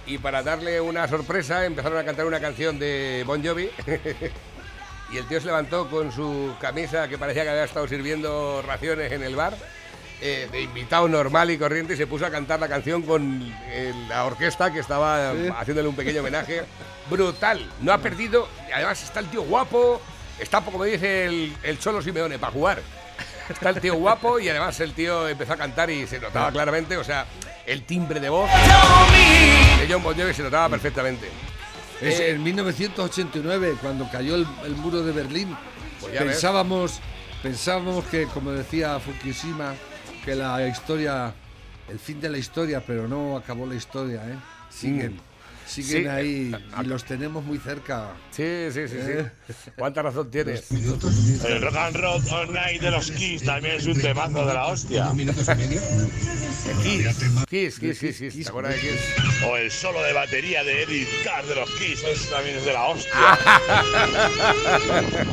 Y 0.06 0.18
para 0.18 0.42
darle 0.42 0.78
una 0.78 1.08
sorpresa 1.08 1.64
empezaron 1.64 1.96
a 1.96 2.04
cantar 2.04 2.26
una 2.26 2.38
canción 2.38 2.78
de 2.78 3.24
Bon 3.26 3.42
Jovi. 3.42 3.70
y 5.10 5.16
el 5.16 5.26
tío 5.26 5.40
se 5.40 5.46
levantó 5.46 5.88
con 5.88 6.12
su 6.12 6.54
camisa 6.60 7.08
que 7.08 7.16
parecía 7.16 7.44
que 7.44 7.48
había 7.48 7.64
estado 7.64 7.88
sirviendo 7.88 8.60
raciones 8.60 9.10
en 9.10 9.22
el 9.22 9.34
bar. 9.34 9.56
eh, 10.20 10.46
de 10.52 10.60
invitado 10.60 11.08
normal 11.08 11.50
y 11.50 11.56
corriente 11.56 11.94
y 11.94 11.96
se 11.96 12.06
puso 12.06 12.26
a 12.26 12.30
cantar 12.30 12.60
la 12.60 12.68
canción 12.68 13.00
con 13.00 13.40
eh, 13.68 13.94
la 14.10 14.26
orquesta 14.26 14.70
que 14.70 14.80
estaba 14.80 15.30
haciéndole 15.58 15.88
un 15.88 15.96
pequeño 15.96 16.20
homenaje. 16.20 16.62
Brutal, 17.08 17.66
no 17.80 17.90
ha 17.90 17.96
perdido. 17.96 18.50
Además 18.70 19.02
está 19.02 19.20
el 19.20 19.30
tío 19.30 19.44
guapo, 19.44 19.98
está, 20.38 20.60
como 20.60 20.84
dice 20.84 21.24
el, 21.24 21.56
el 21.62 21.78
Cholo 21.78 22.02
Simeone, 22.02 22.38
para 22.38 22.52
jugar. 22.52 22.82
Está 23.48 23.70
el 23.70 23.80
tío 23.80 23.94
guapo 23.94 24.38
y 24.38 24.48
además 24.48 24.78
el 24.80 24.92
tío 24.92 25.26
empezó 25.28 25.54
a 25.54 25.56
cantar 25.56 25.90
y 25.90 26.06
se 26.06 26.18
notaba 26.20 26.50
claramente, 26.52 26.96
o 26.96 27.04
sea, 27.04 27.26
el 27.66 27.82
timbre 27.84 28.20
de 28.20 28.28
voz 28.28 28.50
de 29.80 29.86
John 29.92 30.02
Bon 30.02 30.14
Jovi 30.14 30.34
se 30.34 30.42
notaba 30.42 30.68
perfectamente. 30.68 31.28
Es 32.00 32.20
Eh, 32.20 32.30
en 32.30 32.42
1989, 32.42 33.76
cuando 33.80 34.08
cayó 34.10 34.34
el, 34.36 34.46
el 34.64 34.72
muro 34.76 35.02
de 35.02 35.12
Berlín, 35.12 35.56
Pues 36.00 36.12
ves. 36.12 36.22
pensábamos, 36.22 37.00
pensábamos 37.42 38.04
que, 38.06 38.26
como 38.26 38.52
decía 38.52 38.98
Fukushima, 39.00 39.74
que 40.24 40.34
la 40.34 40.66
historia, 40.68 41.32
el 41.88 41.98
fin 41.98 42.20
de 42.20 42.28
la 42.28 42.38
historia, 42.38 42.82
pero 42.86 43.08
no 43.08 43.36
acabó 43.36 43.66
la 43.66 43.74
historia, 43.74 44.22
¿eh? 44.26 44.36
Siguen, 44.70 45.18
siguen. 45.68 46.02
Sí. 46.02 46.08
ahí 46.08 46.54
y 46.82 46.86
los 46.86 47.04
tenemos 47.04 47.44
muy 47.44 47.58
cerca. 47.58 48.12
Sí, 48.30 48.68
sí, 48.72 48.88
sí, 48.88 48.96
Eh. 48.98 49.30
sí. 49.48 49.70
¿Cuánta 49.76 50.02
razón 50.02 50.30
tienes? 50.30 50.70
El 50.72 51.62
Rock 51.62 51.76
and 51.76 51.96
Roll 51.96 52.22
All 52.32 52.52
Night 52.52 52.80
de 52.82 52.90
los 52.90 53.10
Kiss 53.10 53.42
también 53.44 53.76
es 53.76 53.86
un 53.86 54.00
temazo 54.00 54.46
de 54.46 54.54
la 54.54 54.66
hostia. 54.66 55.10
Kiss, 56.82 57.16
Kiss, 57.48 57.78
Kiss, 57.78 57.98
Kiss, 57.98 58.18
Kiss. 58.18 58.44
¿Te 58.44 58.48
acuerdas 58.48 58.74
de 58.74 58.80
Kiss? 58.80 59.44
O 59.46 59.56
el 59.56 59.70
solo 59.70 60.02
de 60.02 60.12
batería 60.12 60.62
de 60.64 60.82
Edith 60.82 61.08
Carr 61.24 61.44
de 61.46 61.54
los 61.54 61.70
Kiss, 61.72 62.02
eso 62.04 62.34
también 62.34 62.56
es 62.58 62.64
de 62.64 62.72
la 62.72 62.84
hostia. 62.86 63.12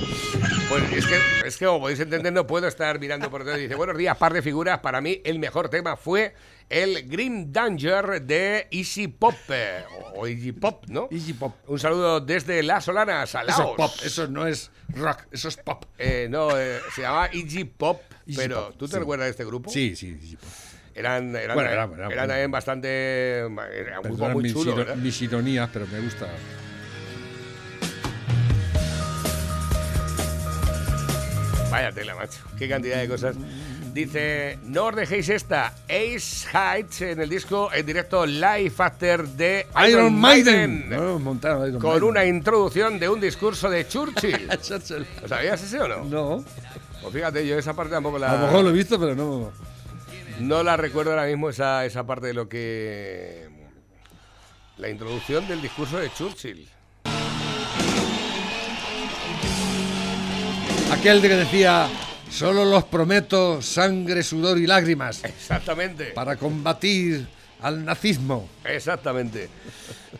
Pues 0.69 0.83
es 0.93 1.05
que, 1.05 1.47
es 1.47 1.57
que, 1.57 1.65
como 1.65 1.79
podéis 1.81 1.99
entender, 1.99 2.33
no 2.33 2.47
puedo 2.47 2.67
estar 2.67 2.99
mirando 2.99 3.29
por 3.29 3.43
detrás. 3.43 3.59
Dice, 3.61 3.75
buenos 3.75 3.95
días, 3.97 4.17
par 4.17 4.33
de 4.33 4.41
figuras. 4.41 4.79
Para 4.79 4.99
mí, 4.99 5.21
el 5.23 5.37
mejor 5.37 5.69
tema 5.69 5.95
fue 5.95 6.33
el 6.69 7.07
Grim 7.07 7.51
Danger 7.51 8.21
de 8.21 8.67
Easy 8.71 9.07
Pop. 9.07 9.35
eh, 9.49 9.83
O, 10.15 10.21
o 10.21 10.27
Easy 10.27 10.51
Pop, 10.51 10.85
¿no? 10.87 11.07
Easy 11.11 11.33
Pop. 11.33 11.55
Un 11.67 11.79
saludo 11.79 12.19
desde 12.21 12.63
Las 12.63 12.85
Solanas, 12.85 13.35
a 13.35 13.41
Eso 13.43 13.71
es 13.71 13.75
pop, 13.77 13.91
eso 14.03 14.27
no 14.27 14.47
es 14.47 14.71
rock, 14.89 15.23
eso 15.31 15.47
es 15.47 15.57
pop. 15.57 15.85
Eh, 15.97 16.27
no, 16.29 16.57
eh, 16.57 16.79
se 16.93 17.01
llama 17.03 17.27
Easy 17.33 17.63
Pop. 17.65 18.01
Easy 18.27 18.37
pero, 18.37 18.67
Pop, 18.69 18.75
¿tú 18.77 18.87
te 18.87 18.93
sí. 18.93 18.99
recuerdas 18.99 19.25
de 19.27 19.31
este 19.31 19.45
grupo? 19.45 19.69
Sí, 19.69 19.95
sí, 19.95 20.17
Easy 20.21 20.35
Pop. 20.37 20.49
Eran, 20.95 21.35
eran, 21.35 21.55
Bueno, 21.55 21.69
era- 21.69 21.83
eran, 21.83 22.11
era 22.11 22.25
bueno. 22.37 22.49
bastante. 22.51 23.39
Era 23.39 23.99
un 23.99 24.17
grupo 24.17 24.39
mis 24.95 25.21
ironías, 25.21 25.69
pero 25.73 25.85
me 25.87 25.99
gusta. 25.99 26.27
Vaya 31.71 31.91
tela, 31.91 32.15
macho. 32.15 32.39
Qué 32.57 32.69
cantidad 32.69 32.97
de 32.99 33.07
cosas. 33.07 33.35
Dice, 33.95 34.59
no 34.63 34.87
os 34.87 34.95
dejéis 34.97 35.29
esta. 35.29 35.73
Ace 35.87 36.45
Heights 36.51 36.99
en 36.99 37.21
el 37.21 37.29
disco 37.29 37.71
en 37.71 37.85
directo 37.85 38.25
Live 38.25 38.73
After 38.77 39.25
de 39.25 39.67
Iron 39.87 40.13
Maiden. 40.19 40.87
Iron 40.91 41.23
Con 41.23 41.39
Maiden. 41.39 42.03
una 42.03 42.25
introducción 42.25 42.99
de 42.99 43.07
un 43.07 43.21
discurso 43.21 43.69
de 43.69 43.87
Churchill. 43.87 44.49
Churchill. 44.61 45.07
¿Lo 45.21 45.29
sabías 45.29 45.63
ese 45.63 45.79
o 45.79 45.87
no? 45.87 46.03
No, 46.03 46.43
Pues 47.01 47.13
fíjate, 47.13 47.47
yo 47.47 47.57
esa 47.57 47.73
parte 47.73 47.93
tampoco 47.93 48.19
la... 48.19 48.31
a 48.31 48.35
lo 48.35 48.47
mejor 48.47 48.63
lo 48.65 48.69
he 48.71 48.73
visto, 48.73 48.99
pero 48.99 49.15
no. 49.15 49.53
No 50.41 50.61
la 50.61 50.75
recuerdo 50.75 51.11
ahora 51.11 51.27
mismo, 51.27 51.49
esa, 51.49 51.85
esa 51.85 52.05
parte 52.05 52.27
de 52.27 52.33
lo 52.33 52.49
que... 52.49 53.47
La 54.77 54.89
introducción 54.89 55.47
del 55.47 55.61
discurso 55.61 55.97
de 55.99 56.11
Churchill. 56.11 56.67
Aquel 60.91 61.21
de 61.21 61.29
que 61.29 61.35
decía, 61.37 61.87
solo 62.35 62.65
los 62.65 62.83
prometo 62.85 63.61
sangre, 63.61 64.21
sudor 64.23 64.57
y 64.57 64.67
lágrimas 64.67 65.23
Exactamente. 65.23 66.05
para 66.07 66.35
combatir 66.35 67.27
al 67.61 67.85
nazismo. 67.85 68.49
Exactamente. 68.65 69.49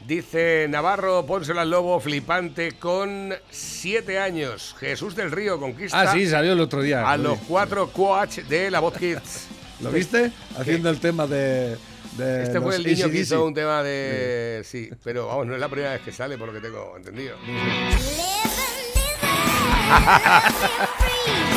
Dice 0.08 0.68
Navarro, 0.70 1.26
pónselo 1.26 1.60
al 1.62 1.70
lobo, 1.70 2.00
flipante, 2.00 2.72
con 2.74 3.34
siete 3.50 4.20
años. 4.20 4.76
Jesús 4.80 5.16
del 5.16 5.32
Río 5.32 5.60
conquista 5.60 6.00
Ah, 6.02 6.14
sí, 6.14 6.28
salió 6.28 6.54
el 6.54 6.60
otro 6.62 6.82
día. 6.82 7.10
a 7.10 7.18
lo 7.18 7.30
los 7.32 7.40
cuatro 7.48 7.90
coach 7.92 8.38
de 8.40 8.72
la 8.72 8.80
Voz 8.80 8.98
Kids. 8.98 9.48
¿Lo 9.82 9.92
viste? 9.92 10.32
Haciendo 10.58 10.90
el 10.90 11.00
tema 11.02 11.28
de. 11.28 11.78
de 12.18 12.44
Este 12.44 12.62
fue 12.62 12.78
el 12.78 12.86
niño 12.86 13.10
que 13.10 13.20
hizo 13.20 13.44
un 13.46 13.54
tema 13.54 13.84
de... 13.84 14.62
Sí, 14.64 14.90
pero 15.04 15.28
vamos, 15.28 15.48
no 15.48 15.54
es 15.56 15.60
la 15.60 15.68
primera 15.68 15.92
vez 15.92 16.02
que 16.02 16.14
sale, 16.14 16.38
por 16.38 16.48
lo 16.48 16.54
que 16.54 16.62
tengo 16.62 16.94
entendido. 16.96 17.36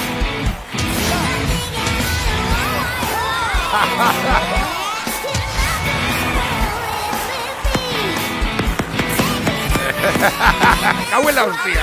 ¡Cago 11.10 11.28
en 11.28 11.34
la 11.34 11.44
hostia! 11.44 11.82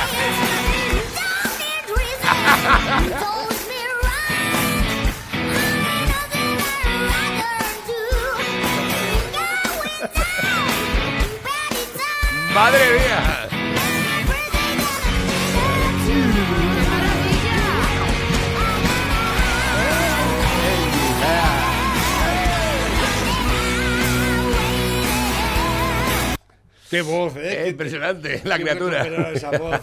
¡Madre 12.54 13.00
mía! 13.00 13.45
¡Qué 26.90 27.02
voz, 27.02 27.36
eh! 27.38 27.68
impresionante 27.70 28.42
la 28.44 28.58
Qué 28.58 28.64
criatura. 28.64 29.32
esa 29.32 29.52
voz. 29.58 29.82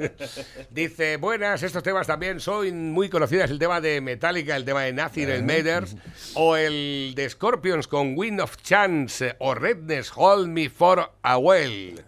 Dice, 0.70 1.16
buenas, 1.16 1.62
estos 1.62 1.82
temas 1.82 2.06
también 2.06 2.40
son 2.40 2.92
muy 2.92 3.08
conocidas. 3.08 3.50
El 3.50 3.58
tema 3.58 3.80
de 3.80 4.00
Metallica, 4.00 4.54
el 4.54 4.64
tema 4.64 4.82
de 4.82 4.92
Nazir, 4.92 5.30
el 5.30 5.44
Maiders, 5.44 5.96
o 6.34 6.56
el 6.56 7.14
de 7.16 7.30
Scorpions 7.30 7.88
con 7.88 8.16
Wind 8.16 8.40
of 8.40 8.56
Chance, 8.62 9.36
o 9.38 9.54
Redness, 9.54 10.12
Hold 10.14 10.48
Me 10.48 10.68
For 10.68 11.10
a 11.22 11.38
While. 11.38 12.04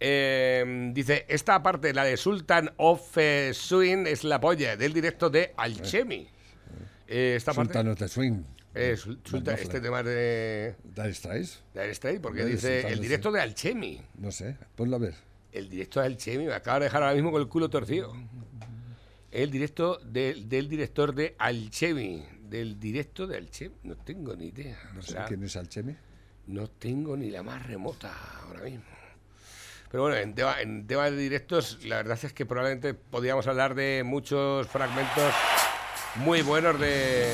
Eh, 0.00 0.90
dice, 0.92 1.26
esta 1.28 1.62
parte, 1.62 1.92
la 1.92 2.04
de 2.04 2.16
Sultan 2.16 2.72
of 2.78 3.16
eh, 3.16 3.52
Swing, 3.54 4.06
es 4.06 4.24
la 4.24 4.40
polla 4.40 4.76
del 4.76 4.92
directo 4.92 5.30
de 5.30 5.52
Alchemy. 5.56 6.26
Eh, 7.06 7.34
esta 7.36 7.52
parte... 7.52 7.74
Sultan 7.74 7.92
of 7.92 7.98
the 7.98 8.08
Swing. 8.08 8.42
Sultan- 8.74 9.44
no, 9.44 9.50
este 9.60 9.80
tema 9.80 10.02
de... 10.02 10.76
¿Dire 10.84 11.12
Straits? 11.14 11.62
de 11.74 11.90
Straight, 11.90 12.20
porque 12.20 12.44
dice 12.44 12.86
el 12.88 13.00
directo 13.00 13.32
de 13.32 13.40
Alchemy. 13.40 14.00
No 14.18 14.30
sé, 14.30 14.56
ponlo 14.76 14.96
a 14.96 14.98
ver. 15.00 15.14
El 15.52 15.68
directo 15.68 16.00
de 16.00 16.06
Alchemy 16.06 16.46
me 16.46 16.52
acaba 16.54 16.78
de 16.78 16.84
dejar 16.84 17.02
ahora 17.02 17.14
mismo 17.14 17.32
con 17.32 17.40
el 17.42 17.48
culo 17.48 17.68
torcido. 17.68 18.12
El 19.32 19.50
directo 19.50 19.98
del- 20.04 20.48
del 20.48 20.68
director 20.68 21.14
de 21.14 21.34
Alchemy. 21.38 22.24
Del 22.42 22.78
directo 22.80 23.26
de 23.26 23.36
Alchemy. 23.38 23.74
No 23.84 23.96
tengo 23.96 24.34
ni 24.36 24.46
idea. 24.48 24.78
No 24.94 25.00
O 25.00 25.02
sé 25.02 25.12
sea, 25.12 25.24
quién 25.26 25.42
es 25.44 25.56
Alchemy. 25.56 25.96
no 26.46 26.68
tengo 26.68 27.16
ni 27.16 27.30
la 27.30 27.42
más 27.42 27.64
remota 27.66 28.12
ahora 28.44 28.62
mismo. 28.62 28.84
Pero 29.90 30.04
bueno, 30.04 30.16
en 30.18 30.34
tema, 30.36 30.60
en 30.60 30.86
tema 30.86 31.10
de 31.10 31.16
directos, 31.16 31.84
la 31.84 31.96
verdad 31.96 32.16
es 32.22 32.32
que 32.32 32.46
probablemente 32.46 32.94
podríamos 32.94 33.46
hablar 33.48 33.74
de 33.74 34.02
muchos 34.04 34.68
fragmentos 34.68 35.32
muy 36.16 36.42
buenos 36.42 36.78
de... 36.80 37.24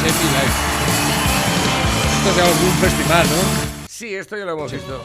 Semi 0.00 0.24
Live. 0.30 0.52
Esto 2.18 2.30
es 2.30 2.38
algún 2.38 2.70
festival, 2.80 3.26
¿no? 3.26 3.88
Sí, 3.88 4.14
esto 4.14 4.36
ya 4.36 4.44
lo 4.44 4.52
hemos 4.52 4.72
visto. 4.72 5.02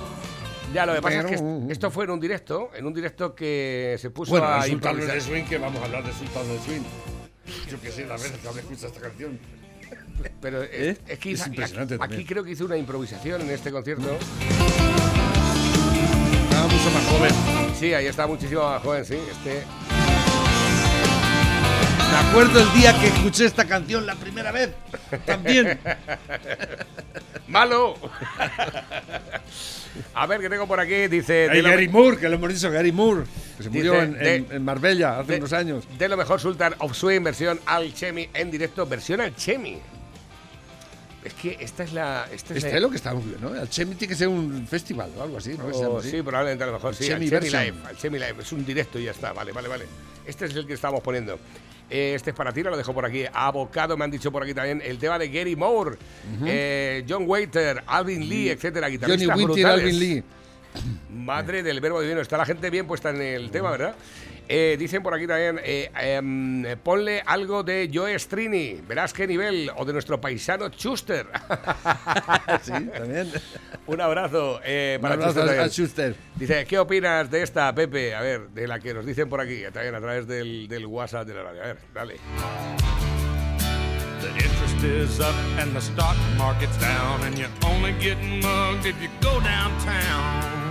Ya, 0.74 0.86
lo 0.86 0.94
que 0.94 1.02
pasa 1.02 1.22
es 1.22 1.26
que 1.26 1.72
esto 1.72 1.90
fue 1.90 2.04
en 2.06 2.12
un 2.12 2.20
directo, 2.20 2.70
en 2.76 2.86
un 2.86 2.94
directo 2.94 3.34
que 3.34 3.98
se 4.00 4.12
puso 4.12 4.32
Bueno, 4.32 4.48
a 4.48 4.68
improvisar. 4.68 5.16
the 5.16 5.22
Swing, 5.22 5.44
que 5.46 5.58
vamos 5.58 5.82
a 5.82 5.86
hablar 5.86 6.04
de 6.04 6.14
Sultan 6.14 6.44
of 6.44 6.48
the 6.48 6.60
Swing. 6.66 6.82
Yo 7.70 7.82
que 7.82 7.92
sé, 7.92 8.06
la 8.06 8.14
vez 8.16 8.32
que 8.32 8.48
habré 8.48 8.62
escuchado 8.62 8.88
esta 8.88 9.02
canción. 9.02 9.40
Pero 10.42 10.62
es, 10.62 10.72
¿Eh? 10.72 10.98
es 11.08 11.20
que 11.20 11.32
Es 11.32 11.48
impresionante 11.48 11.96
aquí, 12.00 12.14
aquí 12.14 12.26
creo 12.26 12.44
que 12.44 12.52
hizo 12.52 12.66
una 12.66 12.78
improvisación 12.78 13.42
en 13.42 13.50
este 13.50 13.72
concierto. 13.72 14.18
Estaba 16.44 16.68
mucho 16.68 16.92
más 16.92 17.06
joven. 17.08 17.32
Sí, 17.80 17.94
ahí 17.94 18.06
está 18.06 18.28
muchísimo 18.28 18.62
más 18.62 18.84
joven, 18.84 19.06
sí. 19.06 19.16
Este. 19.16 19.64
Me 22.12 22.18
acuerdo 22.30 22.60
el 22.60 22.74
día 22.74 23.00
que 23.00 23.08
escuché 23.08 23.46
esta 23.46 23.66
canción 23.66 24.06
la 24.06 24.16
primera 24.16 24.52
vez. 24.52 24.72
También. 25.26 25.80
¡Malo! 27.48 27.96
A 30.14 30.26
ver, 30.28 30.40
que 30.42 30.50
tengo 30.50 30.68
por 30.68 30.80
aquí, 30.80 31.08
dice... 31.08 31.50
Lo- 31.62 31.70
Gary 31.70 31.88
Moore, 31.88 32.18
que 32.18 32.30
lo 32.30 32.36
hemos 32.36 32.54
dicho, 32.54 32.70
Gary 32.72 32.92
Moore, 32.92 33.24
que 33.58 33.64
se 33.64 33.70
murió 33.70 33.94
Dice, 33.94 34.04
en, 34.06 34.14
de- 34.14 34.36
en- 34.36 34.48
en 34.52 34.64
Marbella 34.66 35.20
hace 35.20 35.34
de- 35.34 35.38
unos 35.40 35.54
años. 35.54 35.84
De 35.98 36.08
lo 36.10 36.18
mejor 36.18 36.40
Sultan 36.40 36.76
of 36.80 36.96
Swing, 36.96 37.22
versión 37.24 37.60
Alchemy 37.66 38.30
en 38.34 38.52
directo, 38.52 38.86
versión 38.86 39.22
Alchemy. 39.22 39.80
Es 41.24 41.34
que 41.34 41.58
esta 41.60 41.84
es 41.84 41.94
la... 41.94 42.28
Esta 42.32 42.54
es 42.54 42.58
Este 42.64 42.70
la- 42.72 42.76
es 42.78 42.82
lo 42.82 42.90
que 42.90 42.96
está 42.98 43.14
muy 43.14 43.24
bien, 43.24 43.42
¿no? 43.42 43.54
El 43.56 43.70
Chemi 43.70 43.96
tiene 43.96 44.12
que 44.14 44.18
ser 44.18 44.28
un 44.30 44.66
festival 44.68 45.10
o 45.18 45.24
algo 45.24 45.38
así, 45.38 45.56
¿no? 45.58 45.66
Oh, 45.66 46.02
sí, 46.02 46.22
probablemente 46.22 46.64
a 46.64 46.68
lo 46.68 46.74
mejor 46.74 46.96
sí. 46.96 47.06
Alchemy 47.12 47.26
Alchemy 47.26 47.40
version. 47.52 47.64
Live, 47.66 47.88
Alchemy 47.90 48.20
Live. 48.20 48.36
Es 48.42 48.52
un 48.54 48.66
directo 48.66 49.00
y 49.00 49.06
ya 49.06 49.12
está. 49.12 49.34
Vale, 49.34 49.52
vale, 49.52 49.68
vale. 49.68 49.86
Este 50.26 50.46
es 50.46 50.56
el 50.56 50.66
que 50.66 50.74
estamos 50.74 51.02
poniendo. 51.02 51.38
Eh, 51.90 52.14
Este 52.16 52.30
es 52.32 52.36
para 52.36 52.52
ti, 52.52 52.62
lo 52.64 52.76
dejo 52.78 52.94
por 52.94 53.06
aquí. 53.06 53.26
Abocado, 53.34 53.98
me 53.98 54.06
han 54.06 54.12
dicho 54.12 54.32
por 54.32 54.44
aquí 54.44 54.54
también. 54.54 54.82
El 54.86 54.98
tema 55.00 55.18
de 55.18 55.30
Gary 55.30 55.56
Moore, 55.56 55.98
eh, 56.46 57.04
John 57.08 57.24
Waiter, 57.28 57.84
Alvin 57.88 58.28
Lee, 58.30 58.50
etcétera. 58.50 58.88
Johnny 58.88 59.26
Winter. 59.28 59.66
Alvin 59.66 60.00
Lee. 60.00 60.24
Madre 61.12 61.64
del 61.64 61.80
verbo 61.82 62.02
divino. 62.02 62.22
Está 62.22 62.38
la 62.38 62.46
gente 62.46 62.70
bien 62.70 62.86
puesta 62.86 63.10
en 63.10 63.22
el 63.22 63.50
tema, 63.52 63.72
¿verdad? 63.72 63.96
Eh, 64.52 64.78
dicen 64.80 65.04
por 65.04 65.14
aquí 65.14 65.28
también, 65.28 65.62
eh, 65.64 65.92
em, 65.94 66.64
ponle 66.80 67.22
algo 67.24 67.62
de 67.62 67.88
Joe 67.94 68.18
Strini, 68.18 68.82
verás 68.88 69.14
qué 69.14 69.28
nivel, 69.28 69.70
o 69.76 69.86
de 69.86 69.94
nuestro 69.94 70.20
paisano 70.20 70.70
Schuster. 70.70 71.28
Sí, 72.64 72.72
también. 72.72 73.32
Un 73.86 74.02
abrazo 74.02 74.60
eh, 74.64 74.96
Un 74.98 75.02
para 75.04 75.14
abrazo 75.14 75.34
Schuster 75.42 75.60
a 75.60 75.70
Schuster. 75.70 76.16
Dice, 76.36 76.66
¿qué 76.66 76.80
opinas 76.80 77.30
de 77.30 77.44
esta, 77.44 77.74
Pepe? 77.76 78.16
A 78.16 78.22
ver, 78.22 78.50
de 78.50 78.68
la 78.68 78.80
que 78.80 78.92
nos 78.92 79.06
dicen 79.06 79.30
por 79.30 79.40
aquí, 79.40 79.62
también 79.72 79.94
a 79.94 80.00
través 80.00 80.26
del, 80.26 80.68
del 80.68 80.88
WhatsApp 80.88 81.28
de 81.28 81.34
la 81.36 81.44
radio. 81.44 81.62
A 81.62 81.66
ver, 81.68 81.78
dale. 81.94 82.16
The 84.22 84.30
interest 84.30 84.84
is 84.84 85.20
up 85.20 85.36
and 85.60 85.76
the 85.76 85.82
stock 85.82 86.18
market's 86.40 86.78
down, 86.80 87.22
and 87.22 87.38
you're 87.38 87.50
only 87.66 87.94
getting 88.00 88.42
mugged 88.42 88.88
if 88.88 89.00
you 89.00 89.10
go 89.22 89.40
downtown. 89.42 90.69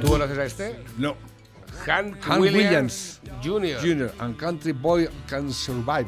¿Tú 0.00 0.08
conoces 0.08 0.38
a 0.38 0.44
este? 0.44 0.76
No. 0.96 1.16
Hank, 1.86 2.16
Hank 2.22 2.40
Williams, 2.40 3.20
Jr. 3.42 3.78
Junior 3.80 4.12
and 4.18 4.36
Country 4.36 4.72
Boy 4.72 5.08
Can 5.28 5.52
Survive. 5.52 6.06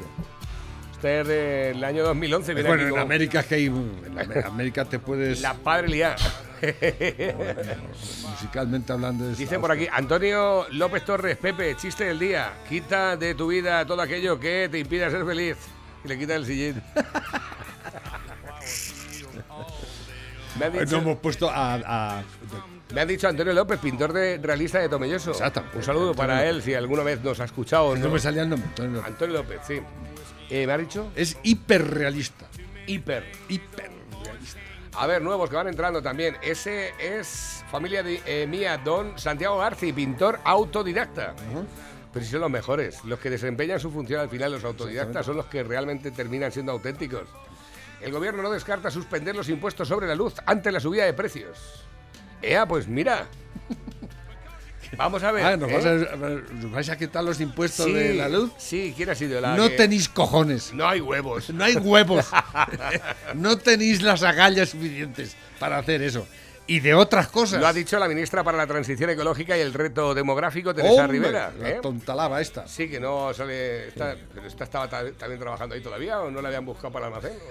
Este 0.92 1.20
es 1.20 1.26
del 1.28 1.84
año 1.84 2.04
2011. 2.04 2.54
Viene 2.54 2.68
Bueno, 2.68 2.82
aquí 2.82 2.86
en 2.88 2.90
como 2.90 3.02
América 3.02 3.42
que 3.42 3.54
hay. 3.54 3.66
En 3.66 4.18
Am- 4.18 4.44
América 4.46 4.84
te 4.84 4.98
puedes. 4.98 5.40
La 5.40 5.54
padre 5.54 5.88
liada. 5.88 6.16
musicalmente 8.30 8.92
hablando. 8.92 9.30
es 9.30 9.38
Dicen 9.38 9.60
por 9.60 9.72
aquí, 9.72 9.86
Antonio 9.90 10.66
López 10.72 11.04
Torres, 11.04 11.36
Pepe, 11.38 11.74
chiste 11.76 12.04
del 12.04 12.18
día. 12.18 12.52
Quita 12.68 13.16
de 13.16 13.34
tu 13.34 13.48
vida 13.48 13.84
todo 13.86 14.02
aquello 14.02 14.38
que 14.38 14.68
te 14.70 14.78
impida 14.78 15.10
ser 15.10 15.24
feliz. 15.24 15.56
Y 16.04 16.08
le 16.08 16.18
quita 16.18 16.34
el 16.36 16.44
sillín. 16.46 16.82
Me 20.58 20.68
No 20.70 20.80
dicho, 20.80 20.96
hemos 20.96 21.18
puesto 21.18 21.48
a. 21.50 21.74
a- 21.74 22.22
me 22.92 23.00
han 23.02 23.08
dicho 23.08 23.28
Antonio 23.28 23.52
López, 23.52 23.78
pintor 23.78 24.12
de 24.12 24.38
realista 24.38 24.80
de 24.80 24.88
Tomelloso. 24.88 25.30
Exacto. 25.30 25.62
Un 25.74 25.82
saludo 25.82 26.12
para 26.14 26.44
él 26.48 26.60
si 26.62 26.74
alguna 26.74 27.04
vez 27.04 27.22
nos 27.22 27.38
ha 27.40 27.44
escuchado. 27.44 27.94
no 27.96 28.06
¿no? 28.06 28.10
me 28.14 28.18
salía 28.18 28.42
el 28.42 28.48
nombre. 28.48 28.68
Antonio 28.68 28.92
López. 28.96 29.06
Antonio 29.12 29.36
López, 29.36 29.60
sí. 29.66 29.80
Eh, 30.50 30.66
¿Me 30.66 30.72
ha 30.72 30.78
dicho? 30.78 31.12
Es 31.14 31.36
hiperrealista. 31.44 32.46
Hiper. 32.86 33.24
Hiperrealista. 33.48 34.58
A 34.96 35.06
ver, 35.06 35.22
nuevos 35.22 35.48
que 35.48 35.54
van 35.54 35.68
entrando 35.68 36.02
también. 36.02 36.36
Ese 36.42 36.92
es 36.98 37.64
familia 37.70 38.02
de, 38.02 38.20
eh, 38.26 38.46
mía, 38.48 38.76
don 38.78 39.16
Santiago 39.16 39.58
Garci, 39.58 39.92
pintor 39.92 40.40
autodidacta. 40.42 41.34
Pero 42.12 42.24
si 42.24 42.32
son 42.32 42.40
los 42.40 42.50
mejores. 42.50 43.04
Los 43.04 43.20
que 43.20 43.30
desempeñan 43.30 43.78
su 43.78 43.92
función 43.92 44.20
al 44.20 44.28
final, 44.28 44.50
los 44.50 44.64
autodidactas, 44.64 45.24
son 45.24 45.36
los 45.36 45.46
que 45.46 45.62
realmente 45.62 46.10
terminan 46.10 46.50
siendo 46.50 46.72
auténticos. 46.72 47.22
El 48.00 48.12
gobierno 48.12 48.42
no 48.42 48.50
descarta 48.50 48.90
suspender 48.90 49.36
los 49.36 49.48
impuestos 49.48 49.88
sobre 49.88 50.06
la 50.06 50.14
luz 50.14 50.34
ante 50.46 50.72
la 50.72 50.80
subida 50.80 51.04
de 51.04 51.12
precios. 51.12 51.84
Ea, 52.42 52.66
pues 52.66 52.88
mira. 52.88 53.26
Vamos 54.96 55.22
a 55.22 55.30
ver. 55.30 55.44
Ah, 55.44 55.56
¿nos, 55.56 55.70
¿eh? 55.70 55.74
vas 55.74 55.84
a, 55.86 55.94
nos 56.54 56.70
vais 56.72 56.88
a 56.90 56.96
quitar 56.96 57.22
los 57.22 57.40
impuestos 57.40 57.86
Sí, 57.86 57.92
de 57.92 58.14
la 58.14 58.28
luz? 58.28 58.50
Sí, 58.58 58.92
¿quién 58.96 59.08
ha 59.10 59.14
sido 59.14 59.40
la 59.40 59.56
No 59.56 59.68
que- 59.68 59.76
tenéis 59.76 60.08
cojones. 60.08 60.72
No 60.74 60.88
hay 60.88 61.00
huevos. 61.00 61.50
No 61.50 61.62
hay 61.64 61.76
huevos. 61.76 62.26
no 63.34 63.56
tenéis 63.58 64.02
las 64.02 64.22
agallas 64.22 64.70
suficientes 64.70 65.36
para 65.60 65.78
hacer 65.78 66.02
eso. 66.02 66.26
Y 66.70 66.78
de 66.78 66.94
otras 66.94 67.26
cosas. 67.26 67.60
Lo 67.60 67.66
ha 67.66 67.72
dicho 67.72 67.98
la 67.98 68.06
ministra 68.06 68.44
para 68.44 68.56
la 68.56 68.64
Transición 68.64 69.10
Ecológica 69.10 69.58
y 69.58 69.60
el 69.60 69.74
Reto 69.74 70.14
Demográfico, 70.14 70.72
Teresa 70.72 71.02
Hombre, 71.02 71.18
Rivera. 71.18 71.52
La 71.58 71.70
¿eh? 71.70 71.78
tontalaba 71.82 72.40
esta. 72.40 72.68
Sí, 72.68 72.88
que 72.88 73.00
no 73.00 73.34
sale. 73.34 73.88
Esta, 73.88 74.14
pero 74.32 74.46
esta 74.46 74.62
estaba 74.62 74.88
ta- 74.88 75.10
también 75.12 75.40
trabajando 75.40 75.74
ahí 75.74 75.80
todavía 75.80 76.20
o 76.20 76.30
no 76.30 76.40
la 76.40 76.46
habían 76.46 76.64
buscado 76.64 76.92
para 76.92 77.08
el 77.08 77.14
almacén. 77.14 77.36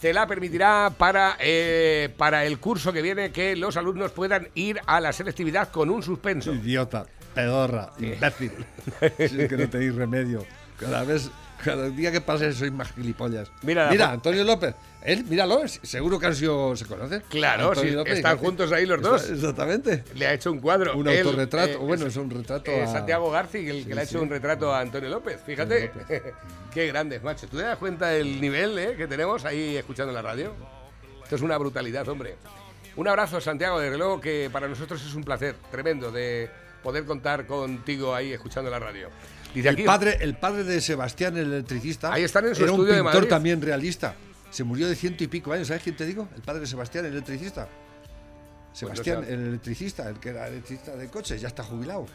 CELA 0.00 0.26
permitirá 0.26 0.90
para, 0.96 1.36
eh, 1.40 2.08
para 2.16 2.46
el 2.46 2.58
curso 2.58 2.90
que 2.90 3.02
viene 3.02 3.32
que 3.32 3.54
los 3.54 3.76
alumnos 3.76 4.12
puedan 4.12 4.48
ir 4.54 4.80
a 4.86 4.98
la 4.98 5.12
selectividad 5.12 5.68
con 5.70 5.90
un 5.90 6.02
suspenso. 6.02 6.54
Idiota, 6.54 7.04
pedorra, 7.34 7.90
imbécil. 7.98 8.50
Si 9.18 9.42
es 9.42 9.46
que 9.48 9.56
no 9.58 9.68
tenéis 9.68 9.94
remedio. 9.94 10.46
Cada 10.78 11.04
vez, 11.04 11.30
cada 11.64 11.88
día 11.90 12.10
que 12.12 12.20
pase 12.20 12.52
sois 12.52 12.72
más 12.72 12.92
gilipollas. 12.92 13.50
Mira 13.62 13.90
Mira. 13.90 14.10
Antonio 14.10 14.44
López. 14.44 14.74
Él, 15.02 15.24
míralo, 15.24 15.66
seguro 15.66 16.18
que 16.18 16.26
han 16.26 16.34
sido, 16.34 16.76
se 16.76 16.84
conocen. 16.84 17.22
Claro, 17.30 17.74
sí, 17.74 17.90
López 17.90 18.16
están 18.18 18.32
García. 18.32 18.46
juntos 18.46 18.72
ahí 18.72 18.84
los 18.84 19.00
dos. 19.00 19.30
Exactamente. 19.30 20.04
Le 20.14 20.26
ha 20.26 20.34
hecho 20.34 20.52
un 20.52 20.60
cuadro. 20.60 20.94
Un 20.96 21.08
Él, 21.08 21.18
autorretrato. 21.26 21.72
eh, 21.72 21.76
bueno, 21.76 22.06
es 22.06 22.16
un 22.16 22.28
retrato. 22.30 22.70
Eh, 22.70 22.82
a- 22.82 22.86
Santiago 22.86 23.30
Garci, 23.30 23.66
el 23.68 23.86
que 23.86 23.94
le 23.94 24.00
ha 24.02 24.04
hecho 24.04 24.20
un 24.20 24.28
retrato 24.28 24.72
a 24.74 24.80
Antonio 24.80 25.08
López. 25.08 25.40
Fíjate, 25.46 25.90
qué 26.74 26.86
grandes, 26.88 27.22
macho. 27.22 27.46
¿Tú 27.48 27.56
te 27.56 27.62
das 27.62 27.78
cuenta 27.78 28.08
del 28.08 28.40
nivel 28.40 28.78
eh, 28.78 28.94
que 28.96 29.06
tenemos 29.06 29.44
ahí 29.46 29.76
escuchando 29.76 30.12
la 30.12 30.20
radio? 30.22 30.52
Esto 31.22 31.36
es 31.36 31.42
una 31.42 31.56
brutalidad, 31.56 32.06
hombre. 32.08 32.36
Un 32.96 33.08
abrazo, 33.08 33.40
Santiago, 33.40 33.78
desde 33.78 33.96
luego 33.96 34.20
que 34.20 34.50
para 34.52 34.68
nosotros 34.68 35.00
es 35.02 35.14
un 35.14 35.24
placer 35.24 35.54
tremendo 35.70 36.10
de 36.12 36.50
poder 36.82 37.04
contar 37.04 37.46
contigo 37.46 38.14
ahí 38.14 38.32
escuchando 38.32 38.70
la 38.70 38.78
radio. 38.80 39.08
Dice 39.54 39.68
El 39.68 39.84
padre, 39.84 40.18
el 40.20 40.34
padre 40.36 40.64
de 40.64 40.80
Sebastián, 40.80 41.36
el 41.36 41.52
electricista, 41.52 42.12
Ahí 42.12 42.22
están 42.22 42.46
en 42.46 42.54
su 42.54 42.62
era 42.62 42.72
un 42.72 42.84
de 42.86 42.92
pintor 42.94 43.14
Madrid. 43.14 43.28
también 43.28 43.60
realista. 43.62 44.14
Se 44.50 44.64
murió 44.64 44.88
de 44.88 44.94
ciento 44.96 45.22
y 45.24 45.26
pico 45.28 45.52
años. 45.52 45.68
¿Sabes 45.68 45.82
quién 45.82 45.96
te 45.96 46.06
digo? 46.06 46.28
El 46.36 46.42
padre 46.42 46.60
de 46.60 46.66
Sebastián, 46.66 47.04
el 47.06 47.12
electricista. 47.12 47.68
Sebastián, 48.72 49.16
Pues 49.18 49.28
sé. 49.28 49.34
el 49.34 49.40
electricista, 49.48 50.08
el 50.08 50.18
que 50.20 50.28
era 50.30 50.48
electricista 50.48 50.94
de 50.96 51.08
coches, 51.08 51.40
ya 51.40 51.48
está 51.48 51.62
jubilado. 51.64 52.06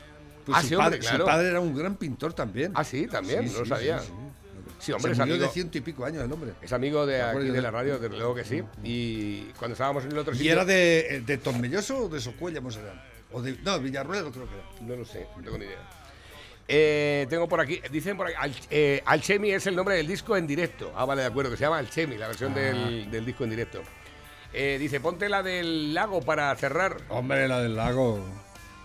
Ah, 0.51 0.61
su, 0.61 0.67
sí, 0.69 0.75
hombre, 0.75 0.89
padre, 0.97 1.01
su 1.01 1.09
claro. 1.09 1.25
padre 1.25 1.47
era 1.49 1.59
un 1.59 1.75
gran 1.75 1.95
pintor 1.95 2.33
también. 2.33 2.71
Ah, 2.75 2.83
sí, 2.83 3.07
también, 3.07 3.47
Sí, 3.47 3.53
no 3.53 3.59
lo 3.61 3.65
sabía. 3.65 3.99
sí, 4.79 4.91
hombre, 4.91 5.09
Se 5.09 5.11
es 5.13 5.17
murió 5.17 5.33
amigo, 5.36 5.47
de 5.47 5.53
ciento 5.53 5.77
y 5.77 5.81
pico 5.81 6.05
años 6.05 6.23
el 6.23 6.31
hombre. 6.31 6.53
es 6.61 6.71
amigo 6.71 7.05
de 7.05 7.21
aquí 7.21 7.49
de 7.49 7.61
la 7.61 7.71
radio, 7.71 7.99
desde 7.99 8.15
luego 8.15 8.36
que 8.36 8.45
sí. 8.45 8.61
Y 8.83 9.41
cuando 9.57 9.73
estábamos 9.73 10.05
en 10.05 10.11
el 10.11 10.17
otro 10.19 10.33
¿Y 10.33 10.38
sitio... 10.38 10.51
era 10.53 10.63
de, 10.65 11.23
de 11.25 11.38
Tormelloso 11.39 12.05
o 12.05 12.09
de 12.09 12.21
Socuella, 12.21 12.61
Monserrat? 12.61 12.93
O 13.31 13.41
de, 13.41 13.57
no, 13.63 13.79
Villarruel 13.79 14.23
creo 14.31 14.47
que 14.47 14.53
era. 14.55 14.65
No 14.88 14.95
lo 14.95 15.03
sé, 15.05 15.27
no 15.36 15.43
tengo 15.43 15.57
ni 15.57 15.65
idea. 15.65 15.79
Eh, 16.68 17.28
tengo 17.30 17.47
por 17.47 17.59
aquí, 17.59 17.80
dicen 17.91 18.18
por 18.18 18.28
aquí, 18.28 18.36
Al- 18.39 18.55
eh, 18.72 19.01
Alchemy 19.05 19.51
es 19.51 19.68
el 19.68 19.76
nombre 19.76 19.95
del 19.95 20.07
disco 20.07 20.36
en 20.36 20.47
directo. 20.47 20.91
Ah, 20.95 21.05
vale, 21.05 21.22
de 21.22 21.28
acuerdo, 21.28 21.51
que 21.51 21.57
se 21.57 21.63
llama 21.63 21.78
Alchemy, 21.78 22.18
la 22.18 22.28
versión 22.28 22.53
Ah. 22.53 22.59
del, 22.59 23.11
del 23.11 23.26
disco 23.26 23.43
en 23.43 23.49
directo. 23.51 23.84
Eh, 24.53 24.78
dice, 24.80 24.99
ponte 24.99 25.30
la 25.30 25.43
del 25.43 25.93
lago 25.93 26.22
para 26.22 26.55
cerrar. 26.55 26.97
Hombre, 27.09 27.47
la 27.47 27.59
del 27.61 27.76
lago. 27.76 28.26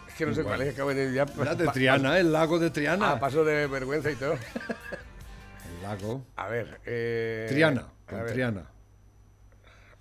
Es 0.09 0.15
que 0.15 0.27
no 0.27 0.35
sé 0.35 0.43
cuál 0.43 0.61
es, 0.63 0.75
acabo 0.75 0.93
de 0.93 1.13
ya. 1.15 1.25
La 1.43 1.55
de 1.55 1.69
Triana, 1.69 2.19
el 2.19 2.33
lago 2.33 2.59
de 2.59 2.71
Triana. 2.71 3.13
Ah, 3.13 3.21
paso 3.21 3.45
de 3.45 3.67
vergüenza 3.67 4.11
y 4.11 4.17
todo. 4.17 4.35
el 5.77 5.83
lago. 5.83 6.27
A 6.37 6.49
ver. 6.49 6.81
Eh, 6.85 7.47
Triana, 7.49 7.87
a 8.09 8.15
ver, 8.17 8.33
Triana. 8.33 8.65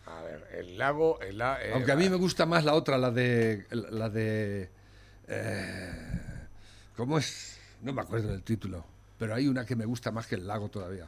A 0.07 0.21
ver, 0.23 0.47
el 0.57 0.77
lago. 0.77 1.21
el 1.21 1.38
la- 1.38 1.63
eh, 1.63 1.71
Aunque 1.73 1.91
a 1.91 1.95
mí 1.95 2.09
me 2.09 2.15
gusta 2.17 2.45
más 2.45 2.65
la 2.65 2.73
otra, 2.73 2.97
la 2.97 3.11
de. 3.11 3.65
La 3.69 4.09
de. 4.09 4.69
¿Cómo 6.97 7.19
es? 7.19 7.59
No 7.82 7.93
me 7.93 8.01
acuerdo 8.01 8.30
del 8.30 8.43
título. 8.43 8.86
Pero 9.17 9.36
hay 9.36 9.47
una 9.47 9.65
que 9.65 9.75
me 9.75 9.86
gusta 9.86 10.11
más 10.11 10.27
que 10.27 10.36
el 10.36 10.47
lago 10.47 10.69
todavía. 10.69 11.07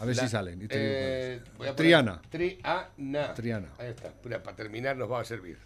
A 0.00 0.04
ver 0.04 0.16
la- 0.16 0.22
si 0.22 0.28
salen. 0.28 0.62
y 0.62 0.68
te 0.68 0.78
digo 0.78 0.90
eh, 0.92 1.34
es. 1.44 1.56
voy 1.58 1.68
a 1.68 1.74
Triana. 1.76 2.22
Triana. 2.30 3.34
Triana. 3.34 3.68
Ahí 3.78 3.88
está. 3.88 4.12
Mira, 4.24 4.42
para 4.42 4.56
terminar 4.56 4.96
nos 4.96 5.10
va 5.10 5.20
a 5.20 5.24
servir. 5.24 5.58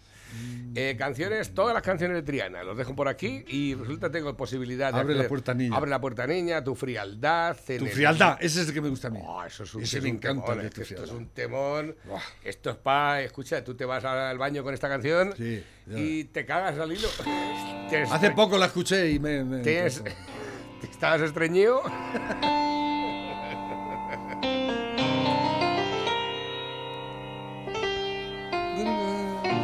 Eh, 0.73 0.95
canciones, 0.97 1.53
todas 1.53 1.75
las 1.75 1.83
canciones 1.83 2.15
de 2.17 2.23
Triana, 2.23 2.63
los 2.63 2.75
dejo 2.75 2.95
por 2.95 3.07
aquí 3.07 3.45
y 3.47 3.75
resulta 3.75 4.09
tengo 4.09 4.35
posibilidad 4.35 4.91
de 4.91 4.99
Abre 4.99 5.13
la 5.13 5.19
acceder. 5.19 5.29
puerta, 5.29 5.53
niña. 5.53 5.77
Abre 5.77 5.91
la 5.91 6.01
puerta 6.01 6.25
niña, 6.25 6.63
tu 6.63 6.73
frialdad. 6.73 7.55
Tu 7.63 7.73
el- 7.73 7.89
frialdad, 7.89 8.37
ese 8.41 8.61
es 8.63 8.67
el 8.69 8.73
que 8.73 8.81
me 8.81 8.89
gusta 8.89 9.09
a 9.09 9.11
mí. 9.11 9.19
Oh, 9.23 9.43
eso 9.43 9.61
es 9.63 9.75
un, 9.75 9.83
Ese 9.83 9.97
es 9.99 10.03
me 10.03 10.09
un 10.09 10.15
encanta, 10.15 10.53
es 10.63 10.69
tu 10.71 10.75
que 10.77 10.81
esto 10.81 11.03
es 11.03 11.11
un 11.11 11.27
temón. 11.27 11.95
Buah. 12.05 12.19
Esto 12.43 12.71
es 12.71 12.77
para, 12.77 13.21
escucha, 13.21 13.63
tú 13.63 13.75
te 13.75 13.85
vas 13.85 14.03
al 14.03 14.39
baño 14.39 14.63
con 14.63 14.73
esta 14.73 14.89
canción 14.89 15.35
Sí, 15.37 15.63
y 15.95 16.23
te 16.23 16.43
cagas 16.47 16.79
al 16.79 16.91
hilo. 16.91 17.07
Hace 18.01 18.27
estre- 18.27 18.35
poco 18.35 18.57
la 18.57 18.65
escuché 18.67 19.11
y 19.11 19.19
me. 19.19 19.43
me- 19.43 19.61
estabas 20.83 21.21
estreñido. 21.21 21.81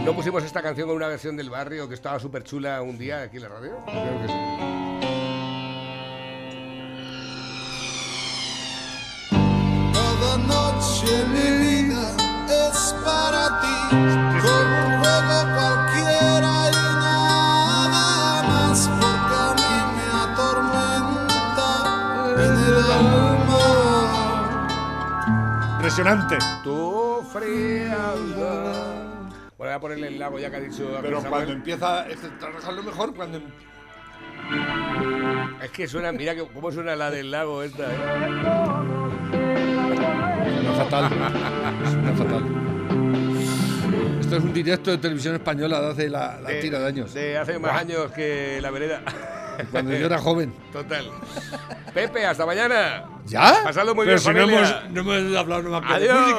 ¿No 0.05 0.13
pusimos 0.15 0.43
esta 0.43 0.61
canción 0.61 0.87
con 0.87 0.95
una 0.97 1.07
versión 1.07 1.35
del 1.37 1.49
barrio 1.49 1.87
que 1.87 1.93
estaba 1.93 2.19
súper 2.19 2.43
chula 2.43 2.81
un 2.81 2.97
día 2.97 3.21
aquí 3.23 3.37
en 3.37 3.43
la 3.43 3.49
radio? 3.49 3.71
Creo 3.85 4.21
que 4.21 4.27
sí. 4.27 4.33
Noche 10.47 11.25
mi 11.33 11.49
vida 11.65 12.15
es 12.47 12.95
para 13.03 13.59
ti, 13.61 14.28
Impresionante. 25.89 26.37
Tu 26.63 27.23
frialdad. 27.33 28.29
Bueno, 28.37 29.49
voy 29.57 29.69
a 29.69 29.79
ponerle 29.79 30.07
el 30.09 30.19
lago 30.19 30.37
ya 30.37 30.51
que 30.51 30.57
ha 30.57 30.59
dicho 30.59 30.87
Pero 31.01 31.15
Samuel. 31.19 31.29
cuando 31.31 31.51
empieza, 31.53 32.07
es 32.07 32.17
que 32.19 32.27
trabajarlo 32.39 32.83
mejor 32.83 33.15
cuando 33.15 33.39
em- 33.39 33.45
Es 35.63 35.71
que 35.71 35.87
suena, 35.87 36.11
mira 36.11 36.35
que, 36.35 36.45
cómo 36.47 36.71
suena 36.71 36.95
la 36.95 37.09
del 37.09 37.31
lago 37.31 37.63
esta, 37.63 37.91
¿eh? 37.91 37.97
Suena 40.53 40.73
fatal. 40.77 41.09
Suena 41.89 42.13
fatal. 42.13 42.43
Esto 44.19 44.35
es 44.37 44.43
un 44.43 44.53
directo 44.53 44.91
de 44.91 44.99
televisión 44.99 45.33
española 45.33 45.81
de 45.81 45.89
hace 45.89 46.07
la, 46.07 46.39
la 46.39 46.59
tira 46.59 46.77
de 46.77 46.85
años. 46.87 47.11
De 47.15 47.35
hace 47.35 47.57
más 47.57 47.71
años 47.81 48.11
que 48.11 48.59
la 48.61 48.69
vereda. 48.69 49.01
Cuando 49.71 49.91
yo 49.95 50.05
era 50.05 50.17
joven. 50.19 50.53
Total. 50.71 51.05
Pepe, 51.93 52.25
hasta 52.25 52.45
mañana. 52.45 53.03
¿Ya? 53.25 53.61
Pasadlo 53.63 53.93
muy 53.95 54.05
Pero 54.05 54.19
bien, 54.19 54.33
si 54.33 54.33
no 54.33 54.57
hemos, 54.57 54.89
no 54.91 55.01
hemos 55.13 55.37
hablado 55.37 55.61
de 55.63 55.87
Adiós. 55.87 56.19
música. 56.19 56.37